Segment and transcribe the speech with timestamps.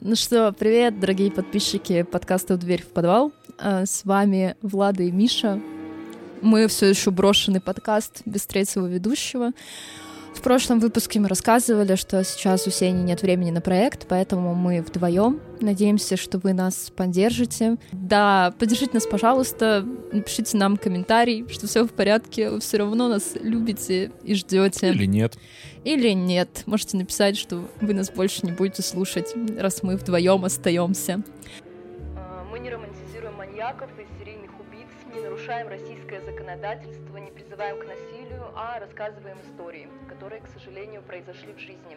[0.00, 3.32] Ну что, привет, дорогие подписчики подкаста «Дверь в подвал».
[3.58, 5.60] А, с вами Влада и Миша.
[6.40, 9.50] Мы все еще брошенный подкаст без третьего ведущего.
[10.38, 14.82] В прошлом выпуске мы рассказывали, что сейчас у Сени нет времени на проект, поэтому мы
[14.82, 15.40] вдвоем.
[15.60, 17.76] Надеемся, что вы нас поддержите.
[17.90, 23.32] Да, поддержите нас, пожалуйста, напишите нам комментарий, что все в порядке, вы все равно нас
[23.42, 24.90] любите и ждете.
[24.90, 25.36] Или нет.
[25.82, 26.62] Или нет.
[26.66, 31.20] Можете написать, что вы нас больше не будете слушать, раз мы вдвоем остаемся.
[32.14, 34.17] А, мы не романтизируем маньяков и
[35.48, 41.58] нарушаем российское законодательство, не призываем к насилию, а рассказываем истории которые, к сожалению, произошли в
[41.58, 41.96] жизни.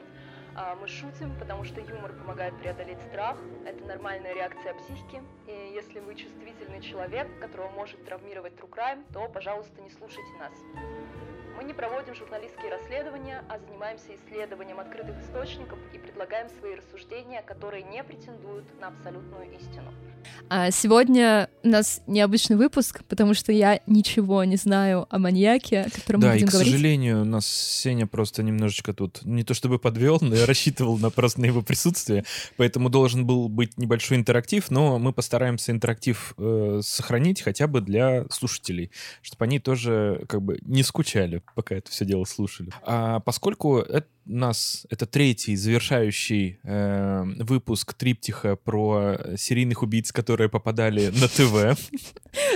[0.56, 3.38] А, мы шутим, потому что юмор помогает преодолеть страх.
[3.66, 5.22] Это нормальная реакция психики.
[5.48, 10.54] И если вы чувствительный человек, которого может травмировать true crime, то, пожалуйста, не слушайте нас.
[11.58, 17.84] Мы не проводим журналистские расследования, а занимаемся исследованием открытых источников и предлагаем свои рассуждения, которые
[17.84, 19.92] не претендуют на абсолютную истину.
[20.50, 25.90] А сегодня у нас необычный выпуск, потому что я ничего не знаю о маньяке, о
[25.90, 26.74] котором да, мы будем и, к говорить.
[26.74, 31.10] сожалению, у нас Сеня просто немножечко тут не то чтобы подвел, но я рассчитывал на
[31.10, 32.26] просто на его присутствие,
[32.58, 38.26] поэтому должен был быть небольшой интерактив, но мы постараемся интерактив э, сохранить хотя бы для
[38.30, 38.92] слушателей,
[39.22, 42.70] чтобы они тоже как бы не скучали, пока это все дело слушали.
[42.84, 50.48] А поскольку это у нас это третий завершающий э, выпуск триптиха про серийных убийц, которые
[50.48, 51.80] попадали на ТВ.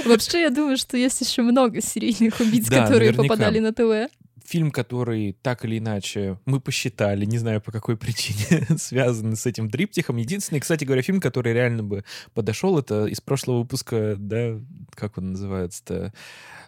[0.06, 4.12] Вообще, я думаю, что есть еще много серийных убийц, которые попадали на ТВ.
[4.46, 9.70] Фильм, который так или иначе мы посчитали, не знаю по какой причине, связан с этим
[9.70, 10.18] триптихом.
[10.18, 14.60] Единственный, кстати говоря, фильм, который реально бы подошел, это из прошлого выпуска, да,
[14.94, 16.14] как он называется-то?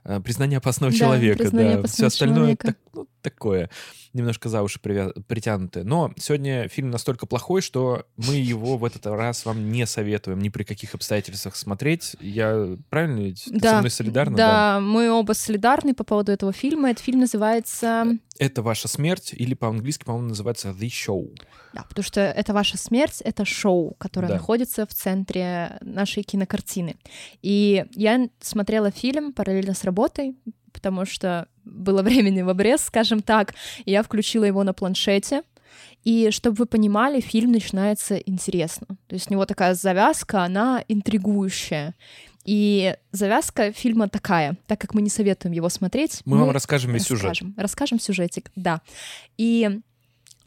[0.04, 1.40] Э, «Признание опасного Да, человека».
[1.40, 1.80] «Признание да.
[1.80, 2.68] опасного Все остальное человека».
[2.68, 3.70] так- ну, такое,
[4.14, 5.84] немножко за уши притянутое.
[5.84, 10.50] Но сегодня фильм настолько плохой, что мы его в этот раз вам не советуем ни
[10.50, 12.16] при каких обстоятельствах смотреть.
[12.20, 13.44] Я правильно ведь?
[13.46, 14.38] Ты Да, со мной солидарна?
[14.38, 16.90] Да, мы оба солидарны по поводу этого фильма.
[16.90, 18.18] Этот фильм называется...
[18.40, 21.36] Это ваша смерть, или по-английски, по-моему, называется The Show.
[21.74, 24.34] Да, потому что это ваша смерть, это шоу, которое Да.
[24.36, 26.98] находится в центре нашей кинокартины.
[27.42, 30.36] И я смотрела фильм параллельно с работой,
[30.74, 33.54] потому что было времени в обрез, скажем так.
[33.86, 35.44] И я включила его на планшете.
[36.04, 38.88] И чтобы вы понимали, фильм начинается интересно.
[39.08, 41.96] То есть у него такая завязка, она интригующая.
[42.46, 46.22] И завязка фильма такая, так как мы не советуем его смотреть.
[46.24, 47.26] Мы вам расскажем весь сюжет.
[47.26, 48.82] расскажем, Расскажем сюжетик, да.
[49.38, 49.82] И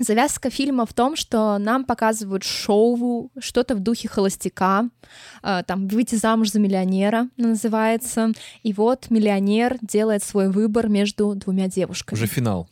[0.00, 4.88] Завязка фильма в том, что нам показывают шоу, что-то в духе холостяка,
[5.42, 11.68] э, там «Выйти замуж за миллионера» называется, и вот миллионер делает свой выбор между двумя
[11.68, 12.16] девушками.
[12.16, 12.66] Уже финал.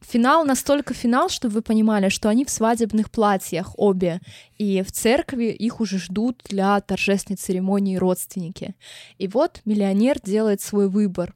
[0.00, 4.20] Финал настолько финал, чтобы вы понимали, что они в свадебных платьях обе,
[4.56, 8.74] и в церкви их уже ждут для торжественной церемонии родственники.
[9.18, 11.34] И вот миллионер делает свой выбор.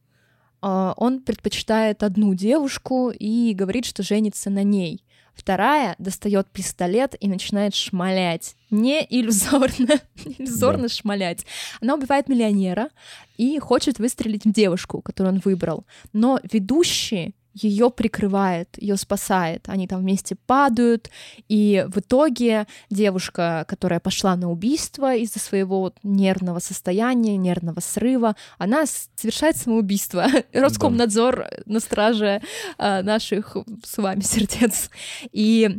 [0.62, 5.04] А, Он предпочитает одну девушку и говорит, что женится на ней.
[5.36, 8.56] Вторая достает пистолет и начинает шмалять.
[8.70, 11.46] Не иллюзорно, иллюзорно шмалять.
[11.80, 12.88] Она убивает миллионера
[13.36, 15.84] и хочет выстрелить в девушку, которую он выбрал.
[16.14, 19.68] Но ведущий ее прикрывает, ее спасает.
[19.68, 21.10] Они там вместе падают,
[21.48, 28.36] и в итоге девушка, которая пошла на убийство из-за своего вот нервного состояния, нервного срыва,
[28.58, 28.84] она
[29.16, 30.26] совершает самоубийство.
[30.52, 32.42] Роскомнадзор на страже
[32.76, 34.90] а, наших с вами сердец.
[35.32, 35.78] И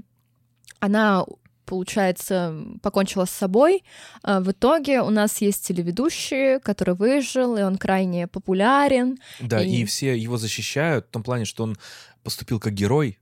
[0.80, 1.26] она
[1.68, 3.84] получается, покончила с собой.
[4.24, 9.18] А В итоге у нас есть телеведущий, который выжил, и он крайне популярен.
[9.40, 9.82] Да, и...
[9.82, 11.78] И- все его защищают в том плане, что он
[12.24, 13.20] поступил как герой,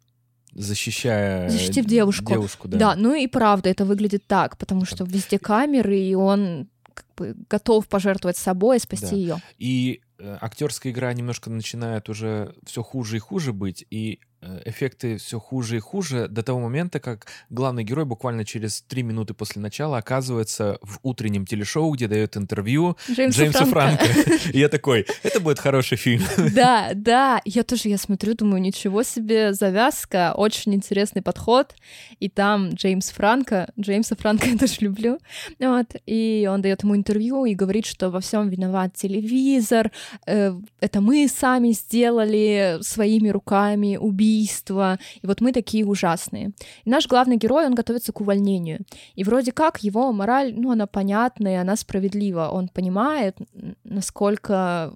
[0.54, 2.32] защищая Защитив девушку.
[2.32, 2.78] девушку да.
[2.78, 2.96] Да.
[2.96, 7.88] ну и правда, это выглядит так, потому что везде камеры, и он как бы готов
[7.88, 9.16] пожертвовать собой и спасти Да.
[9.16, 9.38] ее.
[9.58, 14.20] И э, актерская игра немножко начинает уже все хуже и хуже быть, и
[14.66, 19.34] эффекты все хуже и хуже до того момента, как главный герой буквально через три минуты
[19.34, 24.06] после начала оказывается в утреннем телешоу, где дает интервью Джеймса Джеймсу Франко.
[24.06, 24.50] Франко.
[24.54, 26.24] И я такой, это будет хороший фильм.
[26.54, 31.76] Да, да, я тоже, я смотрю, думаю, ничего себе, завязка, очень интересный подход,
[32.20, 35.20] и там Джеймс Франко, Джеймса Франко я тоже люблю,
[35.60, 39.92] вот, и он дает ему интервью и говорит, что во всем виноват телевизор,
[40.26, 43.98] э, это мы сами сделали своими руками
[44.36, 46.52] убийство, и вот мы такие ужасные.
[46.84, 48.80] И наш главный герой, он готовится к увольнению,
[49.16, 53.38] и вроде как его мораль, ну, она понятная, она справедлива, он понимает,
[53.84, 54.94] насколько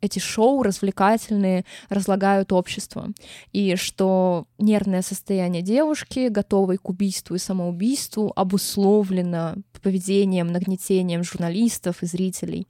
[0.00, 3.08] эти шоу развлекательные разлагают общество,
[3.52, 12.06] и что нервное состояние девушки, готовой к убийству и самоубийству, обусловлено поведением, нагнетением журналистов и
[12.06, 12.68] зрителей.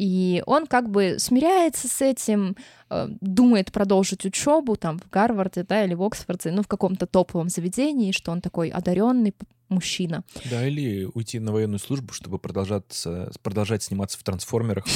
[0.00, 2.56] И он как бы смиряется с этим,
[2.88, 7.50] э, думает продолжить учебу там в Гарварде, да, или в Оксфорде, ну, в каком-то топовом
[7.50, 9.34] заведении, что он такой одаренный
[9.68, 10.24] мужчина.
[10.50, 14.86] Да, или уйти на военную службу, чтобы продолжаться, продолжать сниматься в трансформерах.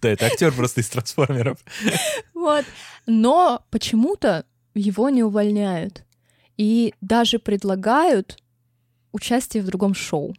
[0.00, 1.58] Да, это актер просто из трансформеров.
[2.32, 2.64] Вот.
[3.06, 6.04] Но почему-то его не увольняют.
[6.56, 8.38] И даже предлагают
[9.12, 10.34] участие в другом шоу.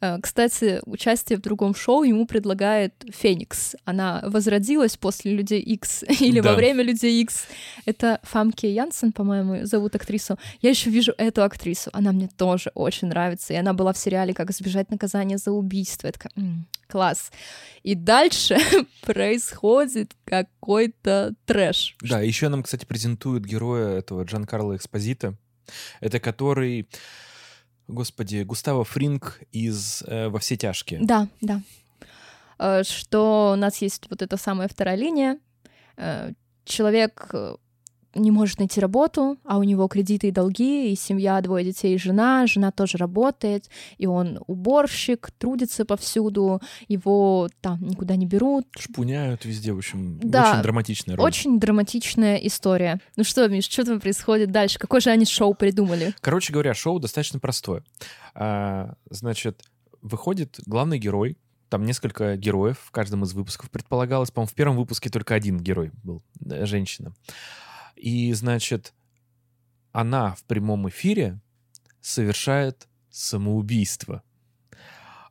[0.00, 3.76] Э, кстати, участие в другом шоу ему предлагает Феникс.
[3.84, 6.50] Она возродилась после Людей X или да.
[6.50, 7.46] во время Людей X.
[7.84, 10.38] Это Фамке Янсен, по-моему, зовут актрису.
[10.60, 11.90] Я еще вижу эту актрису.
[11.92, 13.52] Она мне тоже очень нравится.
[13.52, 16.08] И она была в сериале «Как избежать наказания за убийство».
[16.08, 17.30] Это такая, м-м, класс.
[17.82, 18.58] И дальше
[19.02, 21.96] происходит какой-то трэш.
[22.00, 25.36] Да, еще нам, кстати, презентуют героя этого Джан Карла Экспозита.
[26.00, 26.88] Это который
[27.92, 31.00] Господи, Густаво Фринг из э, «Во все тяжкие».
[31.02, 31.60] Да, да.
[32.58, 35.38] Э, что у нас есть вот эта самая вторая линия.
[35.96, 36.32] Э,
[36.64, 37.56] человек э,
[38.14, 41.98] не может найти работу, а у него кредиты и долги, и семья, двое детей и
[41.98, 43.68] жена, жена тоже работает,
[43.98, 48.66] и он уборщик, трудится повсюду, его там никуда не берут.
[48.78, 51.26] Шпуняют везде, в общем, да, очень драматичная роль.
[51.26, 53.00] Очень драматичная история.
[53.16, 54.78] Ну что, Миш, что там происходит дальше?
[54.78, 56.14] Какое же они шоу придумали?
[56.20, 57.84] Короче говоря, шоу достаточно простое.
[58.34, 59.62] А, значит,
[60.00, 61.38] выходит главный герой,
[61.68, 64.30] там несколько героев в каждом из выпусков предполагалось.
[64.30, 67.14] По-моему, в первом выпуске только один герой был, женщина.
[67.96, 68.94] И, значит,
[69.92, 71.40] она в прямом эфире
[72.00, 74.22] совершает самоубийство.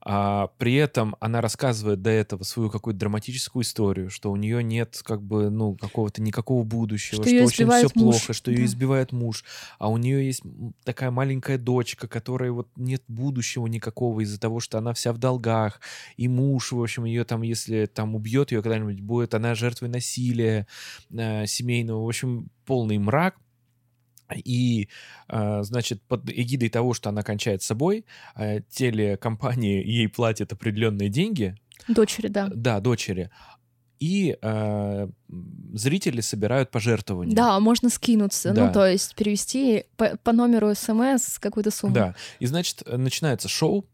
[0.03, 4.99] А при этом она рассказывает до этого свою какую-то драматическую историю, что у нее нет
[5.03, 8.15] как бы ну какого-то никакого будущего, что, что очень все муж.
[8.15, 8.57] плохо, что да.
[8.57, 9.43] ее избивает муж,
[9.77, 10.41] а у нее есть
[10.83, 15.79] такая маленькая дочка, которой вот нет будущего никакого из-за того, что она вся в долгах,
[16.17, 20.65] и муж, в общем, ее там, если там убьет ее когда-нибудь, будет она жертвой насилия
[21.11, 23.35] э, семейного, в общем, полный мрак.
[24.35, 24.89] И,
[25.27, 28.05] а, значит, под эгидой того, что она кончает с собой,
[28.35, 31.55] а, телекомпании ей платят определенные деньги.
[31.87, 32.49] Дочери, да.
[32.53, 33.29] Да, дочери.
[33.99, 35.07] И э,
[35.73, 37.35] зрители собирают пожертвования.
[37.35, 38.65] Да, можно скинуться, ну, да.
[38.65, 41.93] ну, то есть перевести по, по номеру смс какую-то сумму.
[41.93, 43.85] Да, и, значит, начинается шоу,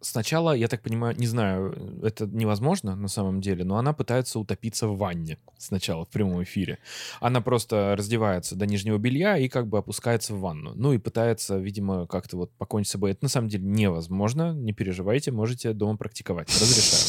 [0.00, 4.88] сначала, я так понимаю, не знаю, это невозможно на самом деле, но она пытается утопиться
[4.88, 6.78] в ванне сначала в прямом эфире.
[7.20, 10.72] Она просто раздевается до нижнего белья и как бы опускается в ванну.
[10.74, 13.12] Ну и пытается, видимо, как-то вот покончить с собой.
[13.12, 16.48] Это на самом деле невозможно, не переживайте, можете дома практиковать.
[16.48, 17.02] Разрешаю.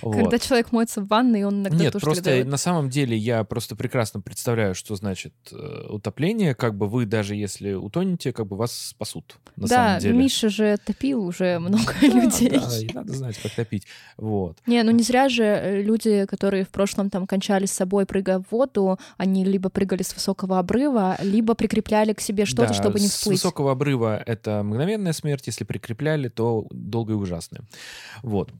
[0.00, 0.42] Когда вот.
[0.42, 4.20] человек моется в ванной, он иногда Нет, тоже просто на самом деле я просто прекрасно
[4.20, 6.54] представляю, что значит э, утопление.
[6.54, 9.36] Как бы вы даже если утонете, как бы вас спасут.
[9.56, 10.18] На да, самом деле.
[10.18, 12.50] Миша же топил уже много да, людей.
[12.50, 13.86] Да, и надо знать, как топить.
[14.16, 14.58] Вот.
[14.66, 18.38] Не, ну не зря же э, люди, которые в прошлом там кончали с собой, прыгая
[18.38, 23.00] в воду, они либо прыгали с высокого обрыва, либо прикрепляли к себе что-то, да, чтобы
[23.00, 23.38] не всплыть.
[23.38, 27.62] С высокого обрыва это мгновенная смерть, если прикрепляли, то долго и ужасная.
[28.22, 28.50] Вот.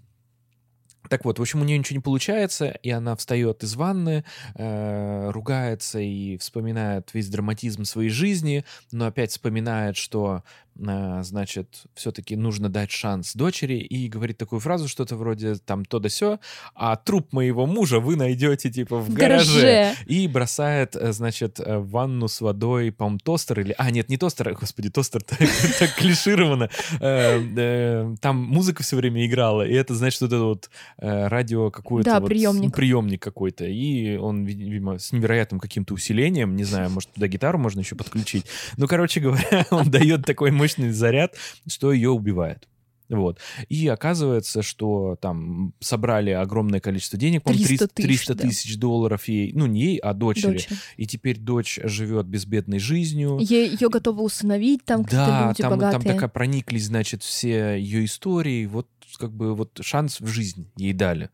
[1.10, 4.24] Так вот, в общем, у нее ничего не получается, и она встает из ванны,
[4.54, 10.44] э, ругается и вспоминает весь драматизм своей жизни, но опять вспоминает, что
[10.80, 16.08] значит, все-таки нужно дать шанс дочери, и говорит такую фразу, что-то вроде там то да
[16.08, 16.38] сё,
[16.74, 19.60] а труп моего мужа вы найдете типа в, гараже.
[19.60, 19.94] гараже.
[20.06, 23.74] И бросает, э, значит, э, в ванну с водой, по тостер или...
[23.76, 25.38] А, нет, не тостер, господи, тостер так,
[25.96, 26.70] клишировано.
[27.00, 32.10] Э, там музыка все время играла, и это, значит, вот это вот радио какое-то...
[32.10, 32.74] Да, приемник.
[32.74, 33.64] Приемник какой-то.
[33.64, 38.46] И он, видимо, с невероятным каким-то усилением, не знаю, может, туда гитару можно еще подключить.
[38.76, 41.36] Ну, короче говоря, он дает такой мощный мощный заряд,
[41.66, 42.66] что ее убивает.
[43.10, 43.40] Вот.
[43.68, 48.80] И оказывается, что там собрали огромное количество денег, по 300 тысяч, 300 тысяч да.
[48.82, 50.52] долларов ей, ну не ей, а дочери.
[50.52, 50.76] дочери.
[50.96, 53.38] И теперь дочь живет безбедной жизнью.
[53.40, 56.00] Ее готовы усыновить там да, люди там, богатые.
[56.00, 58.66] там такая прониклись, значит, все ее истории.
[58.66, 61.30] Вот как бы вот шанс в жизнь ей дали.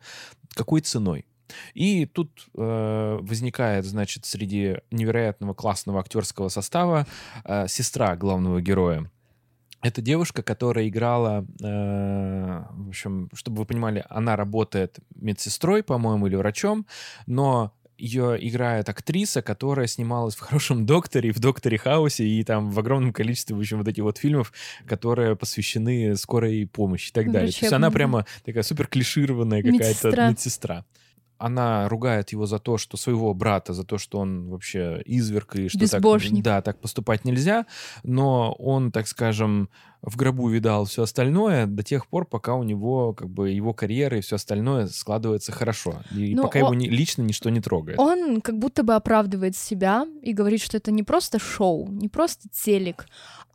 [0.55, 1.27] Какой ценой?
[1.75, 7.07] И тут э, возникает, значит, среди невероятного классного актерского состава
[7.45, 9.11] э, сестра главного героя.
[9.83, 16.37] Это девушка, которая играла, э, в общем, чтобы вы понимали, она работает медсестрой, по-моему, или
[16.37, 16.87] врачом,
[17.27, 22.79] но ее играет актриса, которая снималась в «Хорошем докторе», в «Докторе Хаусе» и там в
[22.79, 24.53] огромном количестве, в общем, вот этих вот фильмов,
[24.87, 27.43] которые посвящены скорой помощи и так далее.
[27.43, 27.61] Врачебная.
[27.61, 30.31] То есть она прямо такая супер клишированная какая-то медсестра.
[30.31, 30.85] медсестра.
[31.39, 35.69] Она ругает его за то, что своего брата, за то, что он вообще изверг и
[35.69, 36.43] что так, Безбожник.
[36.43, 37.67] да, так поступать нельзя,
[38.03, 39.69] но он, так скажем,
[40.03, 44.19] в гробу видал все остальное до тех пор, пока у него как бы его карьера
[44.19, 47.99] и все остальное складывается хорошо, и Ну, пока о- его ни- лично ничто не трогает.
[47.99, 52.49] Он как будто бы оправдывает себя и говорит, что это не просто шоу, не просто
[52.51, 53.07] телек,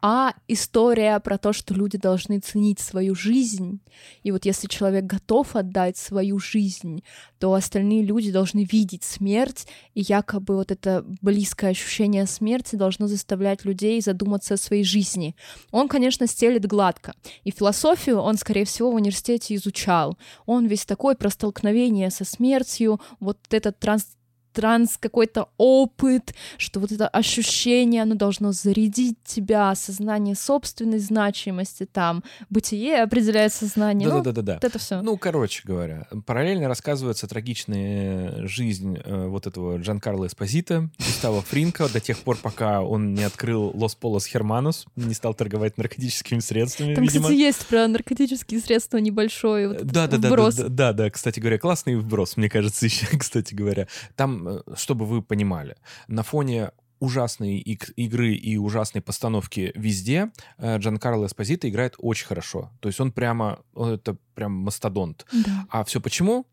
[0.03, 3.79] а история про то, что люди должны ценить свою жизнь.
[4.23, 7.03] И вот если человек готов отдать свою жизнь,
[7.39, 13.63] то остальные люди должны видеть смерть, и якобы вот это близкое ощущение смерти должно заставлять
[13.63, 15.35] людей задуматься о своей жизни.
[15.71, 17.13] Он, конечно, стелит гладко.
[17.43, 20.17] И философию он, скорее всего, в университете изучал.
[20.45, 24.07] Он весь такой про столкновение со смертью, вот этот транс
[24.51, 32.23] транс какой-то опыт, что вот это ощущение, оно должно зарядить тебя, осознание собственной значимости там,
[32.49, 34.07] бытие определяет сознание.
[34.09, 34.53] Ну, Да-да-да-да.
[34.55, 35.01] вот это все.
[35.01, 41.99] Ну, короче говоря, параллельно рассказывается трагичная жизнь э, вот этого Джанкарло Эспозита, Густава Фринка, до
[41.99, 47.03] тех пор, пока он не открыл Лос Полос Херманус, не стал торговать наркотическими средствами, Там,
[47.03, 47.23] видимо.
[47.23, 50.55] кстати, есть про наркотические средства небольшой вот Да, да, да, вброс.
[50.55, 53.87] да, да, да, кстати говоря, классный вброс, мне кажется, еще, кстати говоря.
[54.15, 54.40] Там, э,
[54.75, 55.75] чтобы вы понимали,
[56.07, 56.71] на фоне
[57.01, 62.71] ужасной игры и ужасной постановки везде э, Джанкарло Эспозито играет очень хорошо.
[62.79, 65.25] То есть он прямо, он это прям мастодонт.
[65.31, 65.65] Да.
[65.69, 66.45] А все почему?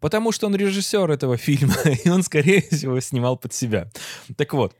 [0.00, 3.88] Потому что он режиссер этого фильма, и он, скорее всего, снимал под себя.
[4.36, 4.74] Так вот,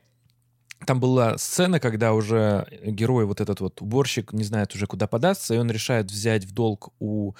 [0.85, 5.55] там была сцена, когда уже герой, вот этот вот уборщик, не знает уже, куда податься,
[5.55, 7.33] и он решает взять в долг у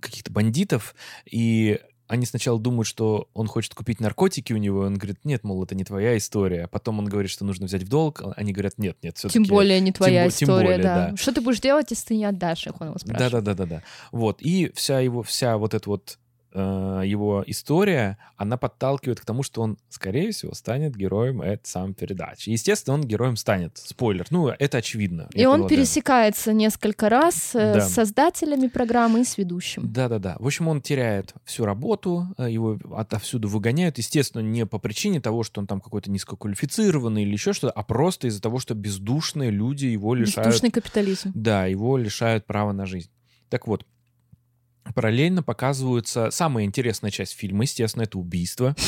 [0.00, 0.94] каких-то бандитов,
[1.26, 1.80] и
[2.12, 5.64] они сначала думают, что он хочет купить наркотики у него, и он говорит, нет, мол,
[5.64, 6.68] это не твоя история.
[6.68, 9.42] Потом он говорит, что нужно взять в долг, а они говорят, нет, нет, все-таки...
[9.42, 11.08] Тем более не твоя тем история, более, да.
[11.08, 11.16] да.
[11.16, 13.32] Что ты будешь делать, если ты не отдашь их, он его спрашивает.
[13.32, 13.82] да, да, да, да.
[14.10, 14.42] Вот.
[14.42, 16.18] И вся его, вся вот эта вот
[16.54, 22.50] его история, она подталкивает к тому, что он, скорее всего, станет героем этой самой передачи.
[22.50, 23.78] Естественно, он героем станет.
[23.78, 24.26] Спойлер.
[24.30, 25.28] Ну, это очевидно.
[25.32, 25.68] И он полагаю.
[25.68, 27.80] пересекается несколько раз э, Да.
[27.80, 29.90] с создателями программы и с ведущим.
[29.92, 30.36] Да-да-да.
[30.38, 33.98] В общем, он теряет всю работу, э, его отовсюду выгоняют.
[33.98, 38.28] Естественно, не по причине того, что он там какой-то низкоквалифицированный или еще что-то, а просто
[38.28, 40.48] из-за того, что бездушные люди его лишают...
[40.48, 41.32] Бездушный капитализм.
[41.34, 43.10] Да, его лишают права на жизнь.
[43.48, 43.84] Так вот,
[44.94, 48.74] параллельно показываются самая интересная часть фильма, естественно, это убийство.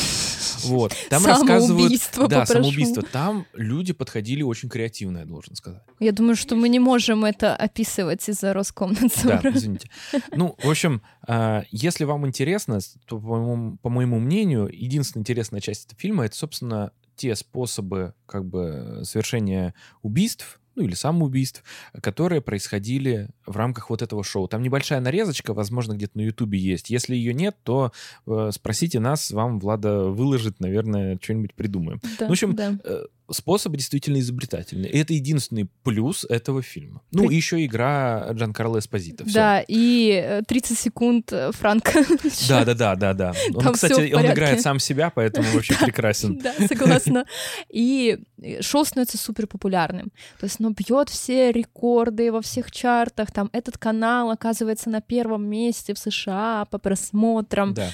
[0.65, 0.95] Вот.
[1.11, 1.67] Там рассказывают...
[1.67, 2.53] Самоубийство, Да, попрошу.
[2.63, 3.03] самоубийство.
[3.03, 5.83] Там люди подходили очень креативно, я должен сказать.
[6.01, 9.51] Я думаю, что мы не можем это описывать из-за Да, Роскомнадзора.
[9.55, 9.91] извините.
[10.33, 15.61] Ну, в общем, а, если вам интересно, то, по моему, по моему мнению, единственная интересная
[15.61, 21.63] часть этого фильма— это, собственно, те способы как бы совершения убийств, ну или самоубийств,
[22.01, 24.49] которые происходили в рамках вот этого шоу.
[24.49, 26.91] Там небольшая нарезочка, возможно, где-то на Ютубе есть.
[26.91, 27.93] Если ее нет, то
[28.27, 32.01] э, спросите нас, вам Влада выложит, наверное, что-нибудь придумаем.
[32.19, 32.79] Да, в общем, да.
[32.85, 34.89] Э, Способ действительно изобретательный.
[34.91, 37.01] И это единственный плюс этого фильма.
[37.11, 39.25] Ну, и еще игра Джанкарло Эспозито.
[39.25, 39.35] Всё.
[39.35, 42.05] Да, и э, 30 секунд э, Франка.
[42.49, 43.35] Да, да, да, да, да.
[43.55, 46.39] Он, Там кстати, он играет сам себя, поэтому вообще прекрасен.
[46.45, 47.25] Да, согласна.
[47.71, 50.13] И э, шоу становится супер популярным.
[50.39, 53.33] То есть оно бьет все рекорды во всех чартах.
[53.33, 57.73] Там этот канал оказывается на первом месте в США по просмотрам.
[57.73, 57.91] Да.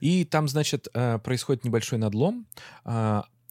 [0.00, 2.46] И там, значит, э, происходит небольшой надлом.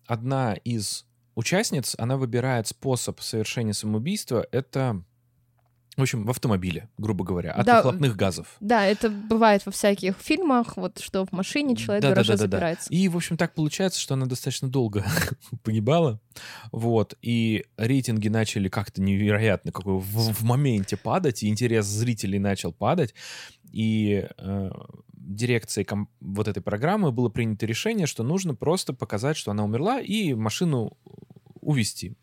[0.05, 4.45] Одна из участниц, она выбирает способ совершения самоубийства.
[4.51, 5.03] Это,
[5.97, 7.77] в общем, в автомобиле, грубо говоря, от Да.
[7.77, 8.55] выхлопных газов.
[8.59, 12.57] Да, это бывает во всяких фильмах, вот что в машине человек в гараже Да-да-да-да-да.
[12.57, 12.89] запирается.
[12.93, 15.05] И, в общем, так получается, что она достаточно долго
[15.63, 16.19] погибала.
[16.71, 17.15] Вот.
[17.21, 23.13] И рейтинги начали как-то невероятно какой в, в моменте падать, и интерес зрителей начал падать.
[23.71, 24.69] И э,
[25.23, 25.87] дирекцией
[26.19, 30.97] вот этой программы было принято решение, что нужно просто показать, что она умерла, и машину
[31.61, 32.15] увезти.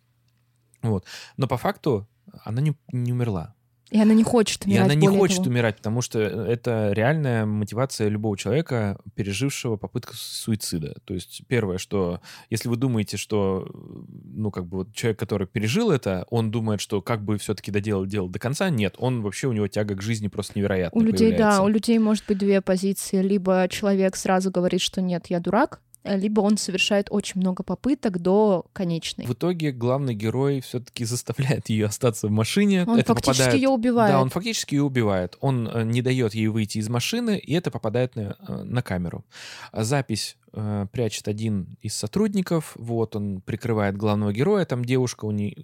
[0.83, 1.07] Вот.
[1.37, 2.09] Но по факту
[2.45, 3.55] она не, не умерла.
[3.91, 4.85] И она не хочет И умирать.
[4.87, 5.51] она не хочет того.
[5.51, 10.97] умирать, потому что это реальная мотивация любого человека, пережившего попытку суицида.
[11.05, 12.21] То есть первое, что
[12.51, 17.03] если вы думаете, что ну как бы вот человек, который пережил это, он думает, что
[17.03, 20.29] как бы все-таки доделал дело до конца, нет, он вообще у него тяга к жизни
[20.29, 21.63] просто невероятная У людей, да, появляется.
[21.63, 23.21] у людей может быть две позиции.
[23.23, 28.67] Либо человек сразу говорит, что нет, я дурак, либо он совершает очень много попыток до
[28.73, 29.27] конечной.
[29.27, 32.85] В итоге главный герой все-таки заставляет ее остаться в машине.
[32.87, 34.13] Он это фактически попадает- ее убивает.
[34.13, 35.37] Да, он фактически ее убивает.
[35.41, 39.25] Он э, не дает ей выйти из машины, и это попадает на, э, на камеру.
[39.73, 42.73] Запись э, прячет один из сотрудников.
[42.77, 44.65] Вот он прикрывает главного героя.
[44.65, 45.55] Там девушка у нее,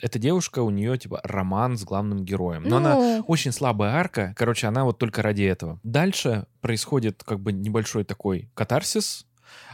[0.00, 2.62] эта девушка у нее типа роман с главным героем.
[2.64, 4.34] Но она Ну, очень слабая арка.
[4.36, 5.78] Короче, она вот только ради этого.
[5.82, 9.26] Дальше происходит как бы небольшой такой катарсис,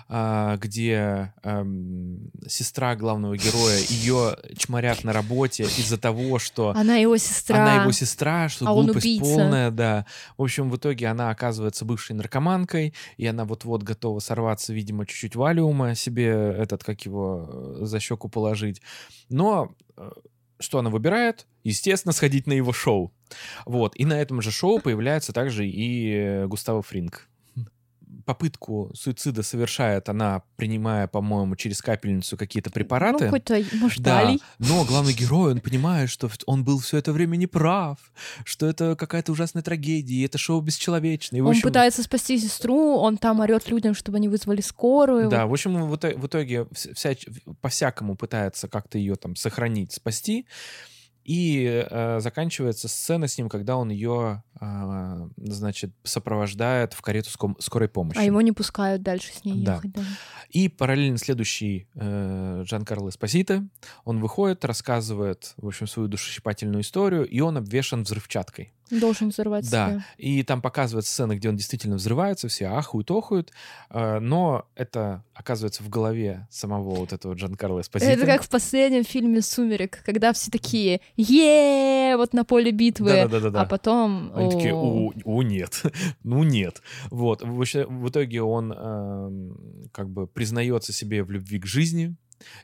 [0.08, 7.62] где ам, сестра главного героя ее чморят на работе из-за того, что она его сестра.
[7.62, 10.06] она его сестра, что а глупость полная, да.
[10.37, 15.37] В общем, в итоге она оказывается бывшей наркоманкой, и она вот-вот готова сорваться, видимо, чуть-чуть
[15.37, 18.82] валиума себе этот, как его, э, за щеку положить.
[19.28, 20.10] Но э,
[20.58, 21.46] что она выбирает?
[21.64, 23.12] Естественно, сходить на его шоу.
[23.64, 23.94] Вот.
[23.96, 27.29] И на этом же шоу появляется также и э, Густаво Фринг.
[28.24, 33.24] Попытку суицида совершает она, принимая, по-моему, через капельницу какие-то препараты.
[33.24, 34.40] Ну, какой-то, может, Да, Алий.
[34.58, 37.98] но главный герой, он понимает, что он был все это время неправ,
[38.44, 41.38] что это какая-то ужасная трагедия, и это шоу бесчеловечное.
[41.38, 45.28] И, Он общем, пытается спасти сестру, он там орет людям, чтобы они вызвали скорую.
[45.28, 47.16] Да, в общем, в итоге, в итоге вс- вся-
[47.60, 50.46] по-всякому пытается как-то ее там сохранить, спасти.
[51.30, 57.88] И э, заканчивается сцена с ним, когда он ее, э, значит, сопровождает в карету скорой
[57.88, 58.18] помощи.
[58.18, 59.76] А его не пускают дальше с ней Да.
[59.76, 59.92] ехать.
[59.92, 60.02] Да.
[60.49, 63.64] И параллельно следующий э, Джан Карло Эспозито,
[64.04, 68.72] он выходит, рассказывает, в общем, свою душесчипательную историю, и он обвешан взрывчаткой.
[68.90, 70.04] Должен взорвать Да, себя.
[70.18, 73.52] и там показывают сцены, где он действительно взрывается, все ахуют, охуют,
[73.90, 78.11] э, но это оказывается в голове самого вот этого Джан Карло Эспозито.
[78.11, 83.62] Это как в последнем фильме «Сумерек», когда все такие е вот на поле битвы, Да-да-да-да.
[83.62, 84.32] а потом...
[84.35, 85.82] Они такие, о, о, нет,
[86.25, 86.82] ну нет.
[87.11, 92.16] Вот, в итоге он эм, как бы признается себе в любви к жизни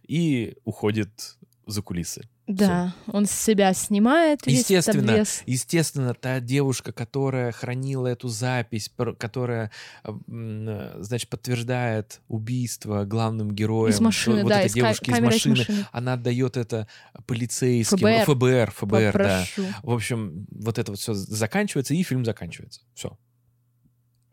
[0.06, 2.28] и уходит за кулисы.
[2.46, 5.42] Да, он с себя снимает весь Естественно, обвес.
[5.46, 9.72] Естественно, та девушка, которая хранила эту запись, которая,
[10.04, 13.92] э, э, значит, подтверждает убийство главным героем.
[13.92, 15.86] Из машины, вот да, эта из девушка из камеры из машины, машины.
[15.90, 16.86] она отдает это
[17.26, 17.98] полицейским.
[17.98, 18.24] ФБР.
[18.26, 19.44] ФБР, ФБР, да.
[19.82, 22.82] В общем, вот это вот все заканчивается, и фильм заканчивается.
[22.94, 23.18] Все,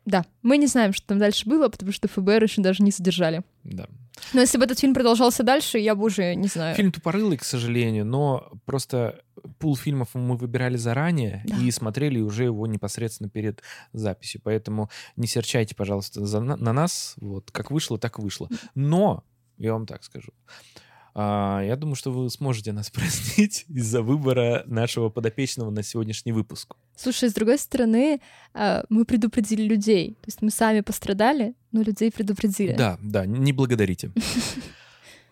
[0.06, 3.42] Да, мы не знаем, что там дальше было, потому что ФБР еще даже не задержали.
[3.64, 3.88] да.
[4.32, 6.76] Но если бы этот фильм продолжался дальше, я бы уже не знаю.
[6.76, 9.22] Фильм тупорылый, к сожалению, но просто
[9.58, 11.58] пул фильмов мы выбирали заранее Да.
[11.58, 14.40] и смотрели уже его непосредственно перед записью.
[14.44, 17.16] Поэтому не серчайте, пожалуйста, за на, на нас.
[17.18, 18.50] Вот как вышло, так вышло.
[18.76, 19.24] Но,
[19.58, 20.32] я вам так скажу,
[21.22, 26.76] я думаю, что вы сможете нас простить из-за выбора нашего подопечного на сегодняшний выпуск.
[26.96, 28.22] Слушай, с другой стороны,
[28.54, 30.18] а, мы предупредили людей.
[30.22, 32.74] То есть мы сами пострадали, но людей предупредили.
[32.74, 34.12] Да, да, не благодарите.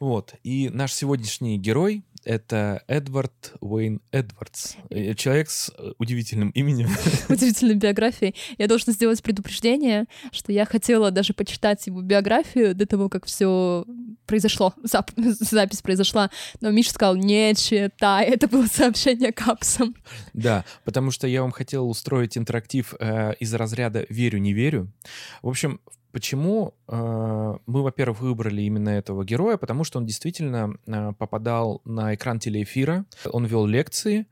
[0.01, 0.33] Вот.
[0.43, 4.73] И наш сегодняшний герой— это Эдвард Уэйн Эдвардс.
[4.89, 6.89] Э, Человек с э, удивительным именем.
[7.29, 8.35] Удивительной биографией.
[8.57, 13.85] Я должна сделать предупреждение, что я хотела даже почитать его биографию до того, как все
[14.25, 16.31] произошло, зап- запись произошла.
[16.61, 19.95] Но Миша сказал, не читай, это было сообщение капсом.
[20.33, 24.91] Да, потому что я вам хотел устроить интерактив э, из разряда «верю, не верю».
[25.43, 25.79] В общем,
[26.11, 29.57] почему э, мы, во-первых, выбрали именно этого героя?
[29.57, 34.27] Потому что он действительно э, попадал на экран телеэфира, он вел лекции,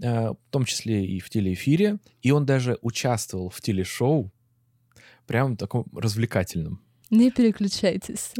[0.00, 4.30] э, в том числе и в телеэфире, и он даже участвовал в телешоу,
[5.26, 6.80] прям таком развлекательном.
[7.10, 8.32] Не переключайтесь.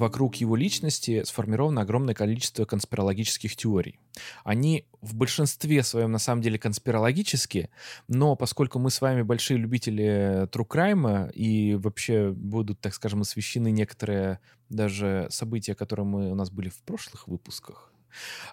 [0.00, 4.00] Вокруг его личности сформировано огромное количество конспирологических теорий.
[4.44, 7.68] Они в большинстве своем на самом деле конспирологические,
[8.08, 13.70] но поскольку мы с вами большие любители true crime и вообще будут, так скажем, освещены
[13.70, 17.92] некоторые даже события, которые мы, у нас были в прошлых выпусках,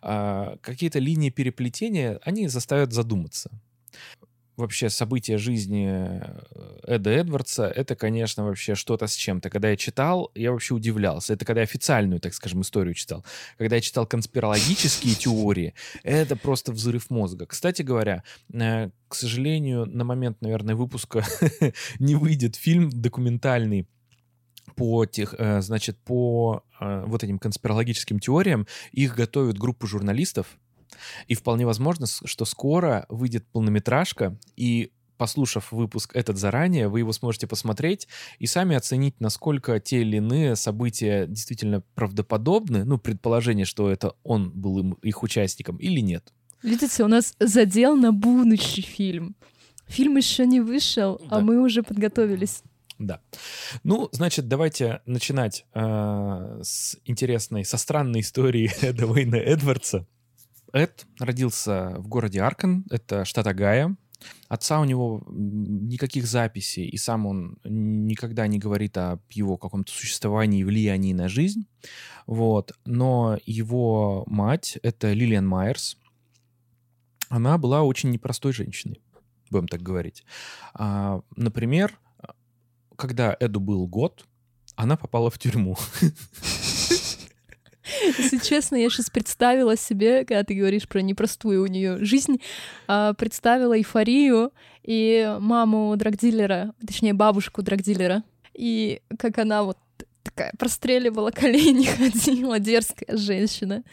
[0.02, 3.52] а, какие-то линии переплетения, они заставят задуматься
[4.58, 9.50] вообще события жизни э, Эда Эдвардса, это, конечно, вообще что-то с чем-то.
[9.50, 11.34] Когда я читал, я вообще удивлялся.
[11.34, 13.24] Это когда я официальную, так скажем, историю читал.
[13.58, 17.46] Когда я читал конспирологические теории, это просто взрыв мозга.
[17.46, 21.24] Кстати говоря, э, к сожалению, на момент, наверное, выпуска
[22.00, 23.88] не выйдет фильм документальный
[24.76, 28.68] по тех, э, значит, по вот этим конспирологическим теориям.
[28.92, 30.60] Их готовят группу журналистов,
[31.28, 37.48] и вполне возможно, что скоро выйдет полнометражка, и послушав выпуск этот заранее, вы его сможете
[37.48, 44.14] посмотреть и сами оценить, насколько те или иные события действительно правдоподобны, ну, предположение, что это
[44.24, 46.34] он был им- их участником или нет.
[46.62, 49.36] Видите, у нас задел на будущий фильм.
[49.88, 51.38] Фильм еще не вышел, Да.
[51.38, 52.62] а мы уже подготовились.
[53.00, 53.22] Да.
[53.84, 60.06] Ну, значит, давайте начинать э, с интересной, со странной истории Эда Уэйна Эдвардса.
[60.74, 63.96] Эд родился в городе Аркан, это штат Огайо.
[64.48, 70.62] Отца у него никаких записей, и сам он никогда не говорит о его каком-то существовании
[70.62, 71.68] и влиянии на жизнь.
[72.26, 72.72] Вот.
[72.86, 75.98] Но его мать, это Лилиан Майерс,
[77.30, 79.02] она была очень непростой женщиной,
[79.52, 80.24] будем так говорить.
[80.74, 82.00] А, например,
[82.96, 84.26] когда Эду был год,
[84.76, 85.78] она попала в тюрьму.
[88.18, 92.40] Если честно, я сейчас представила себе, когда ты говоришь про непростую у нее жизнь,
[92.88, 94.52] а, представила эйфорию
[94.84, 99.78] и маму драгдилера, точнее бабушку драгдилера, и как она вот
[100.24, 103.84] такая простреливала колени, ходила, дерзкая женщина.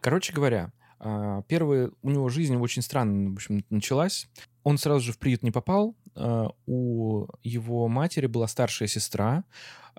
[0.00, 4.28] Короче говоря, а, первая у него жизнь очень странно, в общем, началась.
[4.62, 5.94] Он сразу же в приют не попал.
[6.14, 9.44] А, У его матери была старшая сестра.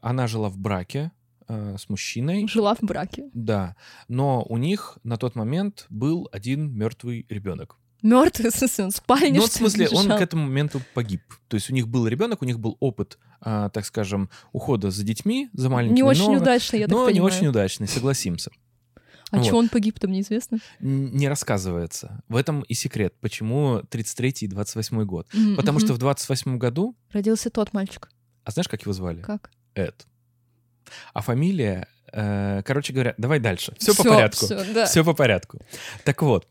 [0.01, 1.11] Она жила в браке
[1.47, 2.47] а, с мужчиной.
[2.47, 3.29] Жила в браке.
[3.33, 3.75] Да,
[4.07, 7.77] но у них на тот момент был один мертвый ребенок.
[8.03, 11.21] Мертвый, в смысле, он в спальне, Ну, в смысле, он к этому моменту погиб.
[11.47, 15.03] То есть у них был ребенок, у них был опыт, а, так скажем, ухода за
[15.03, 15.95] детьми, за маленькими.
[15.95, 17.33] Не очень но, удачно, я так но не понимаю.
[17.33, 18.51] очень удачный, согласимся.
[19.31, 19.45] А Вот.
[19.47, 20.59] что он погиб, там неизвестно.
[20.79, 22.23] Не рассказывается.
[22.29, 25.27] В этом и секрет, почему 33 и 28 год.
[25.33, 28.09] М, Потому что в 28 году, Родился тот мальчик.
[28.43, 29.21] а знаешь, как его звали?
[29.21, 29.51] Как?
[29.73, 30.05] Эд.
[31.13, 33.73] А фамилия, э, короче говоря, давай дальше.
[33.79, 34.45] Все по Всё, порядку.
[34.45, 34.85] всё, да.
[34.85, 35.59] Все по порядку.
[36.03, 36.47] Так вот,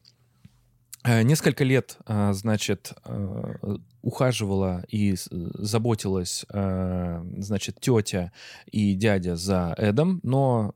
[1.04, 3.54] э, несколько лет, э, значит, э,
[4.02, 8.30] ухаживала и заботилась, значит, тетя
[8.70, 10.74] и дядя за Эдом, но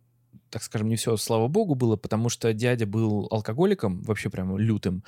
[0.50, 5.04] так скажем, не все, слава богу, было, потому что дядя был алкоголиком, вообще прям лютым,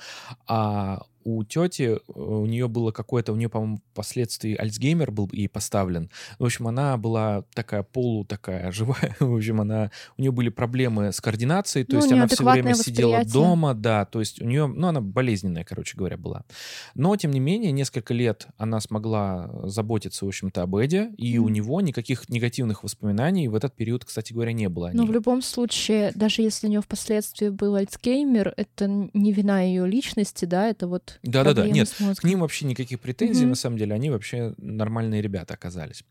[0.47, 5.47] а у тети, э, у нее было какое-то, у нее, по-моему, впоследствии Альцгеймер был ей
[5.49, 6.09] поставлен.
[6.39, 9.15] В общем, она была такая полу такая живая.
[9.19, 12.43] В общем, она, у нее были проблемы с координацией, то Ну, у есть она все
[12.43, 16.43] время сидела дома, да, то есть у нее, ну, она болезненная, короче говоря, была.
[16.95, 21.43] Но, тем не менее, несколько лет она смогла заботиться, в общем-то, об Эде, и у
[21.45, 21.53] Мгм.
[21.53, 24.91] него никаких негативных воспоминаний в этот период, кстати говоря, не было.
[24.93, 25.07] ней.
[25.07, 30.45] в любом случае, даже если у нее впоследствии был Альцгеймер, это не вина ее личности,
[30.45, 33.49] да, это вот Да-да-да, проблемы нет, с К ним вообще никаких претензий, Мгм.
[33.51, 36.03] на самом деле, они вообще нормальные ребята оказались.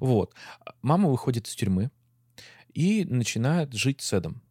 [0.00, 0.34] Вот.
[0.82, 1.90] Мама выходит из тюрьмы
[2.74, 4.42] и начинает жить с Эдом.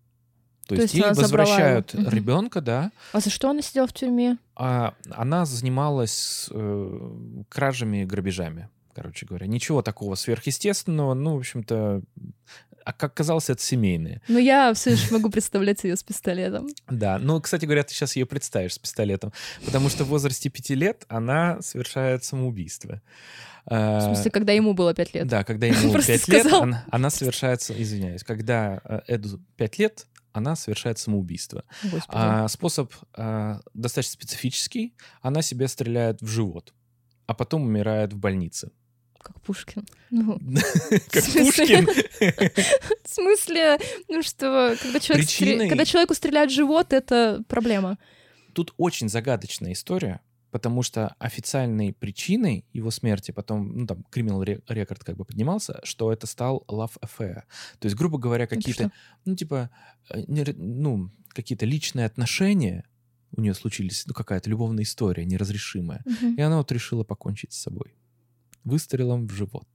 [0.68, 2.10] То, То есть, есть ей забрала возвращают Мгм.
[2.10, 4.38] ребенка, да, А за что она сидела в тюрьме?
[4.56, 7.10] а она занималась э,
[7.48, 9.48] кражами и грабежами, короче говоря.
[9.48, 12.02] Ничего такого сверхъестественного, ну, в общем-то,
[12.88, 14.22] а как казалось, это семейные.
[14.30, 16.70] Ну, я все еще могу представлять ее с пистолетом.
[16.90, 19.34] Да, ну, кстати говоря, ты сейчас ее представишь с пистолетом,
[19.66, 23.02] потому что в возрасте пяти лет она совершает самоубийство.
[23.66, 25.28] В смысле, когда ему было пять лет.
[25.28, 30.56] Да, когда ему 5 лет, она, она совершает, извиняюсь, когда э, Эду 5 лет, она
[30.56, 31.66] совершает самоубийство.
[31.84, 32.08] Господи.
[32.08, 34.96] А способ а, достаточно специфический.
[35.22, 36.74] Она себе стреляет в живот,
[37.26, 38.72] а потом умирает в больнице.
[39.28, 39.86] Как Пушкин.
[40.10, 40.40] Ну,
[41.12, 41.24] Как?
[41.26, 41.86] Пушкин.
[43.04, 45.00] в смысле, ну что, когда,
[45.86, 47.98] человеку стреляют в живот, это проблема.
[48.54, 55.04] Тут очень загадочная история, потому что официальной причиной его смерти, потом, ну там, криминал рекорд
[55.04, 57.42] как бы поднимался, что это стал love affair.
[57.80, 58.94] То есть, грубо говоря, какие-то
[59.26, 59.70] ну, типа,
[60.10, 62.86] э, ну, какие-то личные отношения
[63.36, 66.02] у нее случились, ну, какая-то любовная история неразрешимая.
[66.38, 67.98] И она вот решила покончить с собой.
[68.68, 69.68] Выстрелом в живот.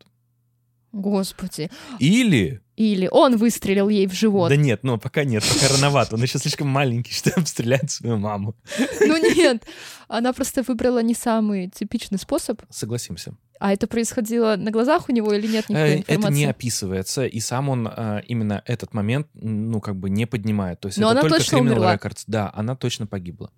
[0.92, 1.70] Господи.
[1.98, 2.60] Или...
[2.76, 4.48] Или он выстрелил ей в живот.
[4.48, 6.16] Да нет, ну, пока нет, пока рановато.
[6.16, 8.54] Он еще слишком маленький, чтобы стрелять свою маму.
[9.00, 9.62] Ну нет,
[10.08, 12.60] она просто выбрала не самый типичный способ.
[12.70, 13.34] Согласимся.
[13.60, 16.38] А это происходило на глазах у него или нет никакой Э, Это информации?
[16.38, 20.80] не описывается, и сам он э, именно этот момент, ну, как бы не поднимает.
[20.80, 21.94] То есть Но это она только точно Criminal умерла.
[21.94, 22.24] Records.
[22.26, 23.50] Да, она точно погибла.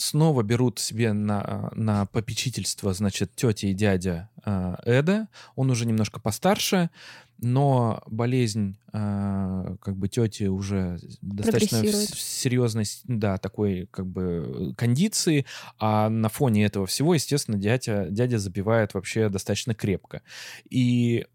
[0.00, 5.28] Снова берут себе на, на попечительство, значит, тетя и дядя а, Эда.
[5.56, 6.88] Он уже немножко постарше,
[7.36, 15.44] но болезнь а, как бы тети уже достаточно в серьезной, да, такой как бы кондиции,
[15.78, 20.22] а на фоне этого всего, естественно, дядя, дядя забивает вообще достаточно крепко.
[20.70, 21.26] И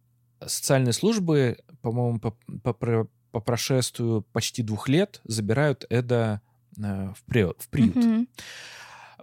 [0.43, 6.44] социальные службы, по-моему, по, по, по прошествию почти двух лет забирают Эда э,
[6.77, 7.95] в, приют, в приют.
[7.95, 8.27] Мгм.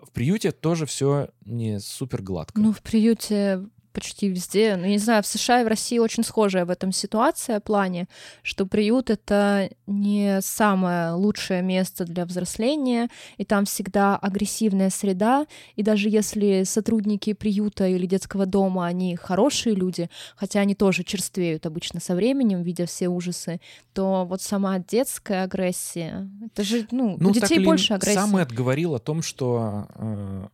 [0.03, 2.61] В приюте тоже все не супер гладко.
[2.61, 4.77] Ну, в приюте почти везде.
[4.77, 7.63] Ну, я не знаю, в США и в России очень схожая в этом ситуация в
[7.63, 8.09] плане,
[8.43, 15.83] что приют— это не самое лучшее место для взросления, и там всегда агрессивная среда, и
[15.83, 22.01] даже если сотрудники приюта или детского дома, они хорошие люди, хотя они тоже черствеют обычно
[22.01, 23.61] со временем, видя все ужасы,
[23.93, 28.15] то вот сама детская агрессия, это же, ну, Ну, у детей больше агрессии.
[28.15, 30.47] Сам Эд говорил о том, что э,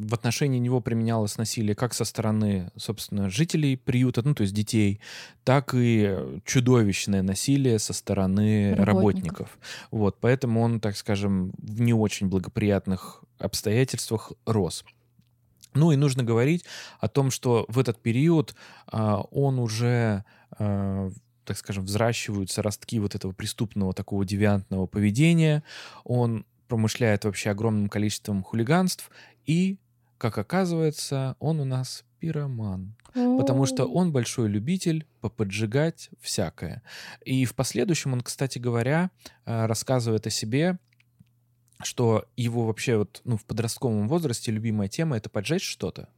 [0.00, 5.00] в отношении него применялось насилие как со стороны, собственно, жителей приюта, ну, то есть детей,
[5.44, 8.86] так и чудовищное насилие со стороны Работников.
[8.86, 9.58] работников.
[9.90, 14.84] Вот, поэтому он, так скажем, в не очень благоприятных обстоятельствах рос.
[15.74, 16.64] Ну и нужно говорить
[16.98, 18.54] о том, что в этот период
[18.86, 20.24] а, он уже,
[20.58, 21.10] а,
[21.44, 25.62] так скажем, взращиваются ростки вот этого преступного такого девиантного поведения.
[26.04, 29.10] Он промышляет вообще огромным количеством хулиганств
[29.46, 29.78] и,
[30.20, 36.82] как оказывается, он у нас пироман, потому что он большой любитель поподжигать всякое.
[37.24, 39.10] И в последующем он, кстати говоря,
[39.46, 40.78] а, рассказывает о себе,
[41.82, 46.10] что его вообще вот, ну, в подростковом возрасте любимая тема— это поджечь что-то.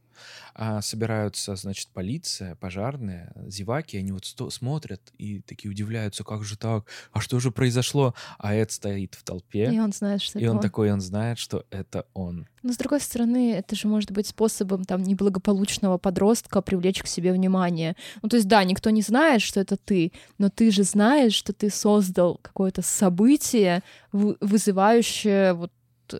[0.55, 6.57] А собираются, значит, полиция, пожарные, зеваки, они вот сто- смотрят и такие удивляются, как же
[6.57, 8.13] так, а что же произошло?
[8.37, 10.61] А Эд стоит в толпе, И он знает, что и это он он.
[10.63, 12.47] такой, он знает, что это он.
[12.61, 17.33] Но с другой стороны, это же может быть способом там неблагополучного подростка привлечь к себе
[17.33, 17.95] внимание.
[18.21, 21.51] Ну то есть да, никто не знает, что это ты, но ты же знаешь, что
[21.51, 25.71] ты создал какое-то событие, вы- вызывающее вот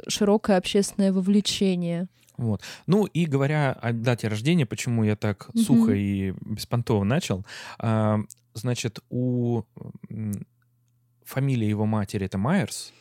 [0.07, 2.07] широкое общественное вовлечение.
[2.37, 2.61] Вот.
[2.87, 5.63] Ну и говоря о дате рождения, почему я так Мгм.
[5.63, 7.45] сухо и беспонтово начал,
[7.79, 8.19] а,
[8.53, 9.63] значит, у
[11.25, 12.91] фамилия его матери это Майерс,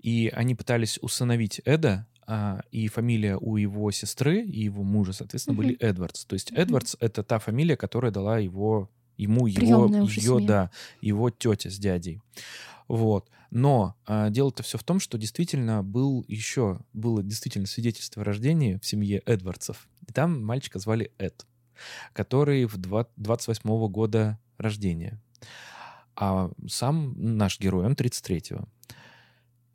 [0.00, 5.56] и они пытались усыновить Эда, а, и фамилия у его сестры и его мужа, соответственно,
[5.56, 6.24] были Эдвардс.
[6.24, 6.60] То есть Мгм.
[6.60, 10.46] Эдвардс это та фамилия, которая дала его ему его ее семья.
[10.46, 10.70] да
[11.02, 12.22] его тетя с дядей.
[12.90, 13.30] Вот.
[13.52, 18.80] Но а, дело-то все в том, что действительно был еще было действительно свидетельство о рождении
[18.82, 19.88] в семье Эдвардсов.
[20.08, 21.46] И там мальчика звали Эд,
[22.12, 25.22] который в два- 28 года рождения.
[26.16, 28.68] А сам наш герой, он 33-го.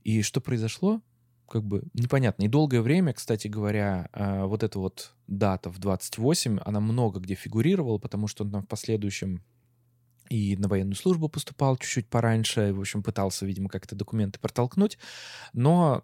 [0.03, 1.01] И что произошло?
[1.47, 2.43] Как бы непонятно.
[2.43, 7.35] И долгое время, кстати говоря, а, вот эта вот дата в 28, она много где
[7.35, 9.41] фигурировала, потому что он там в последующем
[10.29, 14.97] и на военную службу поступал чуть-чуть пораньше, в общем, пытался, видимо, как-то документы протолкнуть,
[15.53, 16.03] но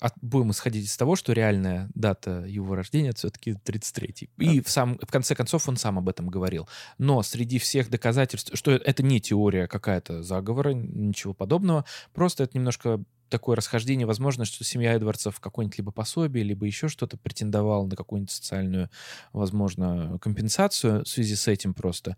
[0.00, 4.30] от- будем исходить из того, что реальная дата его рождения все-таки 33-й.
[4.38, 6.68] И в, сам, в конце концов он сам об этом говорил.
[6.98, 13.02] Но среди всех доказательств, что это не теория какая-то заговора, ничего подобного, просто это немножко
[13.28, 18.30] такое расхождение, возможно, что семья Эдвардсов какое-нибудь либо пособие, либо еще что-то претендовала на какую-нибудь
[18.30, 18.90] социальную,
[19.32, 22.16] возможно, компенсацию в связи с этим просто.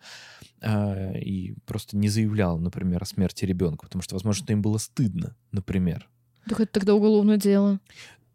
[0.60, 5.36] А, и просто не заявлял, например, о смерти ребенка, потому что, возможно, им было стыдно,
[5.52, 6.08] например.
[6.48, 7.80] Так это тогда уголовное дело.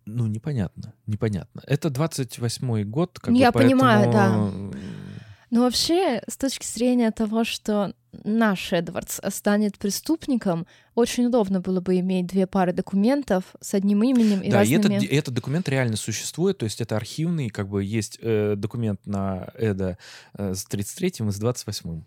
[0.06, 1.62] Ну, непонятно, непонятно.
[1.66, 4.74] Это 28-й год, как Ну, бы, я понимаю, поэтому,
[5.54, 12.00] Но вообще, с точки зрения того, что наш Эдвардс станет преступником, очень удобно было бы
[12.00, 14.96] иметь две пары документов с одним именем и да, разными...
[14.96, 19.06] этот, и этот документ реально существует, то есть это архивный, как бы есть э, документ
[19.06, 20.00] на Эда
[20.36, 22.04] э, с 33-м и с 28-м.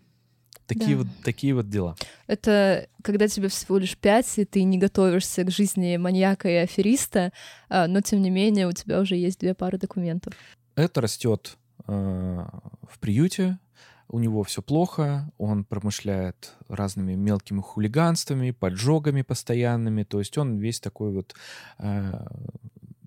[0.65, 1.03] Такие, Да.
[1.03, 1.95] вот, такие вот дела.
[2.27, 7.31] Это когда тебе всего лишь пять, и ты не готовишься к жизни маньяка и афериста,
[7.69, 10.33] а, но тем не менее у тебя уже есть две пары документов.
[10.75, 11.57] Это растет
[11.87, 13.59] в приюте,
[14.09, 20.79] у него все плохо, он промышляет разными мелкими хулиганствами, поджогами постоянными, то есть он весь
[20.79, 21.35] такой вот
[21.79, 22.25] э,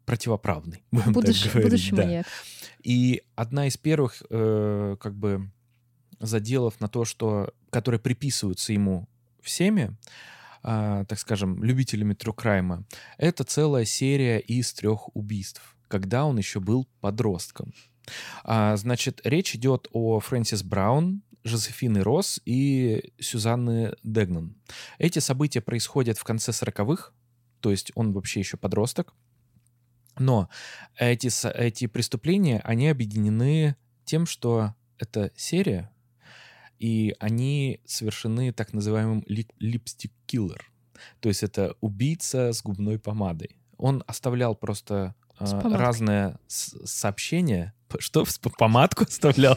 [0.04, 2.02] противоправный, Будущий, будущий да.
[2.02, 2.26] маньяк.
[2.82, 5.50] И одна из первых, э, как бы,
[6.18, 9.08] заделов на то, что, которые приписываются ему
[9.40, 9.96] всеми,
[10.62, 12.84] а, так скажем, любителями crime,
[13.16, 17.72] это целая серия из трех убийств, когда он еще был подростком.
[18.44, 24.56] А, значит, речь идет о Фрэнсис Браун, Жозефины Росс и Сюзанны Дегнан.
[24.98, 27.12] Эти события происходят в конце 40-х,
[27.60, 29.14] то есть он вообще еще подросток.
[30.18, 30.50] Но
[30.98, 35.90] эти, эти преступления, они объединены тем, что это серия,
[36.78, 40.70] и они совершены так называемым Lipstick Killer.
[41.20, 43.56] То есть это убийца с губной помадой.
[43.76, 45.76] Он оставлял просто С помадкой.
[45.76, 47.74] разные с- сообщения.
[47.88, 48.24] П- Что?
[48.58, 49.56] Помадку оставлял?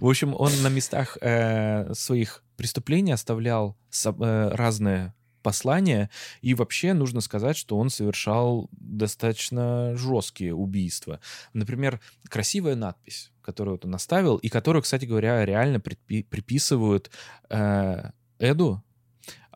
[0.00, 6.10] В общем, он на местах э, своих преступлений оставлял со- э, разные послания.
[6.42, 11.20] И вообще нужно сказать, что он совершал достаточно жесткие убийства.
[11.52, 17.10] Например, красивая надпись, которую вот он оставил, и которую, кстати говоря, реально припи- приписывают
[17.48, 18.82] э, Эду.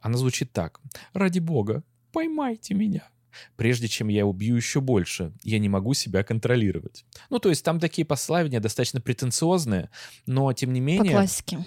[0.00, 0.80] Она звучит так.
[1.12, 3.08] «Ради бога, поймайте меня
[3.56, 5.32] прежде чем я убью еще больше.
[5.42, 7.04] Я не могу себя контролировать.
[7.30, 9.90] Ну, то есть там такие послания достаточно претенциозные,
[10.26, 11.12] но тем не менее...
[11.12, 11.64] По классике.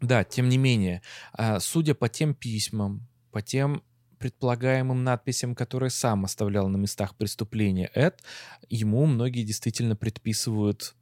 [0.00, 3.82] Да, тем не менее, а, судя по тем письмам, по тем
[4.18, 8.22] предполагаемым надписям, которые сам оставлял на местах преступления Эд,
[8.68, 10.94] ему многие действительно предписывают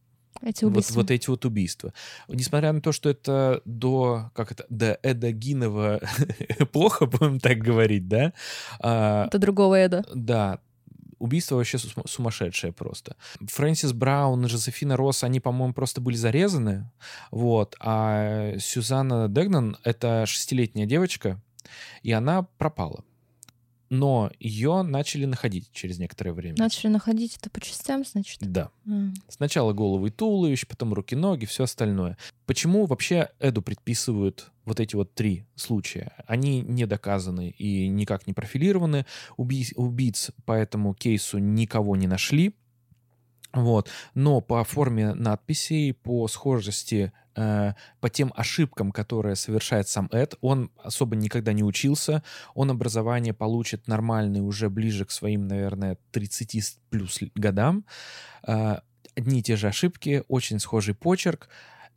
[0.42, 0.94] эти вот, убийства.
[0.94, 1.92] вот эти вот убийства.
[2.28, 6.00] Несмотря на то, что это до, как это, до Эдогинова
[6.58, 8.32] эпоха, будем так говорить, да?
[8.80, 10.04] А, другого Эда.
[10.14, 10.60] да,
[11.18, 13.16] убийство вообще сум- сумасшедшее просто.
[13.40, 16.90] Фрэнсис Браун и Жозефина Росс, они, по-моему, просто были зарезаны,
[17.30, 21.40] вот, а Сюзанна Дегнан— это шестилетняя девочка,
[22.02, 23.04] и она пропала.
[23.88, 26.56] Но ее начали находить через некоторое время.
[26.58, 28.38] Начали находить это по частям, значит.
[28.40, 28.70] Да.
[28.88, 29.10] А.
[29.28, 32.16] Сначала головы и туловище, потом руки-ноги, все остальное.
[32.46, 36.12] Почему вообще Эду предписывают вот эти вот три случая?
[36.26, 39.06] Они не доказаны и никак не профилированы.
[39.36, 42.54] Уби- убийц по этому кейсу никого не нашли.
[43.52, 43.88] Вот.
[44.14, 50.70] Но по форме надписей, по схожести, э, по тем ошибкам, которые совершает сам Эд, он
[50.82, 52.22] особо никогда не учился.
[52.54, 57.84] Он образование получит нормальное уже ближе к своим, наверное, 30 с плюс годам.
[58.46, 58.78] Э,
[59.16, 61.48] одни и те же ошибки, очень схожий почерк.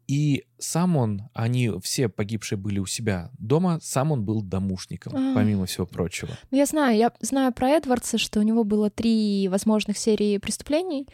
[0.07, 5.35] И сам он, они все погибшие были у себя дома, сам он был домушником, А.
[5.35, 6.31] помимо всего прочего.
[6.49, 11.07] Ну, я знаю, я знаю про Эдвардса, что у него было три возможных серии преступлений.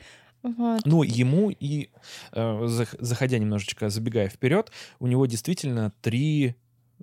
[0.57, 0.81] Вот.
[0.85, 1.89] Ну, ему и,
[2.31, 6.55] э, зах- заходя немножечко, забегая вперед, у него действительно три,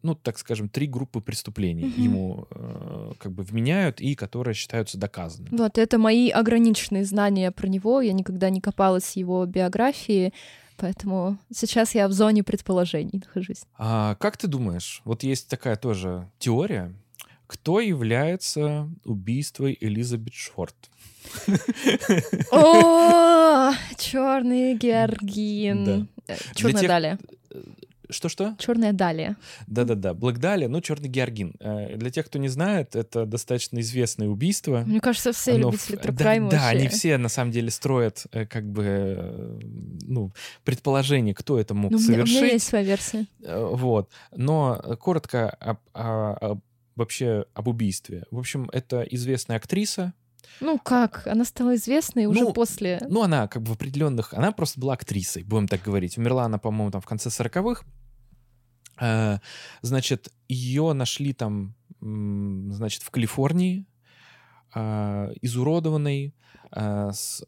[0.03, 2.03] ну, так скажем, три группы преступлений Мгм.
[2.03, 5.57] ему э, как бы вменяют и которые считаются доказанными.
[5.57, 8.01] Вот, это мои ограниченные знания про него.
[8.01, 10.33] Я никогда не копалась в его биографии,
[10.77, 13.65] поэтому сейчас я в зоне предположений нахожусь.
[13.77, 16.93] А как ты думаешь, вот есть такая тоже теория,
[17.47, 20.75] кто является убийством Элизабет Шорт?
[22.51, 26.09] О, черный Георгин.
[26.55, 27.19] Черная далия.
[28.11, 28.55] Что-что?
[28.59, 29.37] Черная далия.
[29.67, 31.55] Да-да-да, Блэк Далия, ну, черный георгин.
[31.61, 34.83] Э, Для тех, кто не знает, это достаточно известное убийство.
[34.87, 38.71] Мне кажется, все Оно любители в- да, они все на самом деле строят э, как
[38.71, 39.61] бы э,
[40.03, 40.31] ну
[40.63, 42.53] предположение, кто это мог Ну, у, меня, у меня совершить.
[42.53, 43.27] есть своя версия.
[43.45, 44.11] Э, Вот.
[44.37, 46.61] Но э, коротко об- о- об-
[46.97, 48.25] вообще об убийстве.
[48.31, 50.13] В общем, это известная актриса.
[50.61, 51.27] Ну как?
[51.27, 53.01] Она стала известной уже Ну, после...
[53.09, 54.35] Ну, она как бы в определенных...
[54.35, 56.19] Она просто была актрисой, будем так говорить.
[56.19, 57.85] Умерла она, по-моему, там в конце 40-х.
[59.01, 59.39] Э,
[59.83, 63.87] Значит, ее нашли там, значит, в Калифорнии,
[64.75, 66.35] э, изуродованной,
[66.73, 67.45] э, с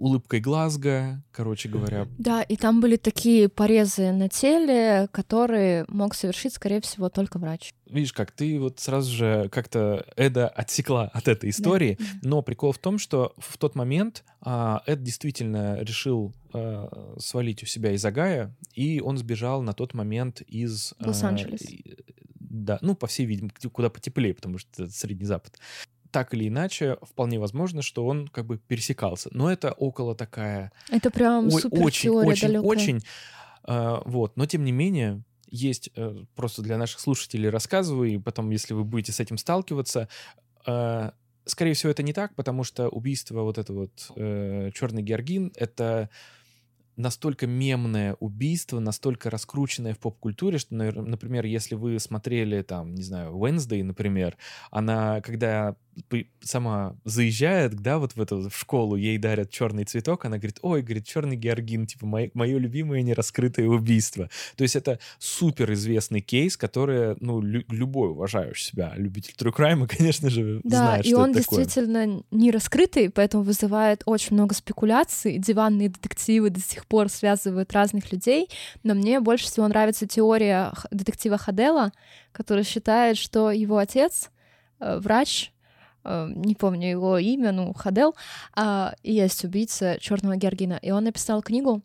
[0.00, 2.08] улыбкой Глазго, короче говоря.
[2.18, 7.72] Да, и там были такие порезы на теле, которые мог совершить, скорее всего, только врач.
[7.86, 11.98] Видишь, как ты вот сразу же как-то Эда отсекла от этой истории.
[11.98, 12.04] Да.
[12.22, 17.66] Но прикол в том, что в тот момент а, Эд действительно решил а, свалить у
[17.66, 20.94] себя из Агая, и он сбежал на тот момент из...
[20.98, 21.62] а, Лос-Анджелес.
[21.62, 21.96] и-
[22.38, 25.58] Да, ну, по всей видимости, куда потеплее, потому что это Средний Запад.
[26.10, 29.28] Так или иначе, вполне возможно, что он как бы пересекался.
[29.32, 32.62] Но это около такая Это прям супер очень, очень, далекая.
[32.62, 33.00] очень.
[33.64, 38.50] а, вот, но тем не менее есть э, просто для наших слушателей рассказываю, и потом,
[38.50, 40.08] если вы будете с этим сталкиваться,
[40.66, 41.10] э,
[41.44, 46.08] скорее всего, это не так, потому что убийство вот это вот черный Георгин это
[47.00, 53.36] настолько мемное убийство, настолько раскрученное в поп-культуре, что, например, если вы смотрели там, не знаю,
[53.36, 54.36] Wednesday, например,
[54.70, 55.76] она, когда
[56.42, 60.82] сама заезжает, да, вот в эту в школу, ей дарят черный цветок, она говорит, ой,
[60.82, 64.28] говорит, черный георгин, типа, мое, любимое нераскрытое убийство.
[64.56, 69.86] То есть это супер известный кейс, который, ну, лю- любой уважающий себя любитель true crime,
[69.96, 71.64] конечно же, Да, знает, и что он это такое.
[71.64, 75.38] действительно не раскрытый, поэтому вызывает очень много спекуляций.
[75.38, 78.48] Диванные детективы до сих пор связывают разных людей.
[78.82, 81.92] Но мне больше всего нравится теория детектива Хадела,
[82.32, 84.30] который считает, что его отец,
[84.80, 85.52] э, врач,
[86.04, 88.14] не помню его имя, ну, Хадел,
[88.54, 90.78] а, есть убийца черного Георгина.
[90.82, 91.82] И он написал книгу,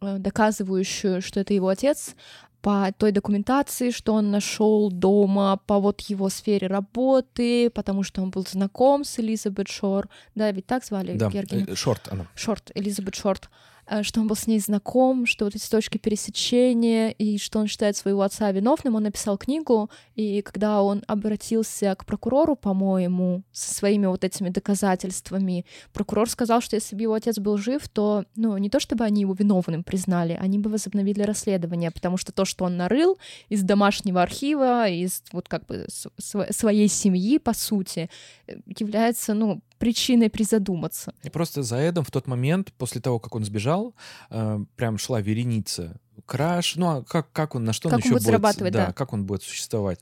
[0.00, 2.14] э, доказывающую, что это его отец,
[2.60, 8.30] по той документации, что он нашел дома, по вот его сфере работы, потому что он
[8.30, 10.08] был знаком с Элизабет Шор.
[10.34, 11.66] Да, ведь так звали Да, Георгина?
[11.68, 12.26] э, шорт она.
[12.34, 13.48] Шорт, Элизабет Шорт.
[13.88, 17.66] Э, что он был с ней знаком, что вот эти точки пересечения, и что он
[17.66, 18.94] считает своего отца виновным.
[18.94, 25.64] Он написал книгу, и когда он обратился к прокурору, по-моему, со своими вот этими доказательствами,
[25.92, 29.22] прокурор сказал, что если бы его отец был жив, то, ну, не то чтобы они
[29.22, 33.18] его виновным признали, они бы возобновили расследование, потому что то, что он нарыл
[33.48, 35.86] из домашнего архива, из вот как бы
[36.18, 38.10] своей семьи, по сути,
[38.46, 41.14] э, является, ну, причиной призадуматься.
[41.22, 43.94] И просто за Эдом в тот момент, после того, как он сбежал,
[44.30, 48.10] э, прям шла вереница краш, ну а как, как он, на что как он еще
[48.10, 50.00] будет, зарабатывать, да, да, как он будет существовать.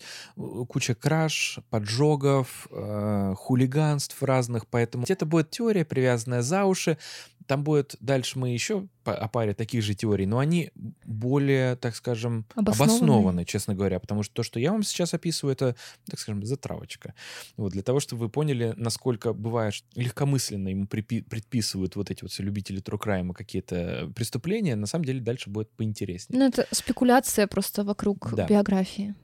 [0.68, 6.98] Куча краш, поджогов, э, хулиганств разных, поэтому это будет теория, привязанная за уши,
[7.46, 10.72] там будет дальше мы еще о паре таких же теорий, но они
[11.04, 12.92] более, так скажем, обоснованы.
[12.92, 15.76] обоснованы, честно говоря, потому что то, что я вам сейчас описываю, это,
[16.10, 17.14] так скажем, затравочка.
[17.56, 22.42] Вот для того, чтобы вы поняли, насколько бывает легкомысленно ему предписывают вот эти вот все
[22.42, 26.40] любители трукрайма какие-то преступления, на самом деле дальше будет поинтереснее.
[26.40, 28.46] Ну это спекуляция просто вокруг Да.
[28.46, 29.14] биографии.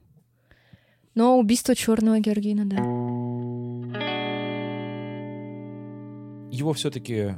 [1.14, 4.11] Но убийство черного Георгина, да.
[6.52, 7.34] Его все-таки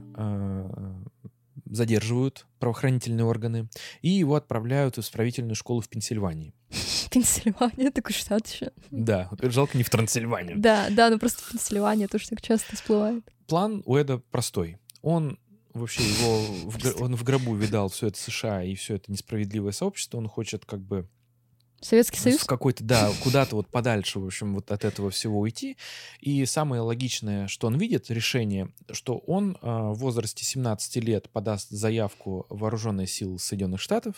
[1.66, 3.68] задерживают правоохранительные органы
[4.02, 6.54] и его отправляют в исправительную школу в Пенсильвании.
[7.10, 8.72] Пенсильвания, такой штат еще.
[8.90, 10.58] Да, жалко не в Трансильванию.
[10.58, 13.24] Да, да, ну просто Пенсильвания тоже так часто всплывает.
[13.46, 14.78] План у Эда простой.
[15.02, 15.38] Он
[15.74, 16.40] вообще его
[16.70, 20.18] в, он в гробу видал все это США и все это несправедливое сообщество.
[20.18, 21.08] Он хочет как бы
[21.84, 22.40] Советский Союз?
[22.40, 25.76] в какой-то, да, куда-то вот подальше, в общем, вот от этого всего уйти.
[26.20, 31.68] И самое логичное, что он видит, решение, что он а, в возрасте 17 лет подаст
[31.68, 34.14] заявку в вооруженные силы Соединенных Штатов,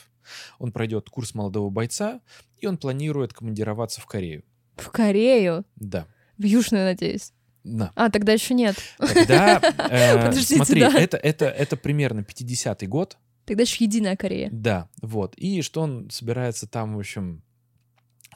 [0.58, 2.20] он пройдет курс молодого бойца,
[2.58, 4.44] и он планирует командироваться в Корею.
[4.76, 5.64] В Корею?
[5.74, 6.06] Да.
[6.38, 7.32] В Южную, надеюсь.
[7.64, 7.90] Да.
[7.96, 8.76] А, тогда еще нет.
[8.98, 9.60] Тогда,
[9.90, 10.92] э, смотри, да.
[10.96, 14.48] это, это, это примерно 50-й год, Тогда еще единая Корея.
[14.52, 15.36] да, вот.
[15.36, 17.44] И что он собирается там, в общем,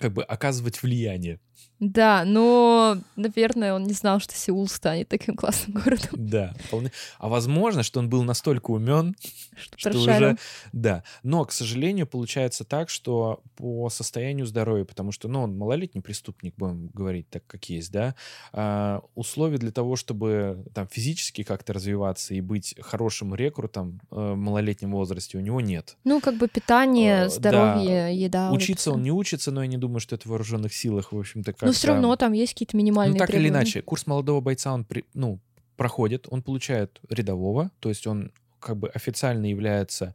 [0.00, 1.40] как бы оказывать влияние.
[1.78, 6.10] Да, но, наверное, он не знал, что Сеул станет таким классным городом.
[6.12, 6.92] Да, вполне.
[7.18, 9.16] А возможно, что он был настолько умен,
[9.56, 10.36] Что, что уже...
[10.72, 11.04] Да.
[11.22, 16.54] Но, к сожалению, получается так, что по состоянию здоровья, потому что, ну, он малолетний преступник,
[16.58, 18.14] будем говорить так, как есть, да,
[18.52, 24.36] а, условий для того, чтобы там физически как-то развиваться и быть хорошим рекрутом э, в
[24.36, 25.96] малолетнем возрасте, у него нет.
[26.04, 28.50] Ну, как бы питание, Э, здоровье, еда.
[28.50, 28.92] вот это Учиться всё.
[28.94, 31.66] он не учится, но я не думаю, что это в вооруженных силах, в общем-то, как
[31.66, 33.62] Но все равно там есть какие-то минимальные ну, так или требования.
[33.62, 35.40] иначе, курс молодого бойца он при- ну,
[35.76, 40.14] проходит, он получает рядового, то есть он как бы официально является,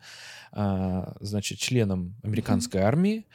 [0.52, 3.26] а, значит, членом американской армии,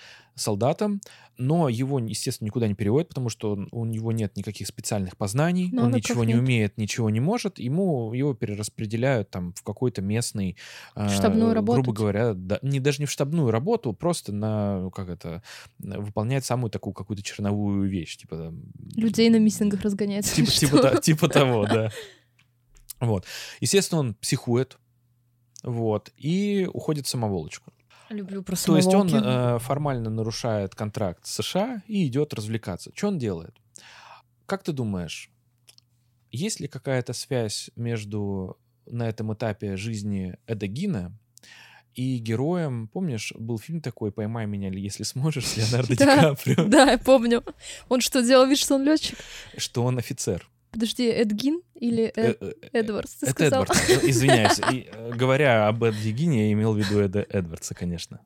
[0.41, 1.01] солдатом,
[1.39, 5.67] но его, естественно, никуда не переводят, потому что он- у него нет никаких специальных познаний,
[5.69, 6.43] он Навыков ничего не нет.
[6.43, 10.57] умеет, ничего не может, ему его перераспределяют там в какой-то местный,
[10.95, 11.99] а, штабную работу, грубо типа.
[12.01, 15.43] говоря, да, не даже не в штабную работу, просто на, как это,
[15.79, 18.63] выполнять самую такую какую-то черновую вещь, типа там,
[18.97, 20.35] Людей на миссингах разгоняется.
[20.35, 21.91] Типа, типа, типа того, да.
[23.01, 23.25] Вот.
[23.61, 24.79] Естественно, он психует,
[25.63, 27.73] вот, и уходит в самоволочку.
[28.11, 32.91] Люблю про То есть он э, формально нарушает контракт с США и идет развлекаться.
[32.95, 33.55] Что он делает?
[34.47, 35.31] Как ты думаешь,
[36.33, 41.17] есть ли какая-то связь между на этом этапе жизни Эда Гина
[41.95, 46.05] и героем, помнишь, был фильм такой «Поймай меня, если сможешь» с Леонардо Ди.
[46.05, 47.45] Каприо, Да, я помню.
[47.89, 49.19] Он что, делал вид, что он летчик?
[49.57, 50.49] что он офицер.
[50.71, 53.63] Подожди, Эдгин или Э, Эд- э, Эдвардс, ты Это сказал?
[53.65, 53.91] Эдвардс.
[53.91, 54.61] Э, Извиняюсь.
[54.71, 58.21] И, э, говоря об Эдди Гине, я имел в виду Эда Эдвардса, конечно.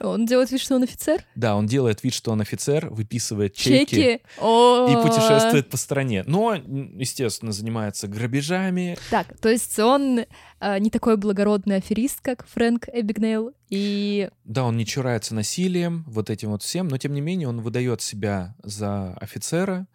[0.00, 1.22] Он делает вид, что он офицер?
[1.34, 4.20] Да, он делает вид, что он офицер, выписывает чеки, и
[5.02, 6.24] путешествует по стране.
[6.26, 8.96] Но, естественно, занимается грабежами.
[9.10, 10.20] Так, то есть он
[10.60, 16.30] э, не такой благородный аферист, как Фрэнк Эбигнейл, и Да, он не чурается насилием, вот
[16.30, 19.86] этим вот всем, но, тем не менее, он выдает себя за офицера.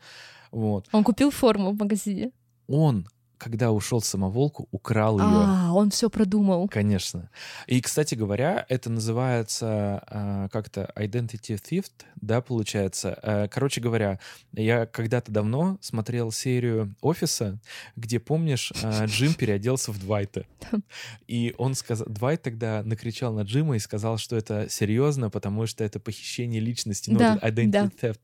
[0.55, 0.87] Вот.
[0.93, 2.31] он купил форму в магазине.
[2.67, 3.05] Он,
[3.37, 5.25] когда ушел в самоволку, украл ее.
[5.25, 6.69] А, он все продумал.
[6.69, 7.29] Конечно.
[7.67, 13.19] И, кстати говоря, это называется а, как-то identity theft, да, получается.
[13.21, 14.19] А, короче говоря,
[14.53, 17.59] я когда-то давно смотрел серию «Офиса»,
[17.97, 20.45] где, помнишь, а, Джим переоделся в Двайта.
[21.27, 22.07] И он сказал...
[22.07, 27.09] Двайт тогда накричал на Джима и сказал, что это серьезно, потому что это похищение личности,
[27.09, 27.89] ну, Да, identity да.
[28.01, 28.21] theft.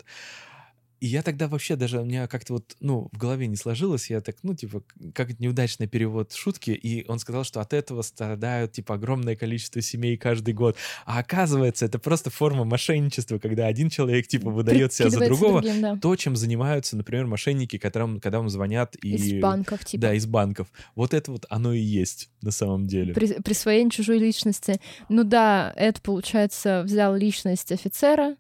[1.02, 4.22] И я тогда вообще даже, у меня как-то вот, ну, в голове не сложилось, я
[4.22, 4.84] так, ну, типа,
[5.16, 10.16] как неудачный перевод шутки, и он сказал, что от этого страдают, типа, огромное количество семей
[10.16, 10.78] каждый год.
[11.06, 15.82] А оказывается, это просто форма мошенничества, когда один человек, типа, выдает себя за другого, другим,
[15.82, 15.98] да.
[15.98, 19.16] то, чем занимаются, например, мошенники, которым, когда вам звонят и...
[19.16, 20.02] Из банков, типа.
[20.02, 20.68] Да, из банков.
[20.94, 22.30] Вот это вот оно и есть.
[22.42, 23.14] На самом деле.
[23.14, 24.80] При, присвоение чужой личности.
[25.10, 28.36] Ну да, Эд, получается, взял личность офицера,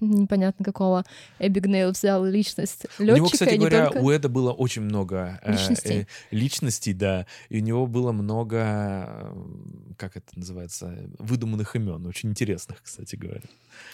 [0.00, 1.04] непонятно какого.
[1.38, 3.12] Эбигнейл взял личность летчика.
[3.12, 3.98] У него, кстати говоря, только...
[3.98, 6.00] у Эда было очень много личностей.
[6.00, 9.34] Э, э, личностей, да, и у него было много,
[9.96, 13.42] как это называется, выдуманных имен, очень интересных, кстати говоря.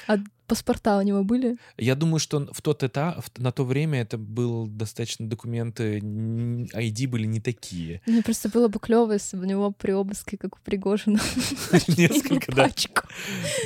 [0.07, 0.19] А
[0.51, 1.59] паспорта у него были?
[1.79, 7.27] Я думаю, что в тот этап, на то время это был достаточно документы, ID были
[7.27, 8.03] не такие.
[8.05, 11.21] Мне просто было бы клево, если бы у него при обыске, как у Пригожина.
[11.97, 12.69] Несколько, да.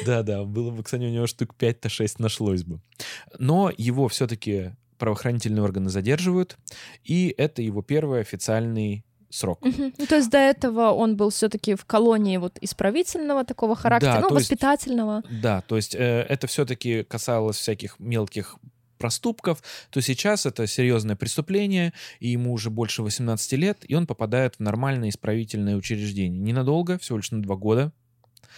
[0.05, 2.81] Да, да, было бы, кстати, у него штук 5-6 нашлось бы.
[3.39, 6.59] Но его все-таки правоохранительные органы задерживают,
[7.03, 9.05] и это его первый официальный
[9.35, 9.65] срок.
[9.65, 9.93] Угу.
[9.99, 14.29] Ну, то есть до этого он был все-таки в колонии вот исправительного такого характера, да,
[14.29, 15.23] ну, воспитательного.
[15.29, 18.57] Есть, да, то есть э, это все-таки касалось всяких мелких
[18.99, 24.55] проступков, то сейчас это серьезное преступление, и ему уже больше 18 лет, и он попадает
[24.57, 26.41] в нормальное исправительное учреждение.
[26.41, 27.93] Ненадолго, всего лишь на два года.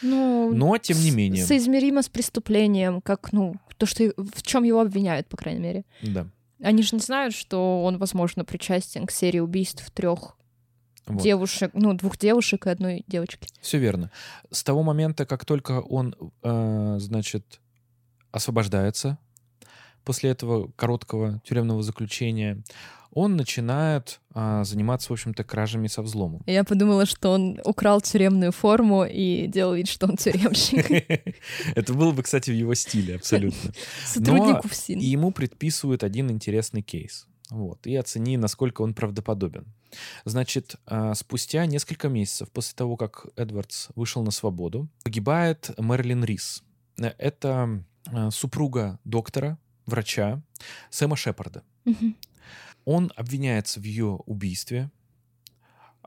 [0.03, 1.45] Ну, но тем не менее.
[1.45, 5.85] Соизмеримо с преступлением, как, ну, то, что в чем его обвиняют, по крайней мере.
[6.03, 6.29] Да.
[6.63, 10.37] Они же не знают, что он, возможно, причастен к серии убийств трех
[11.07, 11.23] вот.
[11.23, 13.49] девушек, ну, двух девушек и одной девочки.
[13.61, 14.11] Все верно.
[14.51, 17.61] С того момента, как только он, э, значит,
[18.33, 19.19] освобождается
[20.05, 22.63] после этого короткого тюремного заключения,
[23.17, 26.43] он начинает а, заниматься, в общем-то, кражами со взломом.
[26.45, 31.11] Я подумала, что он украл тюремную форму и делал вид, что он тюремщик.
[31.75, 33.73] Это было бы, кстати, в его стиле, абсолютно.
[34.05, 34.99] Сотрудник УФСИН.
[34.99, 37.27] ему предписывают один интересный кейс.
[37.51, 39.73] Вот, и оцени, насколько он правдоподобен.
[40.25, 46.65] Значит, а, спустя несколько месяцев после того, как Эдвардс вышел на свободу, погибает Мерлин Рис.
[46.97, 50.43] Это а, супруга доктора, врача
[50.91, 51.63] Сэма Шепарда.
[52.85, 54.91] Он обвиняется в ее убийстве,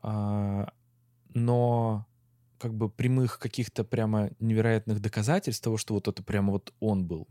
[0.02, 0.72] а,
[1.34, 2.06] но
[2.58, 7.28] как бы прямых каких-то прямо невероятных доказательств того, что вот это прямо вот он был,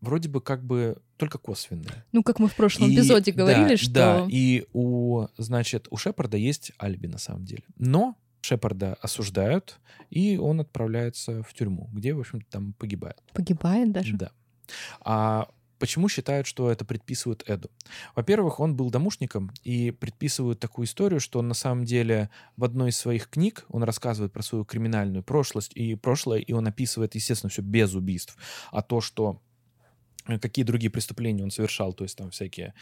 [0.00, 2.04] вроде бы как бы только косвенные.
[2.12, 3.92] Ну, как мы в прошлом и, эпизоде говорили, да, что...
[3.92, 7.64] Да, и у, значит, у Шепарда есть алиби на самом деле.
[7.76, 9.78] Но Шепарда осуждают,
[10.10, 13.22] и он отправляется в тюрьму, где, в общем-то, там погибает.
[13.32, 14.16] Погибает даже?
[14.16, 14.30] Да.
[15.00, 17.70] А Почему считают, что это предписывают Эду?
[18.14, 22.90] Во-первых, он был домушником, и предписывают такую историю, что он на самом деле в одной
[22.90, 27.50] из своих книг он рассказывает про свою криминальную прошлость и прошлое, и он описывает, естественно,
[27.50, 28.36] все без убийств.
[28.72, 29.40] А то, что
[30.38, 32.74] какие другие преступления он совершал, то есть там всякие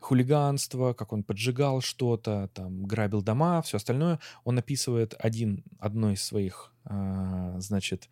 [0.00, 4.18] хулиганства, как он поджигал что-то, там грабил дома, все остальное.
[4.44, 8.08] Он описывает один, одно из своих, а, значит,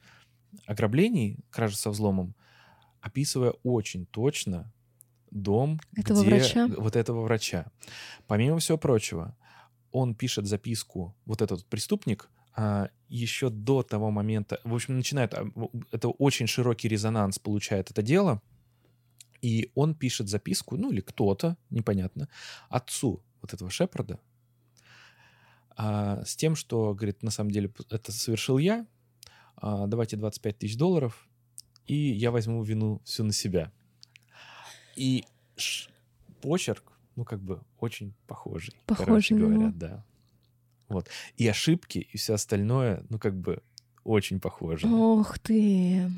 [0.67, 2.35] ограблений, кражи со взломом,
[3.01, 4.71] описывая очень точно
[5.31, 6.69] дом этого где, врача.
[6.77, 7.67] вот этого врача.
[8.27, 9.37] Помимо всего прочего,
[9.91, 15.47] он пишет записку, вот этот преступник, а, еще до того момента, в общем, начинает, а,
[15.91, 18.43] это очень широкий резонанс получает это дело,
[19.43, 22.29] и он пишет записку, ну или кто-то, непонятно,
[22.71, 24.21] отцу вот этого Шепарда,
[25.77, 28.87] а, с тем, что, говорит, на самом деле это совершил я,
[29.57, 31.29] а, давайте 25 тысяч долларов,
[31.87, 33.73] и я возьму вину всю на себя.
[34.95, 35.25] И
[35.57, 35.91] ш,
[36.41, 40.05] почерк, ну как бы очень похожий, похожий короче говоря, да.
[40.89, 41.09] Вот.
[41.37, 43.63] И ошибки, и все остальное, ну как бы
[44.05, 44.87] очень похоже.
[44.87, 46.11] Ох ты.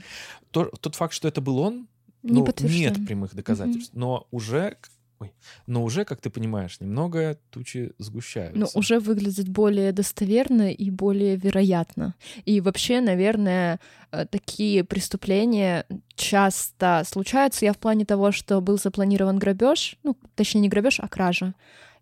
[0.51, 1.89] То, тот факт, что это был он,
[2.25, 4.01] не ну, нет прямых доказательств, угу.
[4.01, 4.77] но уже
[5.21, 5.33] Ой.
[5.67, 8.59] Но уже, как ты понимаешь, немного тучи сгущаются.
[8.59, 12.15] Ну, уже выглядит более достоверно и более вероятно.
[12.45, 13.79] И вообще, наверное,
[14.11, 17.65] э, такие преступления часто случаются.
[17.65, 21.55] Я в плане того, что был запланирован грабеж, ну, точнее, не грабеж, а кража.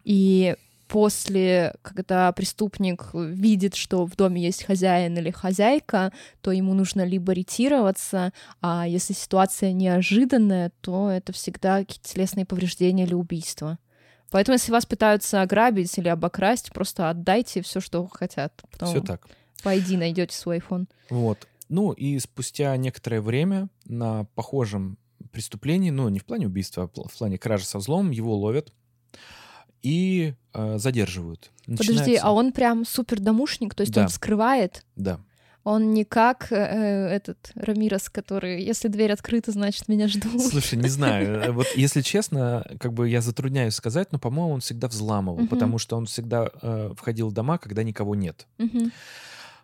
[0.04, 0.56] И
[0.92, 6.12] после, когда преступник видит, что в доме есть хозяин или хозяйка,
[6.42, 13.04] то ему нужно либо ретироваться, а если ситуация неожиданная, то это всегда какие-то телесные повреждения
[13.04, 13.78] или убийства.
[14.30, 18.62] Поэтому, если вас пытаются ограбить или обокрасть, просто отдайте все, что хотят.
[18.82, 19.26] Все так.
[19.62, 20.88] Пойди, найдете свой iPhone.
[21.08, 21.48] Вот.
[21.70, 24.98] Ну и спустя некоторое время на похожем
[25.30, 28.74] преступлении, ну не в плане убийства, а в плане кражи со взломом, его ловят
[29.82, 31.50] и э, задерживают.
[31.66, 32.04] Начинается...
[32.04, 34.02] Подожди, а он прям супер домушник, то есть да.
[34.02, 34.84] он скрывает?
[34.96, 35.20] Да.
[35.64, 40.42] Он не как э, этот Рамирос, который, если дверь открыта, значит, меня ждут.
[40.42, 41.40] Слушай, не знаю.
[41.40, 45.48] Э, вот если честно, как бы я затрудняюсь сказать, но, по-моему, он всегда взламывал, uh-huh.
[45.48, 48.48] потому что он всегда э, входил в дома, когда никого нет.
[48.58, 48.90] Uh-huh.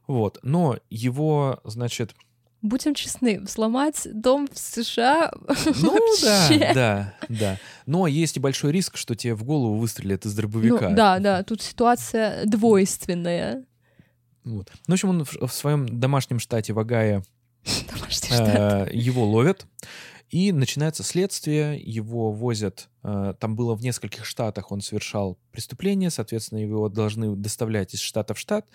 [0.07, 0.39] Вот.
[0.43, 2.15] Но его, значит,
[2.61, 5.31] Будем честны, сломать дом в США
[5.81, 6.59] Ну вообще...
[6.75, 7.59] да, да, да.
[7.87, 10.89] Но есть и большой риск, что тебе в голову выстрелят из дробовика.
[10.89, 13.65] Ну, да, да, тут ситуация двойственная.
[14.43, 14.73] Вот.
[14.87, 17.23] Ну, в общем, он в, в своем домашнем штате в Огайо
[17.95, 18.89] Домашний штат.
[18.89, 19.67] э, его ловят,
[20.31, 26.59] и начинается следствие, его возят, э, там было в нескольких штатах, он совершал преступление, соответственно,
[26.59, 28.67] его должны доставлять из штата в штат,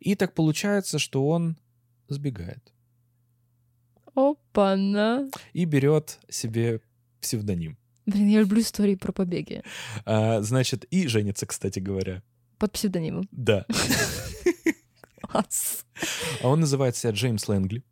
[0.00, 1.58] и так получается, что он
[2.08, 2.72] сбегает
[4.16, 5.28] Опа-на.
[5.52, 6.80] и берет себе
[7.20, 7.76] псевдоним.
[8.06, 9.62] Блин, я люблю истории про побеги.
[10.04, 12.22] А, значит, и женится, кстати говоря.
[12.58, 13.28] Под псевдонимом.
[13.32, 13.66] Да.
[15.22, 15.84] Класс.
[16.42, 17.82] А он называет себя Джеймс Лэнгли.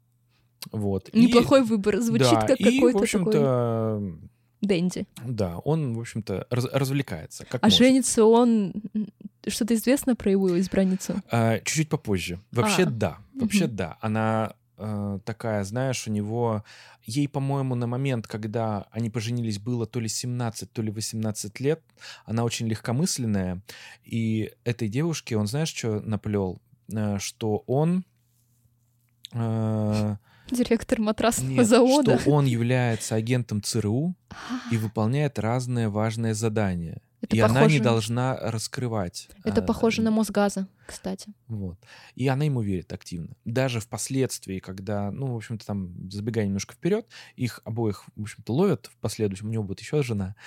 [0.73, 1.09] Вот.
[1.13, 2.01] И- Неплохой выбор.
[2.01, 4.31] Звучит да, как и, в какой-то общем-то, такой
[4.63, 5.07] Дэнди.
[5.27, 7.45] да, он, в общем-то, раз- развлекается.
[7.45, 7.79] Как А может.
[7.79, 8.73] женится он...
[9.47, 11.17] Что-то известно про его избранницу?
[11.31, 12.41] А, чуть-чуть попозже.
[12.51, 12.87] Вообще, А.
[12.87, 13.19] да.
[13.35, 13.77] Вообще, Мгм.
[13.77, 13.99] да.
[14.01, 16.65] Она э, такая, знаешь, у него...
[17.05, 21.83] Ей, по-моему, на момент, когда они поженились, было то ли 17, то ли 18 лет.
[22.25, 23.61] Она очень легкомысленная.
[24.05, 26.61] И этой девушке, он, знаешь, что наплел?
[26.93, 28.05] Э, Что он...
[29.33, 30.17] э,
[30.51, 32.19] Директор матрасного нет, завода.
[32.19, 34.35] что он является агентом ЦРУ А,
[34.71, 37.01] и выполняет разные важные задания.
[37.25, 39.29] Это и она не похоже- должна раскрывать.
[39.45, 41.33] Это а, похоже на Мосгаза, кстати.
[41.49, 41.79] Вот.
[42.15, 43.37] И она ему верит активно.
[43.45, 47.07] Даже впоследствии, когда, ну, в общем-то, там, забегая немножко вперед,
[47.37, 49.49] их обоих, в общем-то, ловят в последующем.
[49.49, 50.35] У него будет еще жена.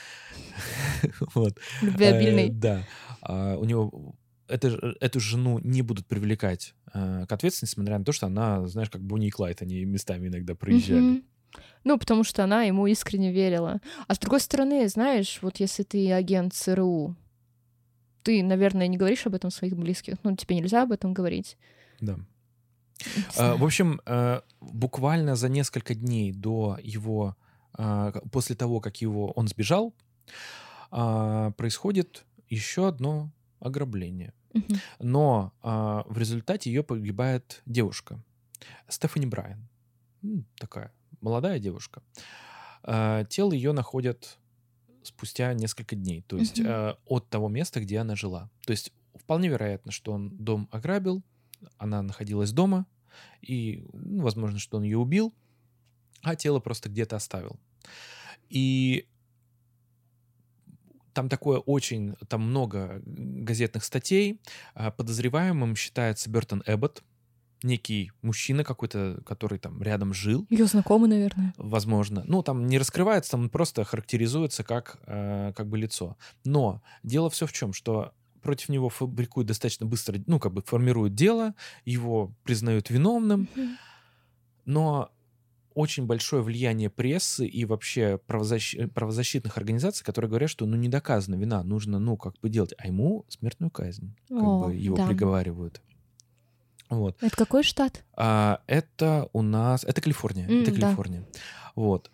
[1.34, 1.58] Вот.
[1.82, 2.50] Э, Любвеобильный.
[2.50, 2.84] Да.
[3.22, 4.16] А, У него
[4.48, 8.90] это эту жену не будут привлекать э, к ответственности, несмотря на то, что она, знаешь,
[8.90, 11.24] как Бонни и Клайд, они местами иногда проезжали.
[11.84, 13.80] Ну, потому что она ему искренне верила.
[14.08, 17.16] А с другой стороны, знаешь, вот если ты агент ЦРУ,
[18.24, 20.16] ты, наверное, не говоришь об этом своих близких.
[20.24, 21.58] Ну, тебе нельзя об этом говорить.
[22.02, 22.20] Да.
[23.38, 23.56] А.
[23.56, 27.38] В общем, э, буквально за несколько дней до его,
[27.74, 29.94] а, после того, как его он сбежал,
[30.92, 34.34] а, происходит еще одно ограбление.
[35.00, 38.20] Но а, в результате ее погибает девушка
[38.90, 39.70] Стефани Брайан,
[40.58, 40.92] такая
[41.22, 42.02] молодая девушка.
[42.84, 44.38] А, Тело ее находят
[45.04, 48.50] спустя несколько дней, то есть э, от того места, где она жила.
[48.66, 51.24] То есть вполне вероятно, что он дом ограбил,
[51.78, 52.86] она находилась дома,
[53.42, 55.34] и ну, возможно, что он ее убил,
[56.22, 57.58] а тело просто где-то оставил.
[58.50, 59.08] И
[61.14, 64.40] там такое очень, там много газетных статей.
[64.76, 67.04] А, Подозреваемым считается Бертон Эббот,
[67.64, 71.54] некий мужчина какой-то, который там рядом жил, Ее знакомый, наверное.
[71.58, 72.24] возможно.
[72.26, 76.18] Ну, там не раскрывается, там просто характеризуется как, э, как бы лицо.
[76.46, 81.16] Но дело все в чем, что против него фабрикуют достаточно быстро, ну, как бы формируют
[81.16, 81.54] дело,
[81.84, 83.50] его признают виновным,
[84.66, 85.10] но
[85.74, 91.36] очень большое влияние прессы и вообще правозащ- правозащитных организаций, которые говорят, что ну не доказана
[91.36, 95.06] вина, нужно ну как бы делать, а ему смертную казнь, как О, бы его да.
[95.08, 95.82] приговаривают.
[96.90, 97.18] Вот.
[97.22, 98.04] Это какой штат?
[98.16, 100.82] А, это у нас, это Калифорния, М, это да.
[100.88, 101.26] Калифорния.
[101.76, 102.12] Вот.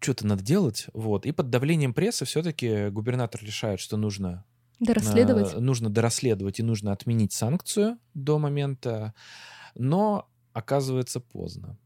[0.00, 1.26] Что-то надо делать, вот.
[1.26, 4.44] И под давлением прессы все-таки губернатор решает, что нужно
[4.80, 5.54] Да расследовать?
[5.54, 9.14] а, нужно дорасследовать и нужно отменить санкцию до момента,
[9.76, 11.78] но оказывается поздно.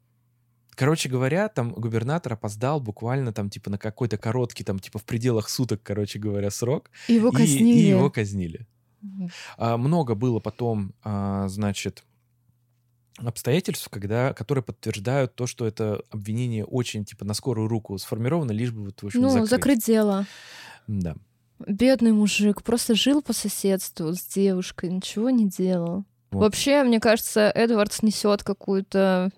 [0.77, 5.49] Короче говоря, там губернатор опоздал буквально там типа на какой-то короткий, там типа в пределах
[5.49, 6.91] суток, короче говоря, срок.
[7.09, 7.79] Его и- казнили.
[7.79, 8.67] И, его казнили.
[9.57, 12.05] А, много было потом, а, значит,
[13.19, 18.73] обстоятельств, когда, которые подтверждают то, что это обвинение очень типа на скорую руку сформировано, лишь
[18.73, 19.49] бы вот, в общем, Ну, закрыть.
[19.51, 20.27] закрыть дело.
[20.87, 21.17] Да.
[21.67, 26.05] Бедный мужик просто жил по соседству с девушкой, ничего не делал.
[26.31, 26.41] Вот.
[26.43, 29.31] Вообще, мне кажется, Эдвардс несет какую-то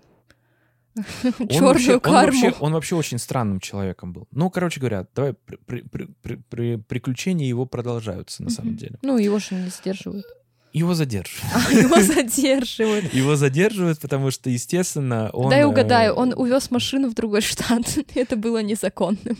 [1.22, 2.40] черную вообще, он, карму.
[2.40, 4.26] вообще, он вообще очень странным человеком был.
[4.30, 8.98] Ну, короче говоря, давай при- при- при- при- при- приключения его продолжаются на самом деле.
[9.02, 10.26] Ну, его же не задерживают.
[10.72, 11.54] Его задерживают.
[11.54, 13.12] А, Его задерживают.
[13.14, 15.48] Его задерживают, потому что, естественно, он...
[15.50, 17.98] Дай э, угадаю, он увез машину в другой штат.
[18.14, 19.38] Это было незаконным.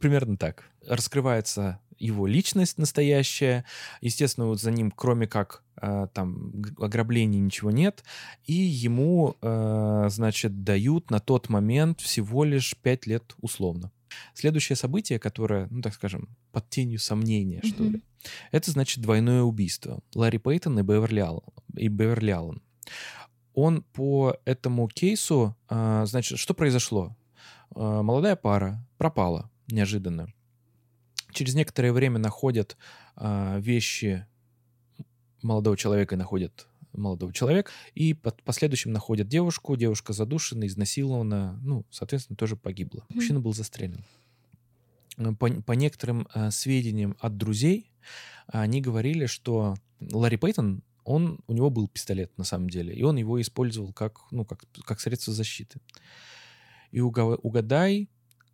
[0.00, 0.64] Примерно так.
[0.86, 3.64] Раскрывается его личность настоящая.
[4.00, 8.04] Естественно, вот за ним, кроме как там г- ограблений, ничего нет.
[8.44, 13.90] И ему, э, значит, дают на тот момент всего лишь пять лет условно.
[14.34, 17.92] Следующее событие, которое, ну, так скажем, под тенью сомнения, что Мгм.
[17.94, 18.02] ли,
[18.52, 20.00] это, значит, двойное убийство.
[20.14, 21.42] Ларри Пейтон и Беверли Аллен.
[21.76, 22.62] И Беверли Аллен.
[23.54, 27.16] Он по этому кейсу, а, значит, что произошло?
[27.74, 30.28] Молодая пара пропала неожиданно.
[31.32, 32.76] Через некоторое время находят
[33.20, 34.26] вещи
[35.44, 42.36] молодого человека находят молодого человека, и под последующим находят девушку, девушка задушена, изнасилована, ну, соответственно,
[42.36, 43.04] тоже погибла.
[43.08, 44.04] Мужчина был застрелен.
[45.16, 47.90] Э, По, по некоторым э, сведениям от друзей,
[48.46, 53.16] они говорили, что Ларри Пейтон он, у него был пистолет на самом деле, и он
[53.16, 55.80] его использовал как, ну, как, как средство защиты.
[56.92, 58.08] И уга- угадай,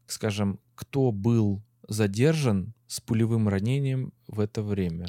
[0.07, 5.07] скажем, кто был задержан с пулевым ранением в это время.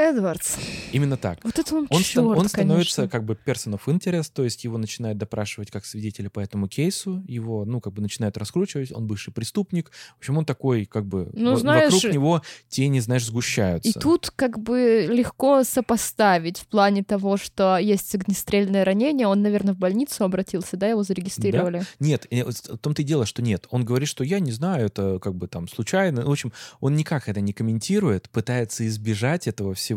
[0.00, 0.56] Эдвардс.
[0.92, 1.38] Именно так.
[1.44, 4.78] Вот это он, Он, стан- он становится как бы person of interest, то есть его
[4.78, 9.32] начинают допрашивать как свидетеля по этому кейсу, его, ну, как бы начинают раскручивать, он бывший
[9.32, 9.90] преступник.
[10.16, 13.90] В общем, он такой, как бы, Ну, во- знаешь, вокруг него тени, знаешь, сгущаются.
[13.90, 19.26] И тут как бы легко сопоставить в плане того, что есть огнестрельное ранение.
[19.26, 21.82] Он, наверное, в больницу обратился, да, его зарегистрировали.
[21.98, 23.66] Нет, э, вот в том-то и дело, что нет.
[23.70, 26.24] Он говорит, что я не знаю, это как бы там случайно.
[26.24, 29.89] В общем, он никак это не комментирует, пытается избежать этого всего.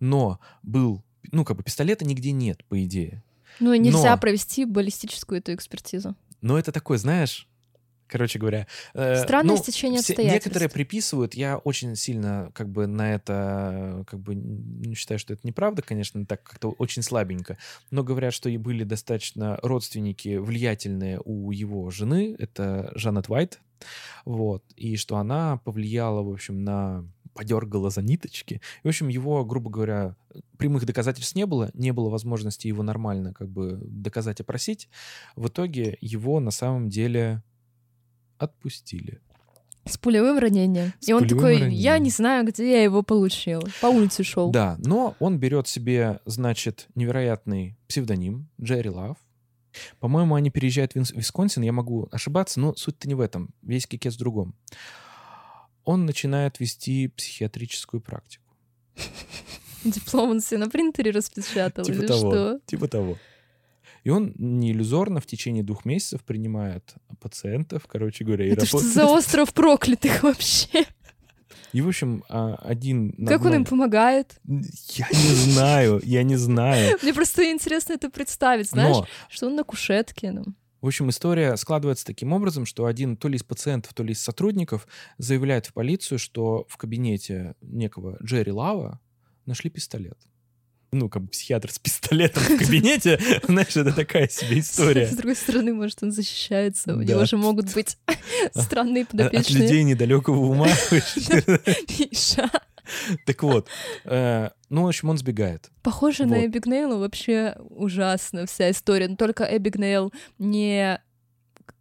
[0.00, 1.02] Но был,
[1.32, 3.22] ну, как бы пистолета нигде нет, по идее.
[3.60, 6.14] Ну и нельзя Но- провести баллистическую эту экспертизу.
[6.42, 7.48] Но это такое, знаешь,
[8.06, 8.66] короче говоря...
[8.94, 10.46] э, Странное ну, стечение все- обстоятельств.
[10.46, 15.82] Некоторые приписывают, я очень сильно как бы на это, как бы считаю, что это неправда,
[15.82, 17.56] конечно, так как-то очень слабенько,
[17.90, 23.58] но говорят, что и были достаточно родственники влиятельные у его жены, это Жанет Уайт,
[24.24, 27.04] вот, и что она повлияла, в общем, на
[27.36, 28.60] подергала за ниточки.
[28.82, 30.16] И, в общем, его, грубо говоря,
[30.58, 34.88] прямых доказательств не было, не было возможности его нормально как бы доказать, опросить.
[35.36, 37.42] В итоге его на самом деле
[38.38, 39.20] отпустили.
[39.84, 40.92] С пулевым ранением.
[40.98, 42.02] С и он такой, я ранением.
[42.02, 43.62] не знаю, где я его получил.
[43.80, 44.50] По улице шел.
[44.50, 49.16] Да, но он берет себе, значит, невероятный псевдоним Джерри Лав.
[50.00, 54.14] По-моему, они переезжают в Висконсин, я могу ошибаться, но суть-то не в этом, весь кикет
[54.14, 54.54] в другом.
[55.86, 58.44] Он начинает вести психиатрическую практику.
[59.84, 62.32] Диплом он себе на принтере распечатал Типа или того.
[62.32, 62.60] что?
[62.66, 63.18] Типа того.
[64.02, 68.78] И он не иллюзорно в течение двух месяцев принимает пациентов, короче говоря, и Это что
[68.78, 70.86] за остров проклятых вообще?
[71.72, 73.12] И, в общем, а, один...
[73.26, 74.40] Как он им помогает?
[74.44, 76.98] Я не знаю, я не знаю.
[77.02, 80.32] Мне просто интересно это представить, знаешь, Но что он на кушетке.
[80.32, 80.44] ну.
[80.80, 84.22] В общем, история складывается таким образом, что один то ли из пациентов, то ли из
[84.22, 84.86] сотрудников
[85.18, 89.00] заявляет в полицию, что в кабинете некого Джерри Лава
[89.46, 90.18] нашли пистолет.
[90.92, 93.18] Ну, как бы психиатр с пистолетом в кабинете,
[93.48, 95.08] знаешь, это такая себе история.
[95.08, 96.94] С другой стороны, может, он защищается.
[96.94, 97.98] У него же могут быть
[98.54, 99.62] странные От подопечные.
[99.62, 100.68] людей недалекого ума.
[103.26, 103.66] Так вот,
[104.04, 105.70] э, ну, в общем, он сбегает.
[105.82, 106.44] Похоже на Вот.
[106.44, 109.08] Эбигнейла вообще ужасно вся история.
[109.08, 111.00] Но только Эбигнейл не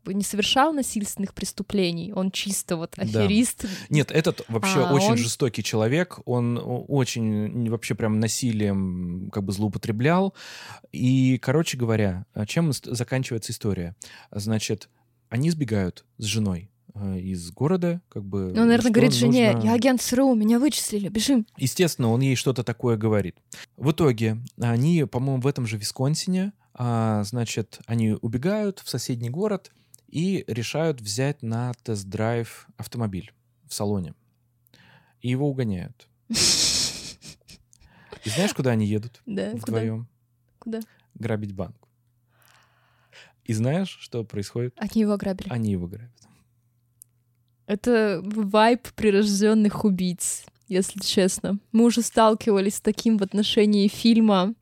[0.07, 2.13] не совершал насильственных преступлений.
[2.13, 3.01] Он чисто вот Да.
[3.03, 3.65] аферист.
[3.89, 6.19] Нет, этот вообще А, очень он- жестокий человек.
[6.25, 10.35] Он очень вообще прям насилием как бы злоупотреблял.
[10.91, 13.95] И, короче говоря, а чем заканчивается история?
[14.29, 14.89] Значит,
[15.29, 16.69] они сбегают с женой
[17.17, 18.47] из города, как бы...
[18.47, 21.45] Он, наверное, говорит жене, нужно- я агент СРУ, меня вычислили, бежим.
[21.57, 23.37] Естественно, он ей что-то такое говорит.
[23.75, 29.71] В итоге они, по-моему, в этом же Висконсине, а, значит, они убегают в соседний город
[30.07, 33.33] и решают взять на тест-драйв автомобиль
[33.67, 34.13] в салоне.
[35.21, 36.07] И его угоняют.
[38.23, 40.07] И знаешь, куда они едут Да, вдвоем?
[40.59, 40.79] Куда?
[41.13, 41.75] Грабить банк.
[43.43, 44.73] И знаешь, что происходит?
[44.77, 45.49] Они его ограбили.
[45.49, 46.09] Они его грабят.
[47.67, 51.57] Это вайб прирожденных убийц, если честно.
[51.71, 54.53] Мы уже сталкивались с таким в отношении фильма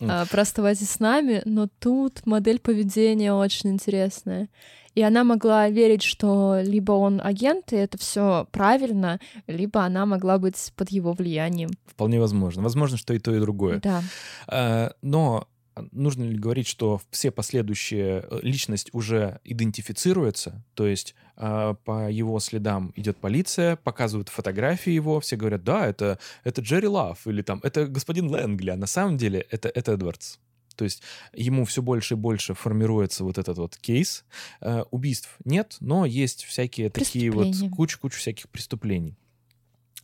[0.00, 4.48] а, про «Оставайтесь с нами», но тут модель поведения очень интересная.
[4.94, 10.38] И она могла верить, что либо он агент, и это все правильно, либо она могла
[10.38, 11.70] быть под его влиянием.
[11.86, 12.62] Вполне возможно.
[12.62, 13.80] Возможно, что и то, и другое.
[13.80, 14.02] Да.
[14.48, 15.46] Э, Но
[15.92, 22.38] нужно ли говорить, что все последующие э, личность уже идентифицируется, то есть э, по его
[22.40, 27.60] следам идет полиция, показывают фотографии его, все говорят, да, это, это Джерри Лав, или там,
[27.62, 30.38] это господин Лэнгли, а на самом деле это, это Эдвардс.
[30.76, 31.02] То есть
[31.34, 34.24] ему все больше и больше формируется вот этот вот кейс.
[34.60, 39.16] Э, убийств нет, но есть всякие такие вот куча-куча всяких преступлений.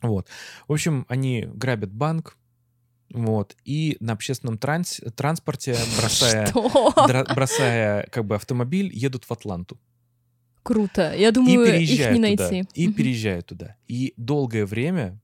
[0.01, 0.27] Вот.
[0.67, 2.37] В общем, они грабят банк,
[3.13, 6.51] вот, и на общественном транс- транспорте, бросая,
[7.33, 9.79] бросая как бы автомобиль, едут в Атланту.
[10.63, 11.13] Круто.
[11.15, 12.49] Я думаю, их не туда.
[12.49, 12.69] найти.
[12.73, 13.77] И переезжают туда.
[13.87, 15.17] И долгое время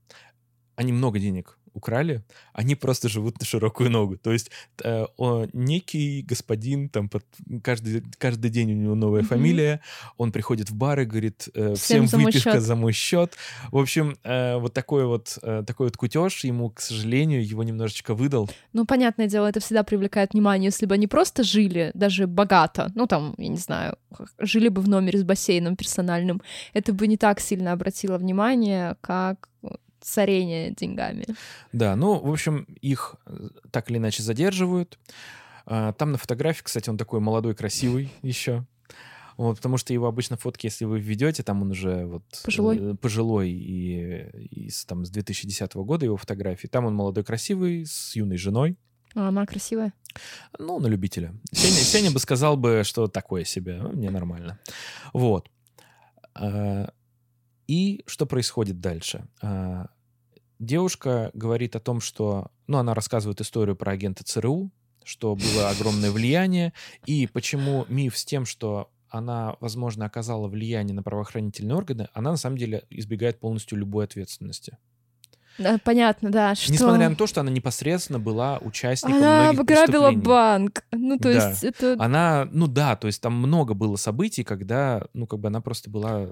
[0.74, 2.22] они много денег украли,
[2.52, 4.16] они просто живут на широкую ногу.
[4.16, 4.50] То есть
[4.82, 7.24] э, о, некий господин, там под,
[7.62, 9.28] каждый, каждый день у него новая Мгм.
[9.28, 9.80] фамилия,
[10.16, 12.62] он приходит в бар и говорит, э, Всем всем, за мой выпивка счет».
[12.62, 13.36] за мой счет.
[13.70, 18.14] В общем, э, вот такой вот, э, такой вот кутеж ему, к сожалению, его немножечко
[18.14, 18.48] выдал.
[18.72, 20.68] Ну, понятное дело, это всегда привлекает внимание.
[20.68, 23.96] Если бы они просто жили, даже богато, ну, там, я не знаю,
[24.38, 26.40] жили бы в номере с бассейном персональным,
[26.72, 31.24] это бы не так сильно обратило внимание, как вот царение деньгами.
[31.72, 34.98] Да, ну, в общем, их э, так или иначе задерживают.
[35.66, 38.64] А, Там на фотографии, кстати, он такой молодой, красивый еще.
[39.36, 42.78] Вот, потому что его обычно фотки, если вы введете, там он уже вот Пожилой.
[42.92, 46.68] э, пожилой и, и с, там, с 2010 года его фотографии.
[46.68, 48.76] Там он молодой, красивый, с юной женой.
[49.16, 49.92] А она красивая.
[50.58, 51.34] Ну, на любителя.
[51.52, 53.80] Сеня, Сеня бы сказал бы, что такое себе.
[53.82, 54.60] Ну, Мне нормально.
[55.12, 55.48] Вот.
[57.66, 59.26] И что происходит дальше?
[59.42, 59.88] А,
[60.58, 62.50] Девушка говорит о том, что...
[62.66, 64.70] Ну, она рассказывает историю про агента ЦРУ,
[65.04, 66.72] что было огромное влияние,
[67.04, 72.36] и почему миф с тем, что она, возможно, оказала влияние на правоохранительные органы, она на
[72.36, 74.78] самом деле избегает полностью любой ответственности.
[75.58, 76.72] Да, понятно, да, что...
[76.72, 80.16] Несмотря на то, что она непосредственно была участником Она преступлений.
[80.16, 80.84] банк.
[80.90, 81.50] Ну, то Да.
[81.50, 81.96] есть это...
[81.98, 85.90] Она, ну да, то есть там много было событий, когда, ну, как бы она просто
[85.90, 86.28] была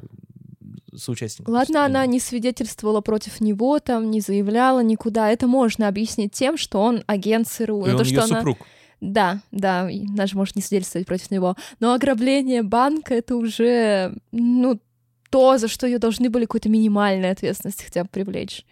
[0.94, 1.52] соучастником.
[1.52, 2.12] Ладно, она преступления.
[2.12, 5.30] не свидетельствовала против него, там, не заявляла никуда.
[5.30, 7.84] Это можно объяснить тем, что он агент ЦРУ.
[7.84, 8.38] И Но он то, ее что она...
[8.38, 8.58] супруг.
[9.00, 11.56] Да, да, и даже может не свидетельствовать против него.
[11.80, 14.80] Но ограбление банка— это уже, ну,
[15.28, 18.64] то, за что ее должны были какую-то минимальную ответственность хотя бы привлечь.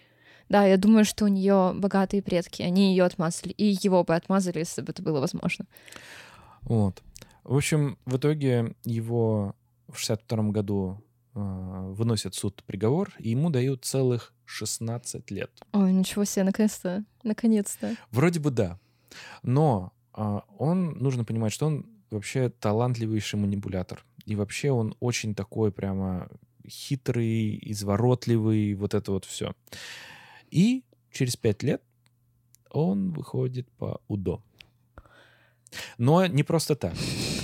[0.48, 4.58] Да, я думаю, что у нее богатые предки, они ее отмазали, и его бы отмазали,
[4.58, 5.64] если бы это было возможно.
[6.62, 7.02] Вот.
[7.42, 9.54] В общем, в итоге его
[9.88, 11.02] в 62 году
[11.34, 11.40] э,
[11.92, 15.50] выносят в суд приговор, и ему дают целых 16 лет.
[15.72, 17.96] Ой, ничего себе, наконец-то, наконец-то.
[18.10, 18.78] Вроде бы да.
[19.42, 24.04] Но а, он, нужно понимать, что он вообще талантливейший манипулятор.
[24.26, 26.28] И вообще он очень такой прямо
[26.68, 29.54] хитрый, изворотливый, вот это вот все.
[30.50, 31.82] И через пять лет
[32.70, 34.42] он выходит по УДО.
[35.98, 36.94] Но не просто так.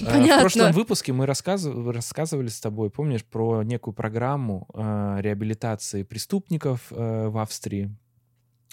[0.00, 0.40] В Понятно.
[0.40, 7.28] прошлом выпуске мы рассказыв- рассказывали с тобой, помнишь, про некую программу э, реабилитации преступников э,
[7.28, 7.94] в Австрии.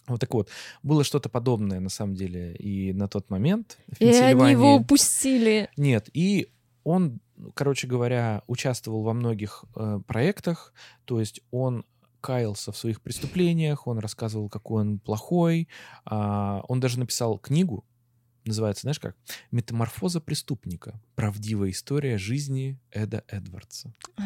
[0.08, 0.50] Вот так вот,
[0.82, 5.70] было что-то подобное, на самом деле, и на тот момент в И они его упустили.
[5.78, 6.50] Нет, и
[6.84, 7.22] он,
[7.54, 10.74] короче говоря, участвовал во многих э, проектах,
[11.06, 11.86] то есть он
[12.20, 15.68] каялся в своих преступлениях, он рассказывал, какой он плохой,
[16.06, 17.84] а, он даже написал книгу,
[18.46, 19.16] называется, знаешь как?
[19.52, 21.00] «Метаморфоза преступника.
[21.16, 23.94] Правдивая история жизни Эда Эдвардса».
[24.18, 24.24] А,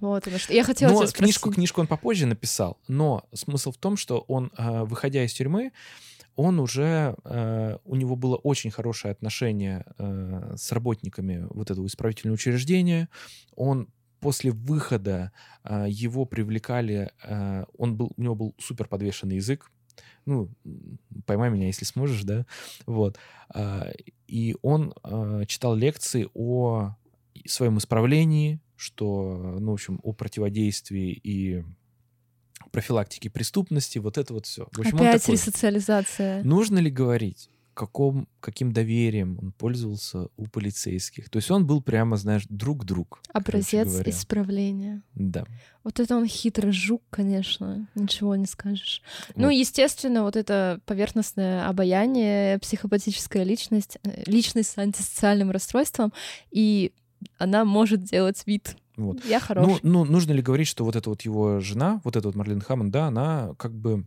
[0.00, 0.52] Вот оно что.
[0.52, 1.24] Я хотела Но тебя спросить.
[1.24, 5.72] книжку, книжку он попозже написал, но смысл в том, что он, э, выходя из тюрьмы,
[6.34, 12.34] он уже, э, у него было очень хорошее отношение э, с работниками вот этого исправительного
[12.34, 13.08] учреждения.
[13.54, 13.88] Он
[14.20, 15.32] после выхода
[15.64, 17.10] э, его привлекали,
[17.76, 19.70] он был, у него был супер подвешенный язык,
[20.26, 20.50] ну,
[21.26, 22.46] поймай меня, если сможешь, да,
[22.86, 23.18] вот.
[23.48, 23.90] А,
[24.26, 26.96] И он э, читал лекции о
[27.46, 31.64] своем исправлении, что, ну, в общем, о противодействии и
[32.70, 34.66] профилактике преступности, вот это вот все.
[34.72, 35.34] В общем, Опять такой.
[35.34, 36.42] ресоциализация.
[36.42, 41.28] Нужно ли говорить, каком, каким доверием он пользовался у полицейских?
[41.30, 43.20] То есть он был прямо, знаешь, друг-друг.
[43.32, 45.02] Образец исправления.
[45.14, 45.44] Да.
[45.84, 49.02] Вот это он хитрый жук, конечно, ничего не скажешь.
[49.34, 49.50] Ну, Вот.
[49.50, 56.12] естественно, вот это поверхностное обаяние, психопатическая личность, э, личность с антисоциальным расстройством,
[56.50, 56.92] и
[57.38, 58.76] она может делать вид.
[58.96, 59.24] Вот.
[59.24, 59.80] Я Ну, хороший.
[59.82, 62.92] ну, нужно ли говорить, что вот эта вот его жена, вот эта вот Марлен Хаммонд,
[62.92, 64.06] да, она как бы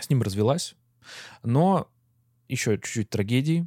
[0.00, 0.74] с ним развелась,
[1.42, 1.88] но
[2.48, 3.66] еще чуть-чуть трагедии,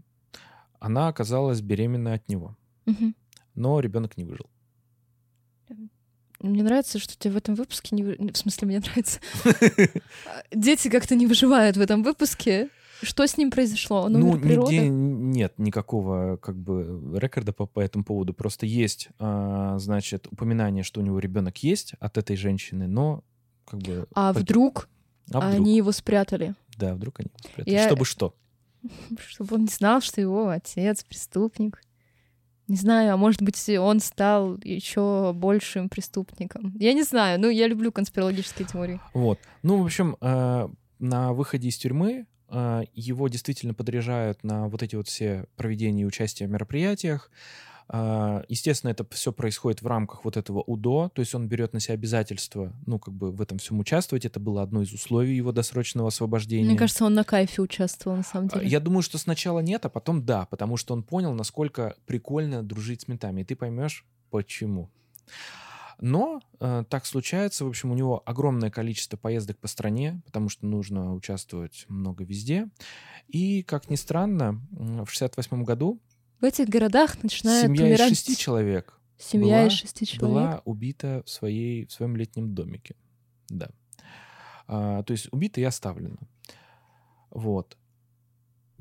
[0.79, 2.55] она оказалась беременна от него,
[2.85, 3.15] Мгм.
[3.55, 4.47] но ребенок не выжил.
[6.39, 8.03] Мне нравится, что тебе в этом выпуске не...
[8.03, 9.19] вы- В смысле, мне нравится.
[10.27, 12.69] А, Дети как-то не выживают в этом выпуске.
[13.01, 14.03] Что с ним произошло?
[14.03, 18.33] Он ну, нигде нет никакого как бы рекорда по, по этому поводу.
[18.35, 23.23] Просто есть, а, значит, упоминание, что у него ребенок есть от этой женщины, но
[23.65, 24.07] как бы...
[24.13, 24.89] А под- вдруг
[25.31, 25.53] а вдруг?
[25.55, 26.53] они его спрятали?
[26.77, 27.73] Да, вдруг они его спрятали.
[27.73, 28.35] Я- Чтобы что?
[29.27, 31.81] Чтобы он не знал, что его отец преступник.
[32.67, 36.75] Не знаю, а может быть, он стал еще большим преступником.
[36.77, 38.99] Я не знаю, ну, я люблю конспирологические теории.
[39.13, 39.39] Вот.
[39.63, 40.67] Ну, в общем, э,
[40.99, 46.05] на выходе из тюрьмы э, его действительно подряжают на вот эти вот все проведения и
[46.05, 47.31] участия в мероприятиях.
[47.89, 51.79] Э, Естественно, это все происходит в рамках вот этого УДО, то есть он берет на
[51.79, 54.25] себя обязательство, ну, как бы в этом всем участвовать.
[54.25, 56.67] Это было одно из условий его досрочного освобождения.
[56.67, 58.69] Мне кажется, он на кайфе участвовал, на самом А, деле.
[58.69, 63.01] Я думаю, что сначала нет, а потом да, потому что он понял, насколько прикольно дружить
[63.01, 63.41] с ментами.
[63.41, 64.89] И ты поймешь, почему.
[65.99, 70.65] Но э, так случается, в общем, у него огромное количество поездок по стране, потому что
[70.67, 72.69] нужно участвовать много везде.
[73.27, 75.99] И, как ни странно, в 68 году
[76.39, 78.11] В этих городах начинают семья умирать...
[78.11, 80.21] из шести человек Семья была- из шести человек.
[80.21, 82.95] была убита в, своей, в своем летнем домике.
[83.49, 83.69] Да.
[84.67, 86.17] А, то есть убито и оставлено.
[87.31, 87.77] Вот.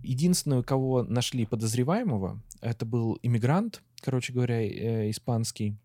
[0.03, 5.77] Единственное, кого нашли подозреваемого, это был иммигрант, короче говоря, э, испанский,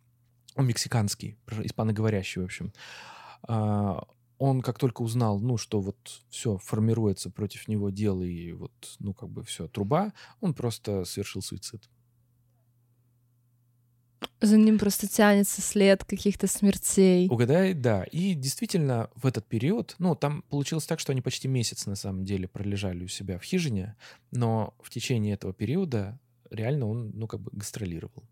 [0.58, 2.74] мексиканский, испаноговорящий, в общем.
[3.44, 4.04] А,
[4.42, 9.14] он как только узнал, ну, что вот все формируется против него дело и вот, ну,
[9.14, 11.88] как бы все, труба, он просто совершил суицид.
[14.40, 17.28] За ним просто тянется след каких-то смертей.
[17.30, 18.04] Угадай, да.
[18.06, 22.26] И действительно, в этот период, ну, там получилось так, что они почти месяц, на самом
[22.26, 23.96] деле, пролежали у себя в хижине,
[24.32, 26.20] но в течение этого периода
[26.50, 28.24] реально он, ну, как бы гастролировал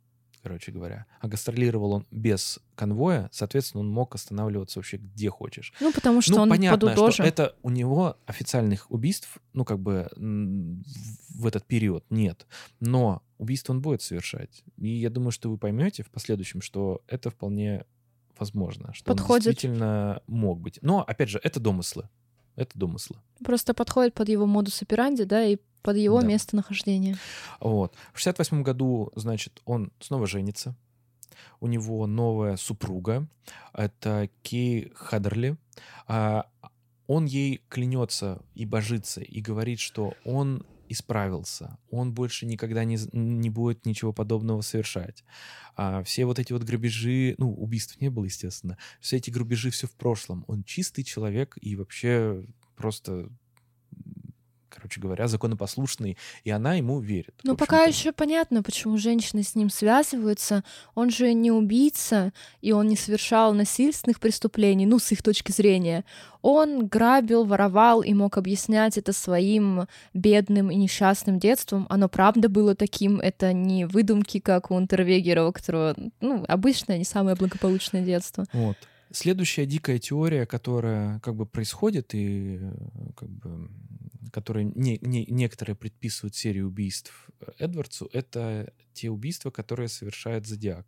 [0.42, 1.06] короче говоря.
[1.20, 5.74] А гастролировал он без конвоя, соответственно, он мог останавливаться вообще где хочешь.
[5.80, 10.10] Ну, потому что ну, он понятно, что это у него официальных убийств, ну, как бы
[10.16, 12.48] в этот период нет.
[12.80, 14.64] Но убийство он будет совершать.
[14.78, 17.86] И я думаю, что вы поймете в последующем, что это вполне
[18.38, 19.48] возможно, что Подходит.
[19.48, 20.80] он действительно мог быть.
[20.82, 22.10] Но, опять же, это домыслы.
[22.56, 23.18] Это домыслы.
[23.44, 26.28] Просто подходит под его модус операнди, да, и под его да.
[26.28, 27.18] местонахождение.
[27.60, 27.96] Вот.
[28.14, 30.76] В 68 году, значит, он снова женится.
[31.60, 33.28] У него новая супруга.
[33.74, 35.58] Это Кей Хадерли.
[36.08, 36.48] А,
[37.08, 43.50] он ей клянется и божится, и говорит, что он исправился, он больше никогда не, не
[43.50, 45.24] будет ничего подобного совершать.
[45.76, 49.88] А все вот эти вот грабежи, ну, убийств не было, естественно, все эти грабежи все
[49.88, 50.44] в прошлом.
[50.48, 52.44] Он чистый человек и вообще
[52.76, 53.30] просто
[54.70, 57.34] короче говоря, законопослушный, и она ему верит.
[57.44, 60.64] Ну, пока еще понятно, почему женщины с ним связываются.
[60.96, 66.06] Он же не убийца, и он не совершал насильственных преступлений, ну, с их точки зрения.
[66.42, 71.86] Он грабил, воровал и мог объяснять это своим бедным и несчастным детством.
[71.90, 77.04] Оно правда было таким, это не выдумки, как у Унтервегера, у которого, ну, обычное, не
[77.04, 78.46] самое благополучное детство.
[78.54, 78.78] Вот.
[79.12, 82.60] Следующая дикая теория, которая как бы происходит и
[83.16, 83.70] как бы
[84.32, 90.86] которые не, не, некоторые предписывают серию убийств э, Эдвардсу, это те убийства, которые совершает Зодиак.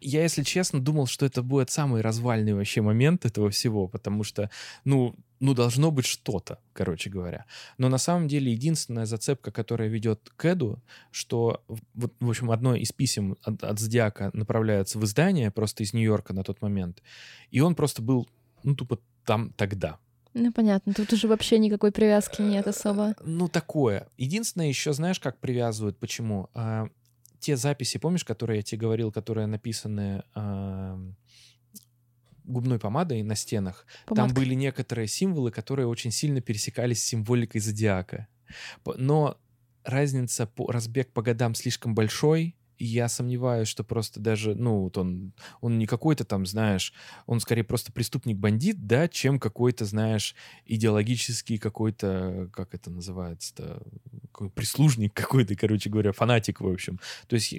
[0.00, 4.50] Я, если честно, думал, что это будет самый развальный вообще момент этого всего, потому что,
[4.84, 7.46] ну, ну, должно быть что-то, короче говоря.
[7.78, 11.64] Но на самом деле единственная зацепка, которая ведет к Эду, что,
[11.94, 16.34] вот, в общем, одно из писем от, от Зодиака направляется в издание, просто из Нью-Йорка
[16.34, 17.02] на тот момент,
[17.50, 18.28] и он просто был,
[18.62, 19.98] ну, тупо там тогда,
[20.32, 23.16] ну, понятно, тут уже вообще никакой привязки нет особо.
[23.24, 24.06] Ну, такое.
[24.16, 26.48] Единственное, еще знаешь, как привязывают, почему?
[26.54, 26.88] А,
[27.40, 30.96] те записи, помнишь, которые я тебе говорил, которые написаны а,
[32.50, 34.34] губной помадой на стенах, Помадка.
[34.34, 38.28] там были некоторые символы, которые очень сильно пересекались с символикой зодиака.
[38.96, 39.38] Но
[39.84, 45.34] разница по разбег по годам слишком большой, я сомневаюсь, что просто даже, ну, вот он,
[45.60, 46.94] он не какой-то там, знаешь,
[47.26, 50.34] он скорее просто преступник-бандит, да, чем какой-то, знаешь,
[50.64, 53.82] идеологический какой-то, как это называется-то,
[54.54, 56.98] прислужник какой-то, короче говоря, фанатик, в общем.
[57.28, 57.54] То есть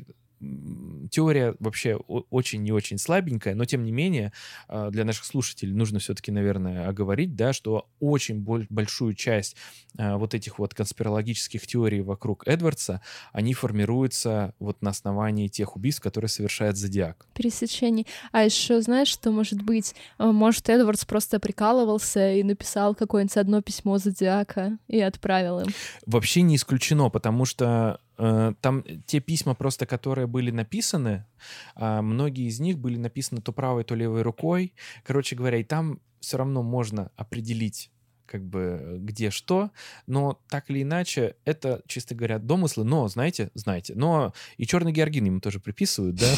[1.11, 4.31] теория вообще очень не очень слабенькая, но тем не менее
[4.67, 9.55] а, для наших слушателей нужно все-таки, наверное, оговорить, да, что очень большую часть
[9.97, 13.01] а, вот этих вот конспирологических теорий вокруг Эдвардса,
[13.33, 17.27] они формируются вот на основании тех убийств, которые совершает Зодиак.
[17.33, 18.07] Пересечений.
[18.31, 19.95] А еще знаешь, что может быть?
[20.17, 25.67] А, может, Эдвардс просто прикалывался и написал какое-нибудь одно письмо Зодиака и отправил им?
[26.05, 27.99] Вообще не исключено, потому что
[28.61, 31.25] там те письма просто, которые были написаны,
[31.75, 34.73] а, многие из них были написаны то правой, то левой рукой.
[35.03, 37.91] Короче говоря, и там все равно можно определить
[38.31, 39.71] как бы где что,
[40.07, 45.25] но так или иначе это, чисто говоря, домыслы, но, знаете, знаете, но и черный Георгин
[45.25, 46.33] ему тоже приписывают, да?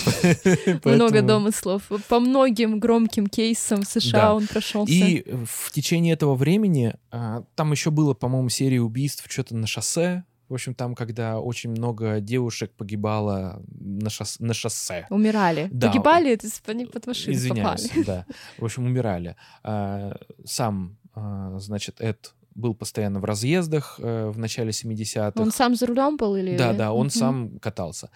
[0.85, 1.91] Много домыслов.
[2.07, 4.91] По многим громким кейсам США он прошелся.
[4.91, 10.23] И в течение этого времени а, там еще было, по-моему, серия убийств что-то на шоссе,
[10.53, 15.07] в общем, там, когда очень много девушек погибало на, шосс на шоссе.
[15.09, 15.67] Умирали.
[15.71, 15.87] Да.
[15.87, 18.05] Погибали, то есть они под машину Извиняюсь, попали.
[18.05, 18.25] да.
[18.59, 19.35] В общем, умирали.
[19.63, 25.41] А, сам, а, значит, Эд был постоянно в разъездах э, в начале 70-х.
[25.41, 26.55] Он сам за рулем был или...
[26.55, 27.15] Да, да, он угу.
[27.15, 28.11] сам катался.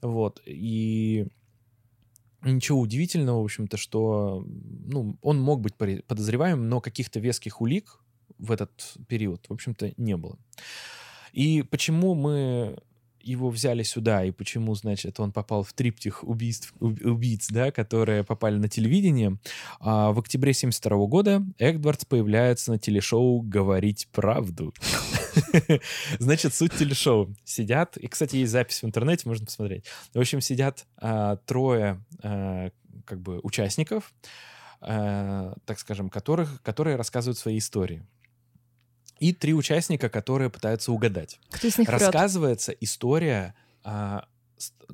[0.00, 0.40] Вот.
[0.46, 1.26] И
[2.44, 7.98] ничего удивительного, в общем-то, что ну, он мог быть подозреваемым, но каких-то веских улик
[8.38, 8.70] в этот
[9.08, 10.38] период, в общем-то, не было.
[11.32, 12.76] И почему мы
[13.22, 18.56] его взяли сюда, и почему, значит, он попал в триптих убийств, убийц, да, которые попали
[18.56, 19.38] на телевидение.
[19.78, 24.74] А в октябре 72 года Эдвардс появляется на телешоу «Говорить правду».
[26.18, 27.34] Значит, суть телешоу.
[27.44, 29.84] Сидят, и, кстати, есть запись в интернете, можно посмотреть.
[30.14, 32.70] В общем, сидят а, трое а,
[33.04, 34.12] как бы участников,
[34.82, 38.04] э, так скажем, которых, которые рассказывают свои истории.
[39.20, 41.38] И три участника, которые пытаются угадать.
[41.50, 42.00] Кто из них врет?
[42.00, 43.54] Рассказывается история
[43.84, 44.26] а,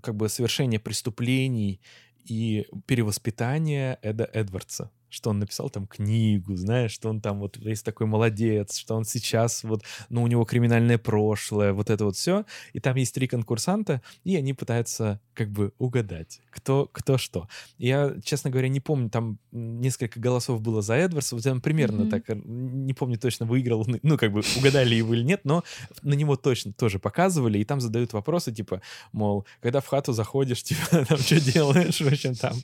[0.02, 1.80] как бы совершения преступлений
[2.24, 4.90] и перевоспитания Эда Эдвардса.
[5.08, 9.04] Что он написал там книгу, знаешь, что он там вот весь такой молодец, что он
[9.04, 12.44] сейчас вот, ну, у него криминальное прошлое, вот это вот все.
[12.72, 17.48] И там есть три конкурсанта, и они пытаются как бы угадать, кто, кто что.
[17.78, 22.10] Я, честно говоря, не помню, там несколько голосов было за Эдвардса, вот там примерно Мгм.
[22.10, 25.62] так, э, не помню точно, выиграл, он, ну, как бы угадали его или нет, но
[26.02, 28.80] на него точно тоже показывали, и там задают вопросы, типа,
[29.12, 32.54] мол, когда в хату заходишь, типа, там, что делаешь, в общем, там,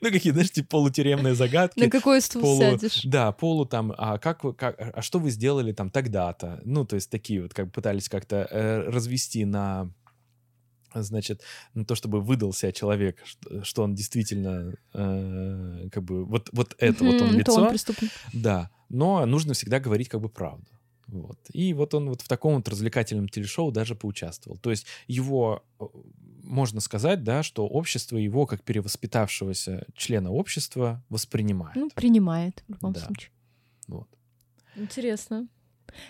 [0.00, 1.80] ну, какие, знаешь, типа, полутюремные загадки.
[1.98, 3.02] Какой стул полу- сядешь?
[3.04, 6.60] Да, полу там, а как вы, как, а что вы сделали там тогда-то?
[6.64, 9.90] Ну, то есть такие вот, как пытались как-то э, развести на
[10.94, 11.42] значит,
[11.74, 16.74] на то, чтобы выдал себя человек, что, что он действительно, э, как бы, вот, вот
[16.78, 18.10] это вот он лицо, он преступник.
[18.32, 20.66] да, но нужно всегда говорить как бы правду.
[21.08, 21.38] Вот.
[21.52, 24.58] И вот он вот в таком вот развлекательном телешоу даже поучаствовал.
[24.58, 25.84] То есть его, э,
[26.44, 31.76] можно сказать, да, что общество его как перевоспитавшегося члена общества воспринимает.
[31.76, 33.00] Ну, принимает в любом Да.
[33.00, 33.30] случае.
[33.86, 34.08] Вот.
[34.76, 35.48] Интересно.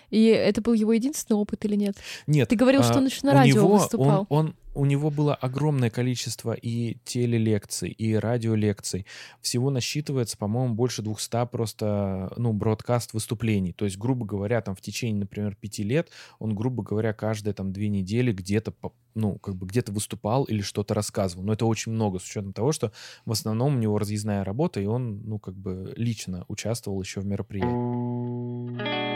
[0.09, 1.95] И это был его единственный опыт или нет?
[2.27, 4.27] Нет, Ты говорил, что а, он еще на радио него, выступал.
[4.29, 9.05] Он, он- у него было огромное количество и телелекций, и радиолекций.
[9.41, 13.73] Всего насчитывается, по-моему, больше 200 просто, ну, бродкаст выступлений.
[13.73, 16.09] То есть, грубо говоря, там в течение, например, пяти лет
[16.39, 18.73] он, грубо говоря, каждые там две недели где-то,
[19.15, 21.43] ну, как бы где-то выступал или что-то рассказывал.
[21.43, 22.93] Но это очень много, с учетом того, что
[23.25, 27.25] в основном у него разъездная работа, и он, ну, как бы лично участвовал еще в
[27.25, 29.08] мероприятии.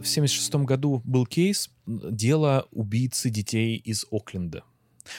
[0.00, 4.64] В 1976 году был кейс дело убийцы детей из Окленда.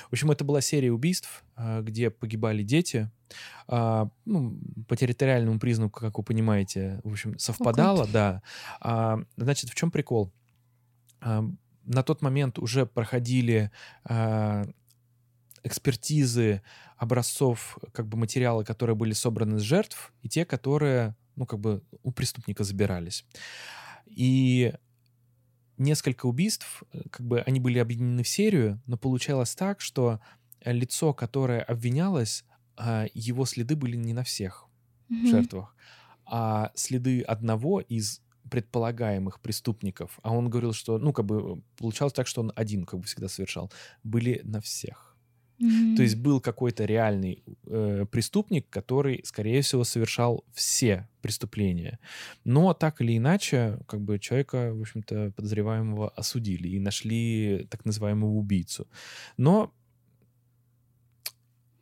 [0.09, 3.11] В общем, это была серия убийств, а, где погибали дети.
[3.67, 8.41] А, ну, по территориальному признаку, как вы понимаете, в общем, совпадало, да.
[8.79, 10.33] А, значит, в чем прикол?
[11.19, 13.69] На тот момент уже проходили
[15.63, 16.63] экспертизы
[16.97, 21.83] образцов как бы материала, которые были собраны с жертв, и те, которые, ну, как бы
[22.01, 23.25] у преступника забирались.
[24.15, 24.73] И
[25.77, 30.19] несколько убийств, э, как бы они были объединены в серию, но получалось так, что
[30.61, 32.45] э, лицо, которое обвинялось,
[32.77, 34.67] а, его следы были не на всех
[35.09, 35.25] Мгм.
[35.27, 35.75] жертвах,
[36.25, 42.27] а следы одного из предполагаемых преступников, а он говорил, что, ну, как бы получалось так,
[42.27, 43.71] что он один, как бы всегда совершал,
[44.03, 45.10] были на всех.
[45.61, 45.95] Мгм.
[45.95, 51.99] То есть был какой-то реальный э, преступник, который, скорее всего, совершал все преступления.
[52.43, 58.31] Но так или иначе, как бы человека, в общем-то, подозреваемого осудили и нашли так называемого
[58.31, 58.87] убийцу.
[59.37, 59.71] Но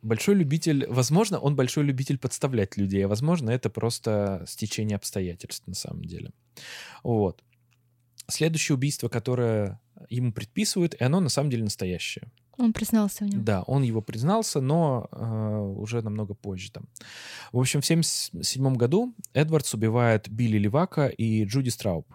[0.02, 5.74] большой любитель, возможно, он большой любитель подставлять людей, а возможно, это просто стечение обстоятельств на
[5.74, 6.32] самом деле.
[7.02, 7.42] Вот.
[8.28, 12.30] Следующее убийство, которое ему предписывают, и оно на самом деле настоящее.
[12.58, 13.44] Он признался в нем.
[13.44, 16.84] Да, он его признался, но э, уже намного позже там.
[17.52, 22.06] В общем, в 1977 году Эдвардс убивает Билли Левака и Джуди Страуб,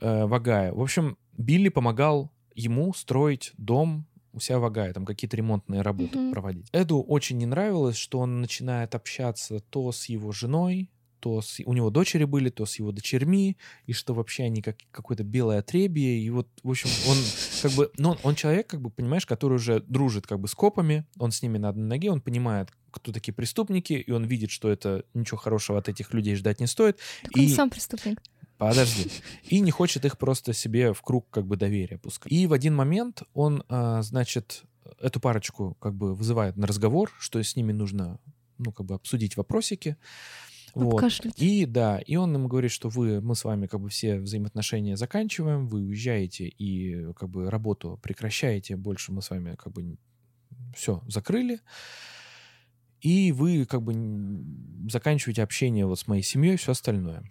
[0.00, 0.72] э, Вагая.
[0.72, 6.18] В общем, Билли помогал ему строить дом у себя в Агае, там какие-то ремонтные работы
[6.18, 6.32] Мгм.
[6.32, 6.68] проводить.
[6.72, 10.90] Эду очень не нравилось, что он начинает общаться то с его женой,
[11.24, 11.58] то с...
[11.64, 13.56] у него дочери были, то с его дочерьми,
[13.86, 17.16] и что вообще они как какое-то белое отребье, и вот, в общем, он
[17.62, 20.54] как бы, ну, он, он человек, как бы, понимаешь, который уже дружит как бы с
[20.54, 24.50] копами, он с ними на одной ноге, он понимает, кто такие преступники, и он видит,
[24.50, 28.20] что это ничего хорошего от этих людей ждать не стоит, Так он и- сам преступник.
[28.58, 29.10] Подожди.
[29.48, 32.30] И не хочет их просто себе в круг как бы доверия пускать.
[32.30, 34.62] И в один момент он, а, значит,
[35.00, 38.20] эту парочку как бы вызывает на разговор, что с ними нужно,
[38.58, 39.96] ну, как бы обсудить вопросики.
[40.74, 40.94] Вот.
[40.94, 41.40] Обкашлять.
[41.40, 44.96] И да, и он им говорит, что вы, мы с вами как бы все взаимоотношения
[44.96, 49.96] заканчиваем, вы уезжаете и как бы работу прекращаете, больше мы с вами как бы
[50.74, 51.60] все закрыли.
[53.00, 53.94] И вы как бы
[54.90, 57.30] заканчиваете общение вот с моей семьей, все остальное.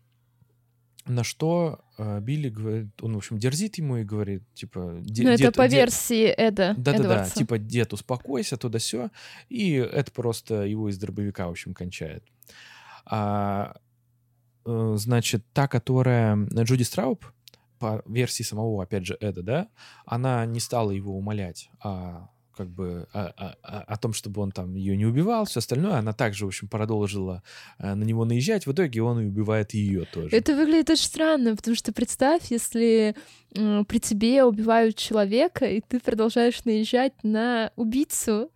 [1.05, 4.99] На что э, Билли говорит, он, в общем, дерзит ему и говорит, типа...
[5.01, 9.09] де- Ну, это дед- по дед- версии Эда Да-да-да, типа, дед, успокойся, туда все
[9.49, 12.23] И это просто его из дробовика, в общем, кончает.
[13.05, 13.75] А,
[14.65, 17.25] э, значит, та, которая Джуди Страуб,
[17.79, 19.67] по версии самого, опять же, Эда, да,
[20.05, 24.51] она не стала его умолять, а как бы о, о- о- о том, чтобы он
[24.51, 27.41] там ее не убивал, все остальное, она также, в общем, продолжила
[27.79, 28.67] э, на него наезжать.
[28.67, 30.29] В итоге он и убивает ее тоже.
[30.29, 33.15] Это выглядит очень странно, потому что представь, если
[33.51, 38.51] при тебе убивают человека, и ты продолжаешь наезжать на убийцу,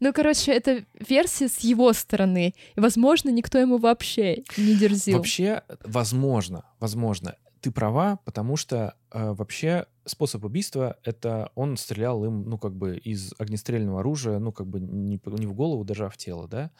[0.00, 2.54] Ну, короче, это версия с его стороны.
[2.76, 5.18] И, возможно, никто ему вообще не дерзил.
[5.18, 12.48] Вообще, возможно, возможно, ты права, потому что э, вообще способ убийства это он стрелял им,
[12.48, 16.08] ну, как бы из огнестрельного оружия, ну, как бы не, не в голову, даже а
[16.08, 16.70] в тело, да.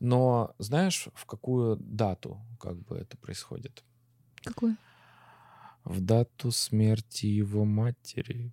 [0.00, 3.84] Но знаешь, в какую дату как бы это происходит?
[4.42, 4.76] Какую?
[5.84, 8.52] В дату смерти его матери.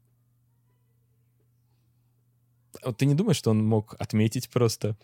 [2.84, 4.96] Вот ты не думаешь, что он мог отметить просто?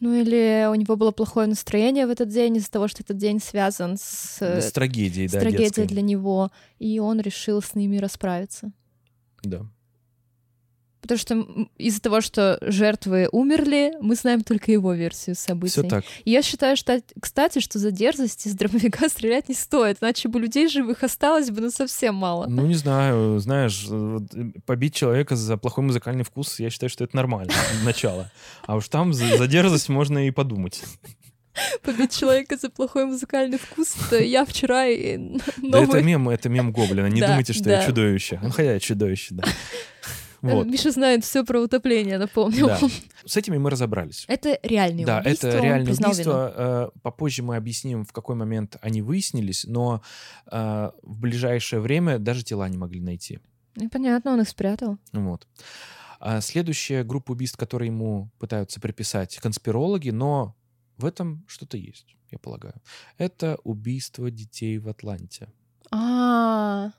[0.00, 3.40] Ну или у него было плохое настроение в этот день из-за того, что этот день
[3.40, 5.86] связан с, С трагедией, с да, трагедией детской.
[5.86, 8.70] для него, и он решил с ними расправиться.
[9.42, 9.66] Да.
[11.00, 11.46] Потому что
[11.76, 15.72] из-за того, что жертвы умерли, мы знаем только его версию событий.
[15.72, 16.04] Все так.
[16.24, 20.40] И я считаю, что, кстати, что за дерзость из дробовика стрелять не стоит, иначе бы
[20.40, 22.46] людей живых осталось бы ну совсем мало.
[22.48, 27.04] Ну, не знаю, знаешь, э, э, побить человека за плохой музыкальный вкус, я считаю, что
[27.04, 27.52] это нормально,
[27.84, 28.30] начало.
[28.66, 30.82] А уж там за, дерзость можно и подумать.
[31.82, 36.02] Побить человека за плохой музыкальный вкус, это я вчера и н- Да это новый...
[36.02, 37.06] мем, это мем Гоблина.
[37.06, 38.38] Не думайте, что я чудовище.
[38.42, 39.44] Ну, хотя я чудовище, да.
[40.42, 42.66] Вот, Миша знает все про утопление, напомню.
[42.66, 42.78] да.
[43.24, 44.24] С этими мы разобрались.
[44.28, 46.32] Это реальные Да, убийства, это он реальное признал вину.
[46.32, 50.02] Э, Попозже мы объясним, в какой момент они выяснились, но
[50.50, 53.40] э, в ближайшее время даже тела не могли найти.
[53.74, 54.98] Ну, понятно, он их спрятал.
[55.12, 55.46] Вот.
[56.20, 60.56] А следующая группа убийств, которые ему пытаются приписать конспирологи, но
[60.96, 62.74] в этом что-то есть, я полагаю.
[63.18, 65.48] Это убийство детей в Атланте.
[65.92, 66.90] А,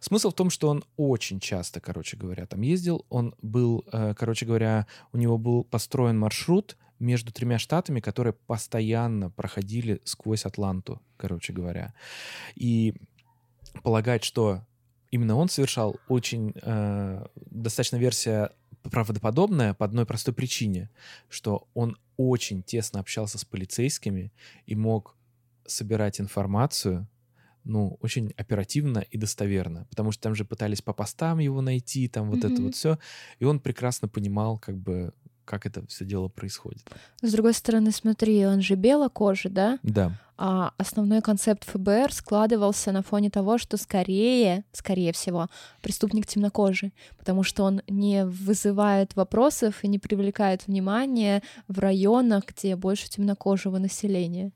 [0.00, 3.04] Смысл в том, что он очень часто, короче говоря, там ездил.
[3.08, 9.30] Он был, э, короче говоря, у него был построен маршрут между тремя штатами, которые постоянно
[9.30, 11.94] проходили сквозь Атланту, короче говоря.
[12.54, 12.94] И
[13.82, 14.62] полагать, что
[15.10, 18.50] именно он совершал, очень э, достаточно версия
[18.82, 20.90] правдоподобная по одной простой причине,
[21.28, 24.32] что он очень тесно общался с полицейскими
[24.66, 25.16] и мог
[25.66, 27.08] собирать информацию,
[27.66, 32.30] ну, очень оперативно и достоверно, потому что там же пытались по постам его найти, там
[32.30, 32.64] вот это Мгм.
[32.64, 32.98] вот все,
[33.40, 35.12] и он прекрасно понимал, как бы,
[35.44, 36.82] как это все дело происходит.
[37.22, 39.78] с другой стороны, смотри, он же белокожий, да?
[39.82, 45.48] Да, А основной концепт ФБР складывался на фоне того, что скорее, скорее всего,
[45.82, 52.76] преступник темнокожий, потому что он не вызывает вопросов и не привлекает внимания в районах, где
[52.76, 54.52] больше темнокожего населения.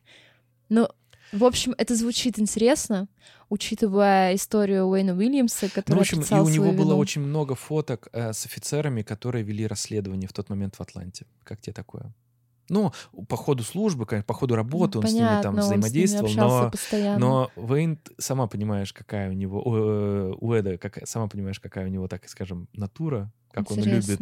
[0.69, 0.91] Но,
[1.33, 3.09] в общем, это звучит интересно,
[3.49, 6.97] учитывая историю Уэйна Уильямса, который Ну, в общем, и у него свою было вину.
[6.99, 11.27] очень много фоток э, с офицерами, которые вели расследование в тот момент в Атланте.
[11.45, 12.13] Как тебе такое?
[12.69, 12.93] Ну,
[13.29, 15.71] по ходу службы, как- по ходу работы Ну, он с ними там понятно, он с
[15.71, 16.33] ними взаимодействовал,
[16.65, 17.19] но, постоянно.
[17.19, 21.89] но Вейн, сама понимаешь, какая у него, э, у Эда, какая, сама понимаешь, какая у
[21.89, 24.21] него, так скажем, натура, как он любит.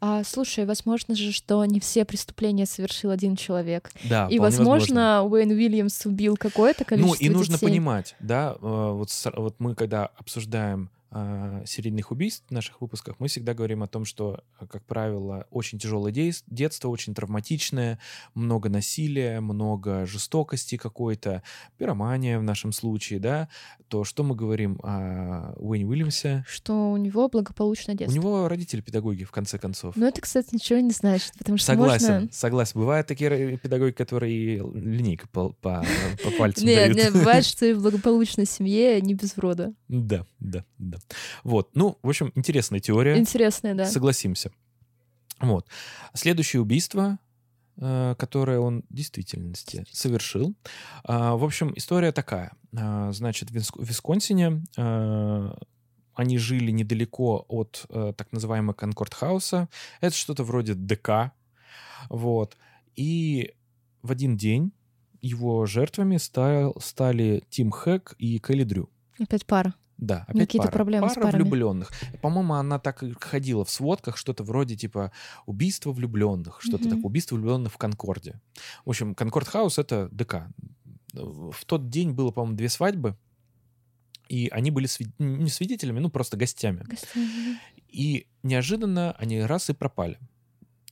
[0.00, 3.90] А, слушай, возможно же, что не все преступления совершил один человек.
[4.04, 7.66] Да, И, вполне возможно, Уэйн Уильямс убил какое-то Ну, количество и нужно детей.
[7.66, 10.90] понимать, да, э, вот, вот мы, когда обсуждаем
[11.66, 15.78] серийных убийств в наших выпусках, мы всегда говорим о том, что, э, как правило, очень
[15.78, 17.98] тяжелое детство, очень травматичное,
[18.34, 21.42] много насилия, много жестокости какой-то,
[21.78, 23.48] пиромания в нашем случае, да,
[23.88, 26.44] то что мы говорим о Уэйне Уильямсе?
[26.48, 28.14] Что у него благополучное У детство.
[28.14, 29.96] него родители педагоги, в конце концов.
[29.96, 32.28] Но это, кстати, ничего не значит, потому что Согласен, можно...
[32.32, 32.80] согласен.
[32.80, 35.84] Бывают такие ро- педагоги, которые линейкой по, по,
[36.22, 36.96] по пальцам Нет, дают.
[36.96, 39.72] нет, бывает, что и в благополучной семье не без рода.
[39.88, 40.98] Да, да, да.
[41.44, 43.16] Вот, ну, в общем, интересная теория.
[43.18, 43.84] Интересное, да.
[43.86, 44.50] Согласимся.
[45.40, 45.66] Вот.
[46.14, 47.18] Следующее убийство,
[47.76, 50.54] э, которое он в действительности совершил.
[51.04, 52.52] А, В общем, история такая.
[52.76, 55.54] А, Значит, в Висконсине э,
[56.14, 59.68] они жили недалеко от э, так называемого Конкорд-хауса.
[60.00, 61.32] Это что-то вроде ДК.
[62.08, 62.56] Вот.
[62.94, 63.52] И
[64.02, 64.72] в один день
[65.20, 68.88] его жертвами стал- стали Тим Хэк и Келли Дрю.
[69.18, 69.74] Опять пара.
[69.98, 70.72] Да, опять Какие-то пара.
[70.76, 71.42] проблемы с пара парами.
[71.42, 71.90] влюбленных.
[72.20, 75.10] По-моему, она так и ходила в сводках, что-то вроде типа
[75.46, 76.90] убийство влюбленных, что-то Мгм.
[76.90, 78.40] такое, убийство влюбленных в Конкорде.
[78.84, 80.48] В общем, Конкорд Хаус это ДК.
[81.14, 83.16] В тот день было, по-моему, две свадьбы,
[84.28, 86.82] и они были свид- не свидетелями, ну просто гостями.
[86.84, 87.58] Гостиная.
[87.88, 90.18] И неожиданно они раз и пропали.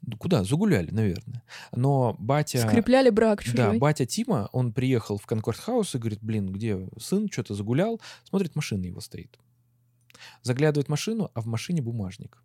[0.07, 0.45] Ну, Куда?
[0.45, 1.43] Загуляли, наверное.
[1.73, 2.67] Но батя...
[2.67, 3.57] Скрепляли брак чужой.
[3.57, 8.01] Да, батя Тима, он приехал в Конкорд Хаус и говорит, блин, где сын, что-то загулял.
[8.25, 9.39] Смотрит, машина его стоит.
[10.43, 12.43] Заглядывает в машину, а в машине бумажник.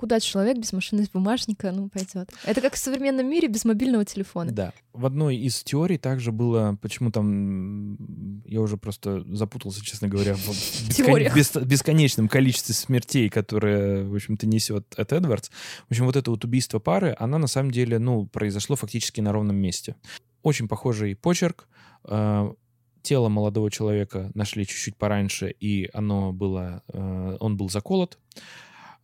[0.00, 2.32] Куда человек без машины с бумажника, ну, пойдет.
[2.46, 4.50] Это как в современном мире без мобильного телефона.
[4.50, 4.72] Да.
[4.94, 7.98] В одной из теорий также было, почему там,
[8.46, 10.48] я уже просто запутался, честно говоря, в
[10.88, 11.22] бескон...
[11.34, 11.54] бес...
[11.54, 15.50] бесконечном количестве смертей, которые, в общем-то, несет от Эдвардс.
[15.88, 19.32] В общем, вот это вот убийство пары, она на самом деле, ну, произошло фактически на
[19.32, 19.96] ровном месте.
[20.42, 21.68] Очень похожий почерк.
[22.04, 22.54] А,
[23.02, 28.18] тело молодого человека нашли чуть-чуть пораньше, и оно было, а, он был заколот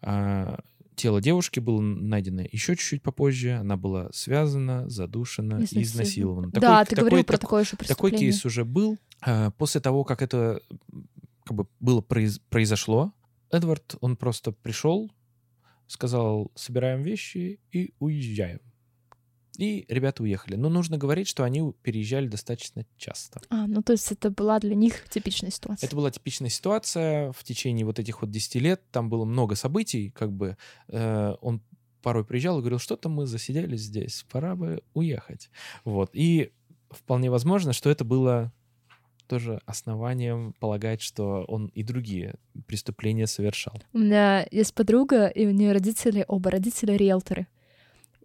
[0.01, 0.59] а,
[0.97, 3.53] тело девушки было найдено еще чуть-чуть попозже.
[3.53, 6.51] Она была связана, задушена и изнасилована.
[6.51, 8.99] Такой, да, ты такой, говорил про такое же Такой кейс уже был.
[9.21, 10.61] А, после того, как это
[11.45, 13.13] как бы было произ, произошло,
[13.51, 15.13] Эдвард, он просто пришел,
[15.87, 18.61] сказал, собираем вещи и уезжаем.
[19.59, 20.57] И ребята уехали.
[20.57, 23.41] Но нужно говорить, что они переезжали достаточно часто.
[23.49, 25.87] А, ну то есть это была для них типичная ситуация.
[25.87, 28.83] Это была типичная ситуация в течение вот этих вот 10 лет.
[28.91, 30.57] Там было много событий, как бы
[30.89, 31.63] э, он
[32.03, 35.51] порой приезжал и говорил, что-то мы засиделись здесь, пора бы уехать.
[35.85, 36.11] Вот.
[36.13, 36.53] И
[36.91, 38.53] вполне возможно, что это было
[39.27, 43.75] тоже основанием полагать, что он и другие преступления совершал.
[43.93, 47.49] У меня есть подруга, и у нее родители, оба родителя риэлторы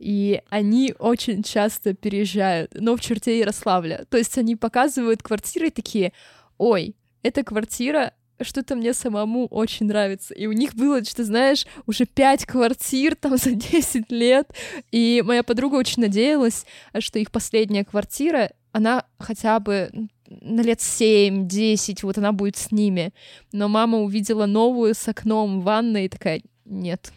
[0.02, 4.06] и они очень часто переезжают, но в черте Ярославля.
[4.10, 6.12] То есть они показывают квартиры такие,
[6.58, 10.34] ой, эта квартира что-то мне самому очень нравится.
[10.34, 14.50] И у них было, что знаешь, уже пять квартир там за 10 лет.
[14.92, 16.66] И моя подруга очень надеялась,
[16.98, 19.92] что их последняя квартира, она хотя бы
[20.26, 23.14] на лет 7-10, вот она будет с ними.
[23.52, 27.12] Но мама увидела новую с окном в ванной и такая, нет,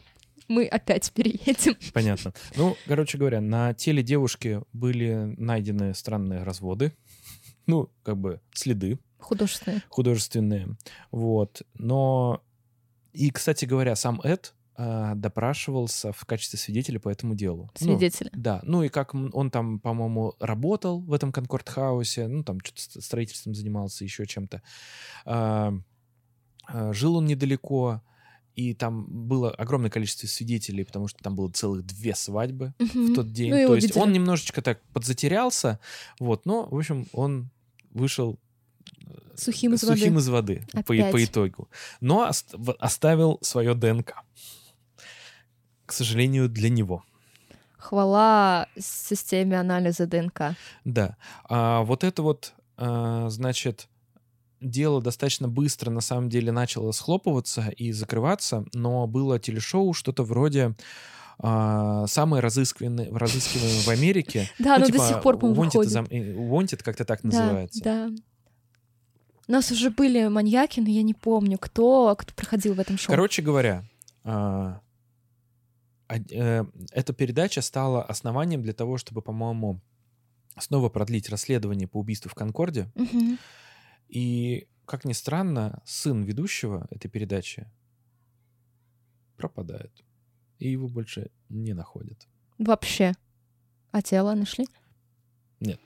[0.48, 1.76] мы опять переедем.
[1.92, 2.32] Понятно.
[2.56, 6.92] Ну, короче говоря, на теле девушки были найдены странные разводы.
[7.66, 8.98] Ну, как бы следы.
[9.18, 9.82] Художественные.
[9.88, 10.76] Художественные.
[11.10, 11.62] Вот.
[11.74, 12.42] Но...
[13.12, 17.70] И, кстати говоря, сам Эд э, допрашивался в качестве свидетеля по этому делу.
[17.80, 18.30] Ну, свидетеля.
[18.34, 18.60] Ну, да.
[18.64, 24.04] Ну и как он там, по-моему, работал в этом Конкорд-хаусе, ну там что-то строительством занимался,
[24.04, 24.62] еще чем-то.
[25.26, 25.72] Э,
[26.72, 28.02] э, жил он недалеко
[28.54, 33.06] и там было огромное количество свидетелей, потому что там было целых две свадьбы угу.
[33.06, 33.50] в тот день.
[33.50, 34.02] Ну, То есть видели.
[34.02, 35.80] он немножечко так подзатерялся,
[36.20, 37.50] вот, но, в общем, он
[37.90, 38.38] вышел
[39.06, 41.68] э, сухим из сухим воды, из воды по, по итогу.
[42.00, 42.30] Но
[42.78, 44.14] оставил свое ДНК.
[45.86, 47.04] К сожалению, для него.
[47.76, 50.56] Хвала системе анализа ДНК.
[50.84, 51.16] Да.
[51.44, 53.88] А вот это вот, а, значит,
[54.64, 60.74] дело достаточно быстро, на самом деле, начало схлопываться и закрываться, но было телешоу что-то вроде
[61.38, 64.50] а, самые разыскиваемые, разыскиваемые в Америке.
[64.58, 67.82] Да, ну, но до типа сих пор, по-моему, Wanted, Wanted как-то так называется.
[67.82, 68.10] Да,
[69.48, 73.10] У нас уже были маньяки, но я не помню, кто, кто проходил в этом шоу.
[73.10, 73.84] Короче говоря,
[74.22, 74.80] а,
[76.08, 79.80] э, эта передача стала основанием для того, чтобы, по-моему,
[80.58, 82.88] снова продлить расследование по убийству в Конкорде.
[82.94, 83.38] Угу.
[84.08, 87.70] И, как ни странно, сын ведущего этой передачи
[89.36, 89.92] пропадает.
[90.58, 92.26] И его больше не находят.
[92.58, 93.14] Вообще.
[93.90, 94.66] А тело нашли?
[95.60, 95.80] Нет.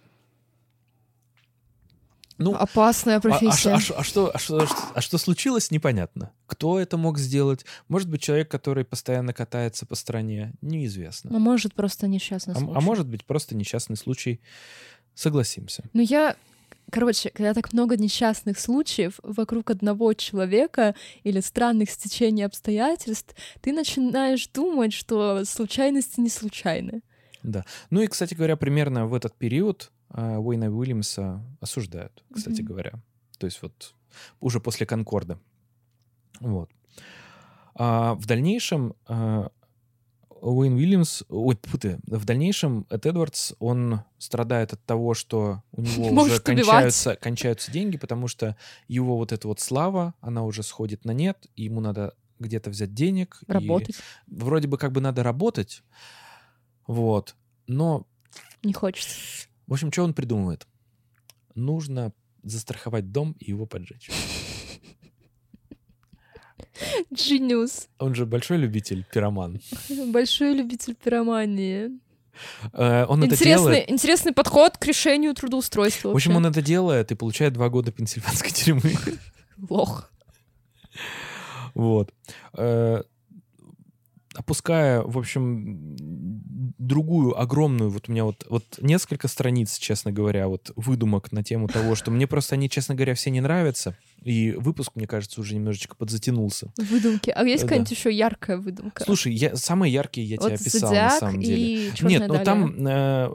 [2.38, 3.70] Ну, Опасная а, а профессия.
[3.70, 6.32] А, а, а, а, что, а, что, а что случилось, непонятно.
[6.46, 7.64] Кто это мог сделать?
[7.88, 11.34] Может быть, человек, который постоянно катается по стране, неизвестно.
[11.34, 12.72] А может, просто несчастный случай.
[12.72, 14.40] А, а может быть, просто несчастный случай.
[15.14, 15.82] Согласимся.
[15.92, 16.36] Ну, я
[16.90, 24.48] Короче, когда так много несчастных случаев вокруг одного человека или странных стечений обстоятельств, ты начинаешь
[24.48, 27.02] думать, что случайности не случайны.
[27.42, 27.64] Да.
[27.90, 32.64] Ну и, кстати говоря, примерно в этот период э, Уэйна Уильямса осуждают, кстати mm-hmm.
[32.64, 32.92] говоря.
[33.38, 33.94] То есть вот
[34.40, 35.38] уже после Конкорда.
[36.40, 36.70] Вот.
[37.74, 39.50] А в дальнейшем а,
[40.40, 46.22] Уэйн Уильямс, ой, путы, в дальнейшем Эд Эдвардс, он страдает от того, что у него
[46.22, 48.56] уже кончаются, кончаются деньги, потому что
[48.86, 52.94] его вот эта вот слава, она уже сходит на нет, и ему надо где-то взять
[52.94, 53.40] денег.
[53.46, 53.96] Работать.
[54.26, 55.82] Вроде бы как бы надо работать,
[56.86, 57.36] вот,
[57.66, 58.06] но...
[58.62, 59.46] Не хочется.
[59.66, 60.66] В общем, что он придумывает?
[61.54, 62.12] Нужно
[62.42, 64.10] застраховать дом и его поджечь.
[67.12, 67.88] Genius.
[67.98, 69.60] Он же большой любитель пироман.
[70.12, 71.90] Большой любитель пиромании.
[72.72, 73.90] Э, он интересный, это делает...
[73.90, 76.10] интересный подход к решению трудоустройства.
[76.10, 78.94] В общем, он это делает и получает два года пенсильванской тюрьмы.
[79.68, 80.10] Лох.
[81.74, 82.12] Вот.
[84.38, 85.96] Опуская, в общем,
[86.78, 91.66] другую огромную, вот у меня вот, вот несколько страниц, честно говоря, вот выдумок на тему
[91.66, 93.96] того, что мне просто они, честно говоря, все не нравятся.
[94.22, 96.72] И выпуск, мне кажется, уже немножечко подзатянулся.
[96.76, 97.30] Выдумки.
[97.30, 97.68] А есть Да.
[97.68, 99.02] какая-нибудь еще яркая выдумка?
[99.02, 101.88] Слушай, я, самые яркие я тебе вот описал, на самом деле.
[101.88, 103.28] и Нет, ну там э,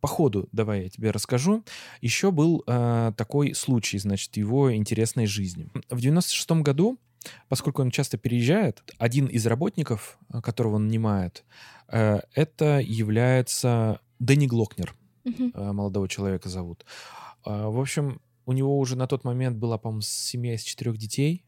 [0.00, 1.62] по ходу, давай я тебе расскажу.
[2.00, 5.68] Еще был э, такой случай, значит, его интересной жизни.
[5.90, 6.98] В 96 году,
[7.48, 11.44] поскольку он часто переезжает, один из работников, э, которого он нанимает,
[11.88, 14.94] э, это является Дэнни Глокнер,
[15.24, 16.84] э, молодого человека зовут.
[17.44, 21.44] В общем, у него уже на тот момент была, по-моему, семья из четырех детей.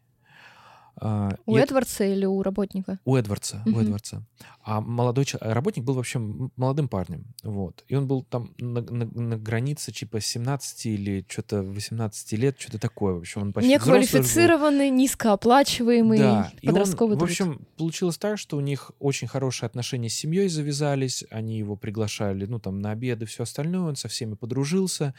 [1.03, 2.99] А, У и это- Эдвардса или у работника?
[3.07, 3.81] у Эдвардса, у Мгм.
[3.81, 4.23] Эдвардса.
[4.63, 6.19] А молодой чел- работник был вообще
[6.57, 7.85] молодым парнем, вот.
[7.89, 12.79] И он был там на, на- на границе типа 17 или что-то 18 лет, что-то
[12.79, 13.15] такое.
[13.15, 13.71] В общем, он почти.
[13.71, 19.67] Неквалифицированный, низкооплачиваемый Да, и он, подростковый в общем, получилось так, что у них очень хорошие
[19.67, 24.09] отношения с семьей завязались, они его приглашали, ну, там, на обеды, все остальное, он со
[24.09, 25.15] всеми подружился,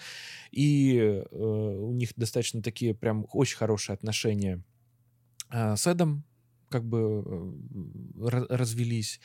[0.52, 4.62] и э, у них достаточно такие прям очень хорошие отношения
[5.52, 6.24] с Эдом,
[6.70, 9.20] как бы э, ра- развелись.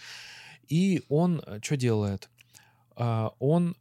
[0.69, 2.29] И он что делает?
[2.97, 3.77] Он,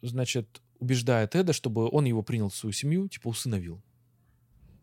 [0.00, 3.82] значит, убеждает Эда, чтобы он его принял в свою семью, типа усыновил.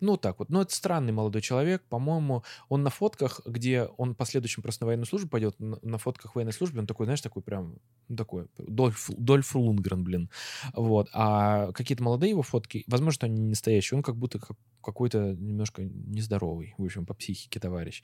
[0.02, 0.50] Ну, так вот.
[0.50, 1.84] Но это странный молодой человек.
[1.90, 6.36] По-моему, он на фотках, где он в последующем просто на военную службу пойдет, на, фотках
[6.36, 7.76] военной службы, он такой, знаешь, такой прям,
[8.08, 10.30] ну, такой, Дольф, Дольф Лундгрен, блин.
[10.74, 11.10] Вот.
[11.14, 15.84] А какие-то молодые его фотки, возможно, они не настоящие, он как будто как- какой-то немножко
[15.84, 18.02] нездоровый, в общем, по психике товарищ.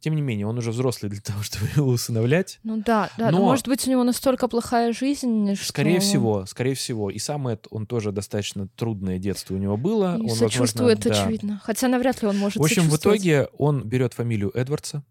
[0.00, 2.60] Тем не менее, он уже взрослый для того, чтобы его усыновлять.
[2.62, 3.30] Ну да, да.
[3.30, 3.38] Но...
[3.38, 5.66] Но- может быть, у него настолько плохая жизнь, что...
[5.66, 7.10] Скорее всего, скорее всего.
[7.10, 10.16] И сам Эд, он тоже достаточно трудное детство у него было.
[10.16, 11.10] И он, возможно, сочувствует, да.
[11.10, 11.33] очевидно.
[11.62, 15.04] Хотя навряд ли он может В общем, в итоге он берет фамилию Эдвардса,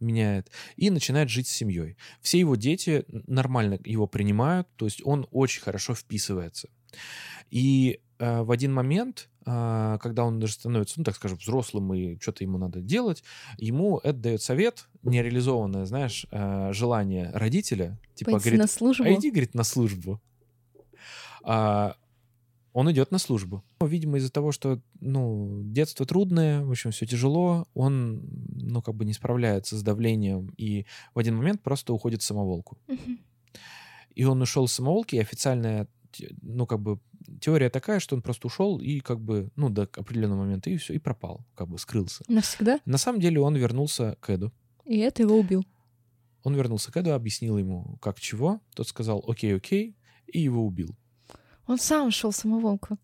[0.00, 1.96] меняет, и начинает жить с семьей.
[2.20, 6.68] Все его дети нормально его принимают, то есть он очень хорошо вписывается.
[7.50, 12.18] И э, в один момент, э, когда он даже становится, ну, так скажем, взрослым, и
[12.20, 13.22] что-то ему надо делать,
[13.56, 19.04] ему Эд дает совет, нереализованное, знаешь, э, желание родителя, типа, Пойти говорит, на службу.
[19.04, 20.20] а иди, говорит, на службу.
[21.42, 21.96] А,
[22.78, 23.64] он идет на службу.
[23.80, 28.22] Видимо, из-за того, что, ну, детство трудное, в общем, все тяжело, он,
[28.54, 32.78] ну, как бы не справляется с давлением и в один момент просто уходит в самоволку.
[34.14, 35.88] И он ушел в самоволки, и официальная,
[36.40, 37.00] ну, как бы,
[37.40, 40.94] теория такая, что он просто ушел и, как бы, ну, до определенного момента, и все,
[40.94, 42.22] и пропал, как бы скрылся.
[42.28, 42.78] Навсегда?
[42.84, 44.52] На самом деле он вернулся к Эду.
[44.84, 45.66] И это его убил.
[46.44, 48.60] Он вернулся к Эду, объяснил ему, как чего.
[48.76, 49.96] Тот сказал, окей, окей,
[50.28, 50.96] и его убил.
[51.68, 52.98] Он сам шел самоволку.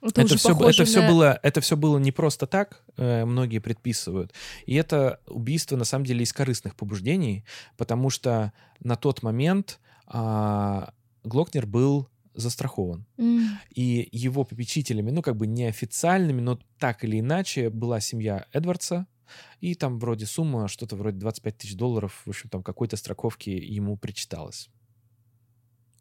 [0.00, 3.58] Это, это все, это все на- было, это все было не просто так, э, многие
[3.58, 4.32] предписывают.
[4.66, 7.44] И это убийство на самом деле из корыстных побуждений,
[7.76, 10.92] потому что на тот момент а,
[11.24, 13.04] Глокнер был застрахован.
[13.18, 19.06] М, И его попечителями, ну как бы неофициальными, но так или иначе была семья Эдвардса,
[19.60, 23.96] и там вроде сумма, что-то вроде 25 тысяч долларов, в общем, там какой-то страховки ему
[23.96, 24.70] причиталось.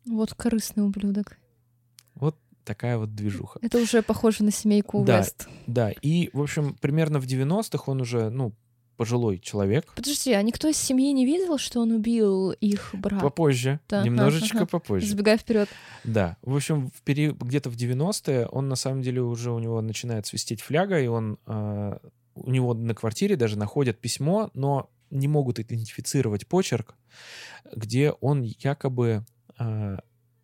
[0.05, 1.38] Вот корыстный ублюдок.
[2.19, 3.60] Вот такая вот движуха.
[3.61, 5.19] Это уже похоже на семейку Да.
[5.19, 5.48] Уэст.
[5.68, 8.53] Да, и, в общем, примерно в 90-х он уже, ну,
[8.98, 9.94] пожилой человек.
[9.95, 13.23] Подожди, а никто из семьи не видел, что он убил их брата?
[13.23, 14.65] Попозже, Да, немножечко ага.
[14.65, 15.06] попозже.
[15.07, 15.69] Забегая вперед.
[16.03, 19.80] Да, в общем, в период, где-то в 90-е он на самом деле уже у него
[19.81, 21.99] начинает свистеть фляга, и он а,
[22.34, 26.95] у него на квартире даже находят письмо, но не могут идентифицировать почерк,
[27.73, 29.26] где он якобы,
[29.57, 29.99] а,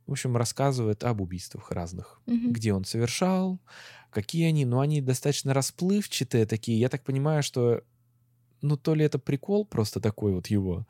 [0.08, 2.22] в общем, рассказывает об убийствах разных.
[2.26, 2.52] Мгм.
[2.54, 3.60] где он совершал,
[4.10, 6.80] какие они, но они достаточно расплывчатые такие.
[6.80, 7.84] Я так понимаю, что,
[8.62, 10.86] ну, то ли это прикол просто такой вот его.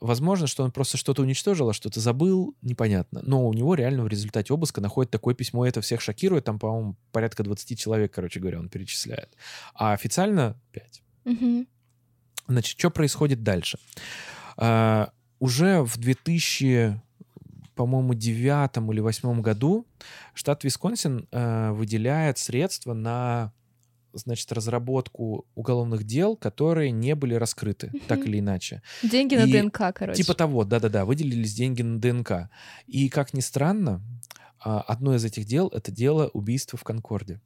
[0.00, 3.20] Возможно, что он просто что-то уничтожил, а что-то забыл, непонятно.
[3.22, 6.44] Но у него реально в результате обыска находят такое письмо, и это всех шокирует.
[6.44, 9.36] Там, по-моему, порядка 20 человек, короче говоря, он перечисляет.
[9.74, 11.02] А официально 5.
[11.24, 11.68] Мгм.
[12.48, 13.78] Значит, что происходит дальше?
[14.56, 17.00] А, уже в 2000,
[17.82, 19.88] по-моему, девятом или восьмом году
[20.34, 23.52] штат Висконсин а, выделяет средства на
[24.12, 28.28] значит, разработку уголовных дел, которые не были раскрыты, так Мгм.
[28.28, 28.82] или иначе.
[29.02, 30.22] Деньги на И ДНК, короче.
[30.22, 32.50] Типа того, да-да-да, выделились деньги на ДНК.
[32.86, 34.00] И, как ни странно,
[34.64, 37.40] а, одно из этих дел— это дело убийства в Конкорде.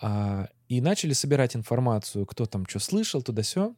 [0.00, 3.76] А, и начали собирать информацию, кто там что слышал, туда все.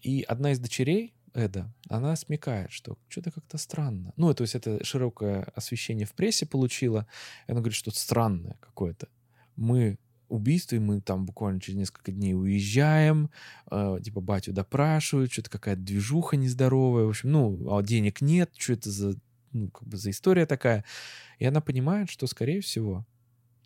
[0.00, 4.12] И одна из дочерей Эда, она смекает, что что-то как-то странно.
[4.16, 7.06] Ну, то есть это широкое освещение в прессе получило.
[7.46, 9.08] И она говорит, что странное какое-то.
[9.54, 9.98] Мы
[10.28, 13.30] убийство, и мы там буквально через несколько дней уезжаем,
[13.70, 18.74] э, типа батю допрашивают, что-то какая-то движуха нездоровая, в общем, ну, а денег нет, что
[18.74, 19.14] это за,
[19.52, 20.84] ну, как бы за история такая.
[21.38, 23.06] И она понимает, что, скорее всего,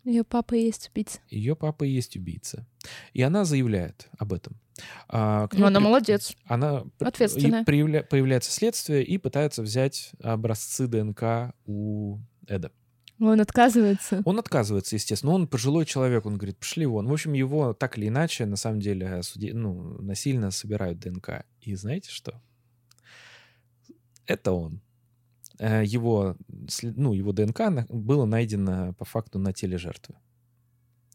[0.03, 1.19] Ее папа и есть убийца.
[1.29, 2.65] ее папа и есть убийца.
[3.13, 4.59] И она заявляет об этом.
[5.07, 6.35] А, Ну, она при- молодец.
[6.45, 7.63] Она Ответственная.
[7.63, 12.17] проявля- появляется следствие и пытается взять образцы ДНК у
[12.47, 12.71] Эда.
[13.19, 14.21] Он отказывается.
[14.25, 15.31] Он отказывается, естественно.
[15.31, 17.07] Он пожилой человек, он говорит, пошли вон.
[17.07, 21.45] В общем, его так или иначе, на самом деле, суде- ну, насильно собирают ДНК.
[21.61, 22.41] И знаете что?
[24.25, 24.81] Это он.
[25.63, 26.35] Э, Его,
[26.81, 30.15] ну, его ДНК было найдено по факту на теле жертвы.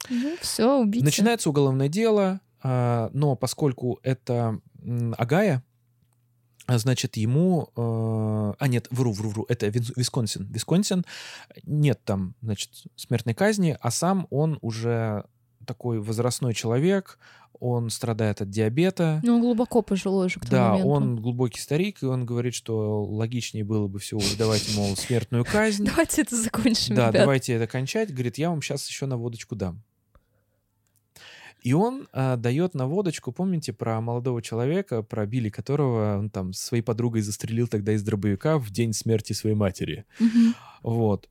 [0.08, 1.04] Ну, все, убийца.
[1.04, 4.58] Начинается уголовное дело, а, но поскольку это
[5.18, 5.62] Агая,
[6.66, 7.68] а, значит, ему...
[7.76, 10.46] э, А, нет, вру, вру, вру, это Вис- Висконсин.
[10.50, 11.04] Висконсин,
[11.64, 15.24] нет там, значит, смертной казни, а сам он уже
[15.66, 17.18] такой возрастной человек,
[17.60, 20.88] он страдает от диабета, Ну, он глубоко пожилой уже к тому да, моменту.
[20.88, 25.84] он глубокий старик, и он говорит, что логичнее было бы всего выдавать ему смертную казнь.
[25.86, 27.22] Давайте это закончим, Да, ребят.
[27.22, 28.12] давайте это кончать.
[28.12, 29.82] Говорит, я вам сейчас еще на водочку дам.
[31.62, 36.52] И он а, дает на водочку, помните про молодого человека, про Билли, которого он там
[36.52, 40.04] своей подругой застрелил тогда из дробовика в день смерти своей матери.
[40.20, 40.54] Мгм.
[40.84, 41.28] Вот.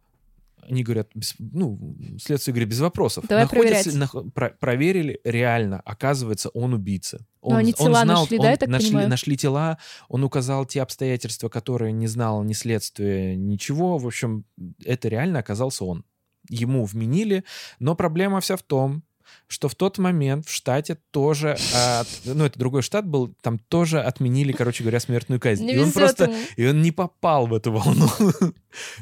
[0.61, 3.25] Они говорят, без- ну, следствие говорит, без вопросов.
[3.27, 4.34] Давай Находится- проверять.
[4.34, 7.25] про- проверили, реально, оказывается, он убийца.
[7.41, 9.09] Он, они он тела знал, нашли, он- да, я так нашли, понимаю?
[9.09, 9.77] нашли тела,
[10.09, 13.97] он указал те обстоятельства, которые не знал ни следствие, ничего.
[13.97, 14.43] В общем,
[14.84, 16.03] это реально оказался он.
[16.49, 17.43] Ему вменили,
[17.79, 19.03] но проблема вся в том,
[19.47, 24.01] что в тот момент в штате тоже, от- ну это другой штат был, там тоже
[24.01, 25.65] отменили, короче говоря, смертную казнь.
[25.65, 26.35] Не и он просто, ему.
[26.55, 28.09] и он не попал в эту волну.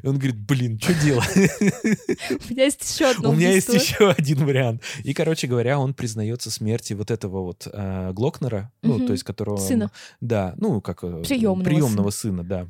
[0.01, 1.27] И он говорит, блин, что делать?
[1.35, 4.81] У меня есть еще одно У меня есть еще один вариант.
[5.03, 9.57] И, короче говоря, он признается смерти вот этого вот э, Глокнера, ну, то есть которого...
[9.57, 9.91] Сына.
[10.21, 11.03] Да, ну, как...
[11.03, 12.67] э, Приемного приемного сына, да.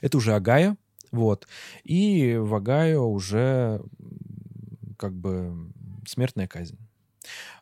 [0.00, 0.76] Это уже Агая,
[1.10, 1.46] вот.
[1.84, 3.80] И в Агаю уже
[4.96, 5.70] как бы
[6.08, 6.78] смертная казнь.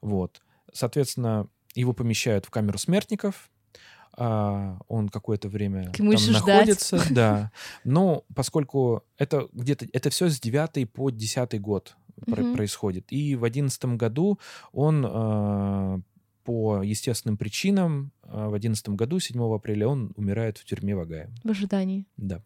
[0.01, 0.41] Вот.
[0.73, 3.51] Соответственно, его помещают в камеру смертников,
[4.19, 6.47] а, он какое-то время К там еще ждать.
[6.47, 7.51] находится, да.
[7.85, 11.97] Но поскольку это где-то это все с 9 по 10 год
[12.27, 12.55] Мгм.
[12.55, 14.39] происходит, и в 11 году
[14.73, 16.01] он а,
[16.45, 21.29] по естественным причинам а, в 11 году 7 апреля он умирает в тюрьме в Огайо.
[21.45, 22.07] В ожидании.
[22.17, 22.41] Да.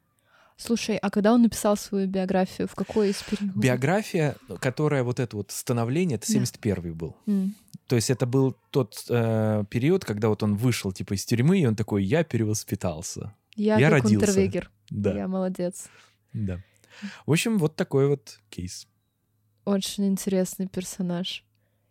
[0.61, 3.57] Слушай, а когда он написал свою биографию, в какой из периодов?
[3.57, 6.33] Биография, которая вот это вот становление, это Да.
[6.35, 7.17] 71 был.
[7.27, 7.55] М.
[7.87, 11.67] То есть это был тот э, период, когда вот он вышел типа из тюрьмы, и
[11.67, 13.35] он такой, я перевоспитался.
[13.57, 14.63] Я, Я родился.
[14.91, 15.89] Да, Я молодец.
[16.33, 16.61] да.
[17.27, 18.87] В общем, вот такой вот кейс.
[19.65, 21.45] Очень интересный персонаж.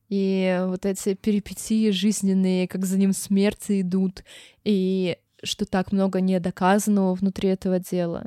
[0.10, 4.24] И вот эти перипетии жизненные, как за ним смерти идут,
[4.64, 8.26] и что так много не доказанного внутри этого дела.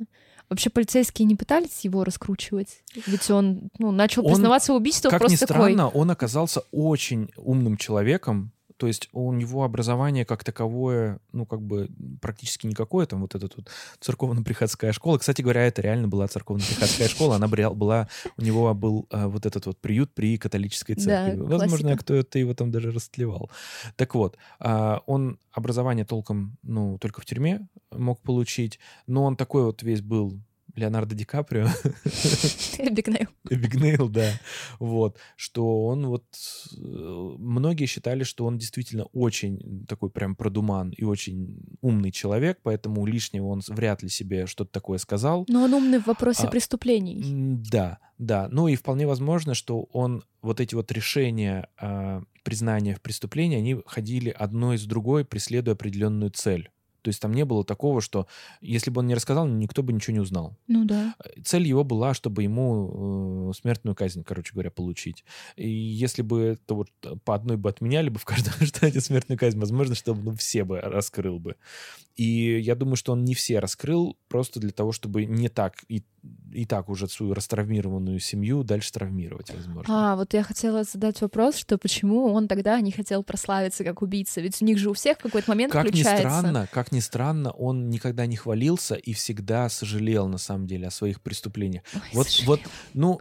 [0.53, 2.83] Вообще полицейские не пытались его раскручивать?
[3.07, 5.73] Ведь он ну, начал Он, признаваться в убийстве Как ни просто такой.
[5.73, 8.53] странно, он оказался очень умным человеком.
[8.83, 11.89] То есть у него образование как таковое, ну, как бы
[12.21, 15.19] практически никакое, там вот эта вот церковно-приходская школа.
[15.19, 19.67] Кстати говоря, это реально была церковно-приходская школа, она была, у него был а, вот этот
[19.67, 21.39] вот приют при католической Да, церкви.
[21.43, 23.53] Возможно, кто-то его там даже растлевал.
[23.95, 29.63] Так вот, а, он образование толком, ну, только в тюрьме мог получить, но он такой
[29.63, 30.41] вот весь был
[30.75, 31.67] Леонардо Ди Каприо,
[32.79, 33.29] Эбигнейл.
[33.49, 34.33] Эбигнейл, да.
[34.79, 35.19] Вот.
[35.37, 36.25] Что он вот...
[36.79, 43.47] Многие считали, что он действительно очень такой прям продуман и очень умный человек, поэтому лишнего
[43.47, 45.45] он вряд ли себе что-то такое сказал.
[45.49, 47.23] Но он умный в вопросе А, преступлений.
[47.71, 48.49] Да, да.
[48.51, 53.79] Ну и вполне возможно, что он вот эти вот решения а, признания в преступлении, они
[53.87, 56.71] ходили одно из другой, преследуя определенную цель.
[57.03, 58.27] То есть там не было такого, что
[58.61, 60.57] если бы он не рассказал, никто бы ничего не узнал.
[60.69, 61.15] Ну да.
[61.45, 65.25] Цель его была, чтобы ему э, смертную казнь, короче говоря, получить.
[65.57, 66.89] И если бы это вот
[67.25, 70.81] по одной бы отменяли бы в каждом штате смертную казнь, возможно, чтобы ну, все бы
[70.81, 71.57] раскрыл бы.
[72.15, 76.05] И я думаю, что он не все раскрыл просто для того, чтобы не так и,
[76.53, 80.13] и так уже свою растравмированную семью дальше травмировать, возможно.
[80.13, 84.41] А, вот я хотела задать вопрос, что почему он тогда не хотел прославиться как убийца?
[84.41, 86.29] Ведь у них же у всех в какой-то момент Как ни включается.
[86.29, 90.91] странно, как ни странно, он никогда не хвалился и всегда сожалел на самом деле о
[90.91, 91.83] своих преступлениях.
[91.95, 92.47] Ой, Вот, сожалею.
[92.49, 92.61] вот,
[92.95, 93.21] ну,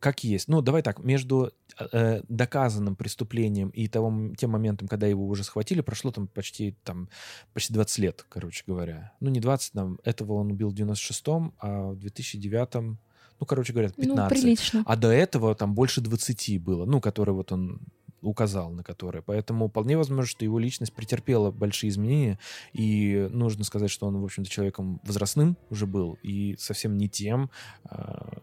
[0.00, 0.48] как есть.
[0.48, 5.80] Ну, давай так, между э, доказанным преступлением и того, тем моментом, когда его уже схватили,
[5.80, 7.08] прошло там почти, там,
[7.52, 9.12] почти 20 лет, короче говоря.
[9.20, 12.98] Ну, не 20, там, этого он убил в 96-м, а в 2009-м,
[13.40, 14.16] ну, короче говоря, 15.
[14.16, 14.82] Ну, прилично.
[14.86, 17.80] А до этого там больше 20 было, ну, которые вот он
[18.24, 19.22] указал на которые.
[19.22, 22.38] Поэтому вполне возможно, что его личность претерпела большие изменения,
[22.72, 27.50] и нужно сказать, что он, в общем-то, человеком возрастным уже был, и совсем не тем,
[27.84, 28.38] а,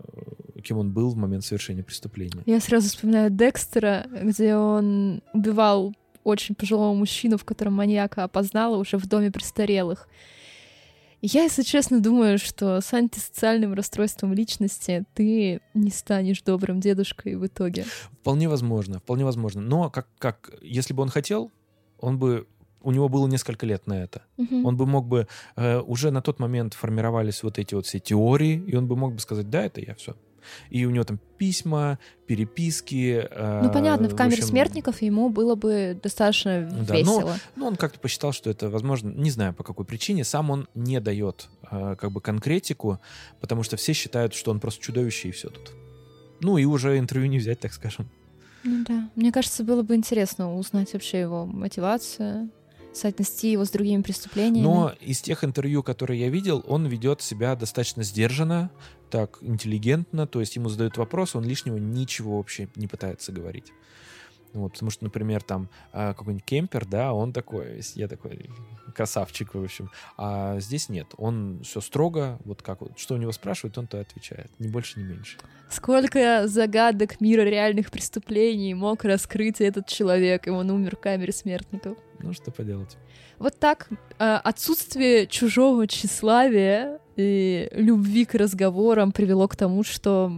[0.62, 2.44] кем он был в момент совершения преступления.
[2.46, 5.94] Я сразу вспоминаю Декстера, где он убивал
[6.24, 10.08] очень пожилого мужчину, в котором маньяка опознала уже в доме престарелых.
[11.24, 17.46] Я, если честно, думаю, что с антисоциальным расстройством личности ты не станешь добрым дедушкой в
[17.46, 17.86] итоге.
[18.12, 19.62] Вполне возможно, вполне возможно.
[19.62, 21.52] Но как, как если бы он хотел,
[22.00, 22.48] он бы
[22.84, 24.24] у него было несколько лет на это.
[24.38, 24.66] Мгм.
[24.66, 28.64] Он бы мог бы э, уже на тот момент формировались вот эти вот все теории,
[28.66, 30.16] и он бы мог бы сказать, да, это я все.
[30.70, 31.98] И у него там письма,
[32.28, 33.28] переписки.
[33.30, 37.36] э, Ну, понятно, в камере общем, смертников ему было бы достаточно Да, весело.
[37.56, 41.00] Ну, он как-то посчитал, что это возможно, не знаю по какой причине, сам он не
[41.00, 43.00] дает э, как бы конкретику,
[43.40, 45.72] потому что все считают, что он просто чудовище и все тут.
[46.42, 48.08] Ну и уже интервью не взять, так скажем.
[48.64, 49.10] Ну да.
[49.16, 52.50] Мне кажется, было бы интересно узнать вообще его мотивацию,
[52.94, 54.64] соотнести его с другими преступлениями.
[54.64, 58.72] Но из тех интервью, которые я видел, он ведет себя достаточно сдержанно,
[59.10, 63.72] так интеллигентно, то есть ему задают вопрос, он лишнего ничего вообще не пытается говорить.
[64.54, 68.50] Вот, потому что, например, там а, какой-нибудь кемпер, да, он такой, я такой
[68.94, 69.90] красавчик, в общем.
[70.18, 73.98] А здесь нет, он все строго, вот как вот, что у него спрашивают, он то
[73.98, 75.38] и отвечает, ни больше, ни меньше.
[75.70, 81.98] Сколько загадок мира реальных преступлений мог раскрыть этот человек, и он умер в камере смертников.
[82.24, 82.98] Ну, что поделать.
[83.40, 83.90] Вот так
[84.20, 90.32] э, отсутствие чужого тщеславия и любви к разговорам привело к тому, что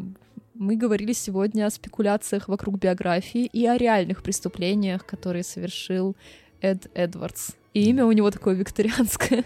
[0.54, 6.16] мы говорили сегодня о спекуляциях вокруг биографии и о реальных преступлениях, которые совершил
[6.62, 7.52] Эд Эдвардс.
[7.74, 9.44] И имя у него такое викторианское.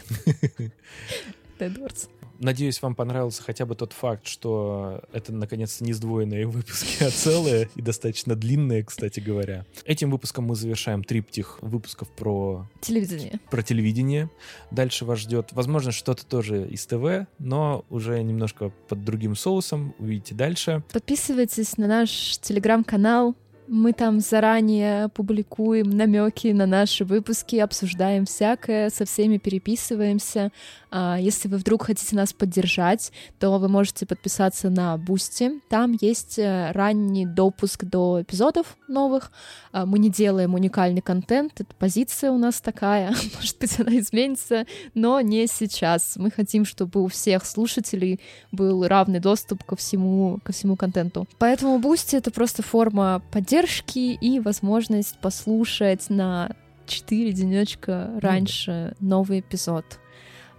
[1.59, 2.07] Эдвардс.
[2.39, 7.69] Надеюсь, вам понравился хотя бы тот факт, что это, наконец-то, не сдвоенные выпуски, а целые
[7.75, 9.65] и достаточно длинные, кстати говоря.
[9.85, 13.39] Этим выпуском мы завершаем триптих выпусков про, Телевидение.
[13.49, 14.29] про телевидение.
[14.71, 19.93] Дальше вас ждет, возможно, что-то тоже из ТВ, но уже немножко под другим соусом.
[19.99, 20.83] Увидите дальше.
[20.91, 23.35] Подписывайтесь на наш телеграм-канал.
[23.69, 30.53] Мы там заранее публикуем намеки на наши выпуски, обсуждаем всякое, со всеми переписываемся.
[30.99, 35.61] А, Если вы вдруг хотите нас поддержать, то вы можете подписаться на Boosty.
[35.69, 39.31] Там есть э, ранний допуск до эпизодов новых.
[39.71, 43.09] А, Мы не делаем уникальный контент, это позиция у нас такая.
[43.35, 44.65] Может быть, она изменится,
[44.95, 46.15] но не сейчас.
[46.15, 48.19] Мы хотим, чтобы у всех слушателей
[48.51, 51.27] был равный доступ ко всему, ко всему контенту.
[51.37, 56.49] Поэтому Boosty— это просто форма поддержки и возможность послушать на
[56.87, 59.85] 4 денечка раньше новый эпизод.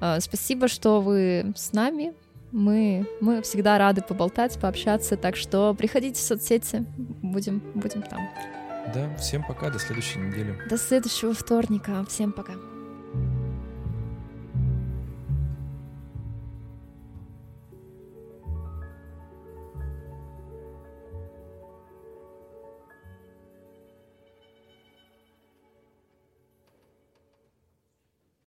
[0.00, 2.14] А, Спасибо, что вы с нами.
[2.50, 8.20] Мы, мы всегда рады поболтать, пообщаться, так что приходите в соцсети, будем, будем там.
[8.94, 10.56] Да, всем пока, до следующей недели.
[10.68, 12.06] До следующего вторника.
[12.08, 12.54] Всем пока.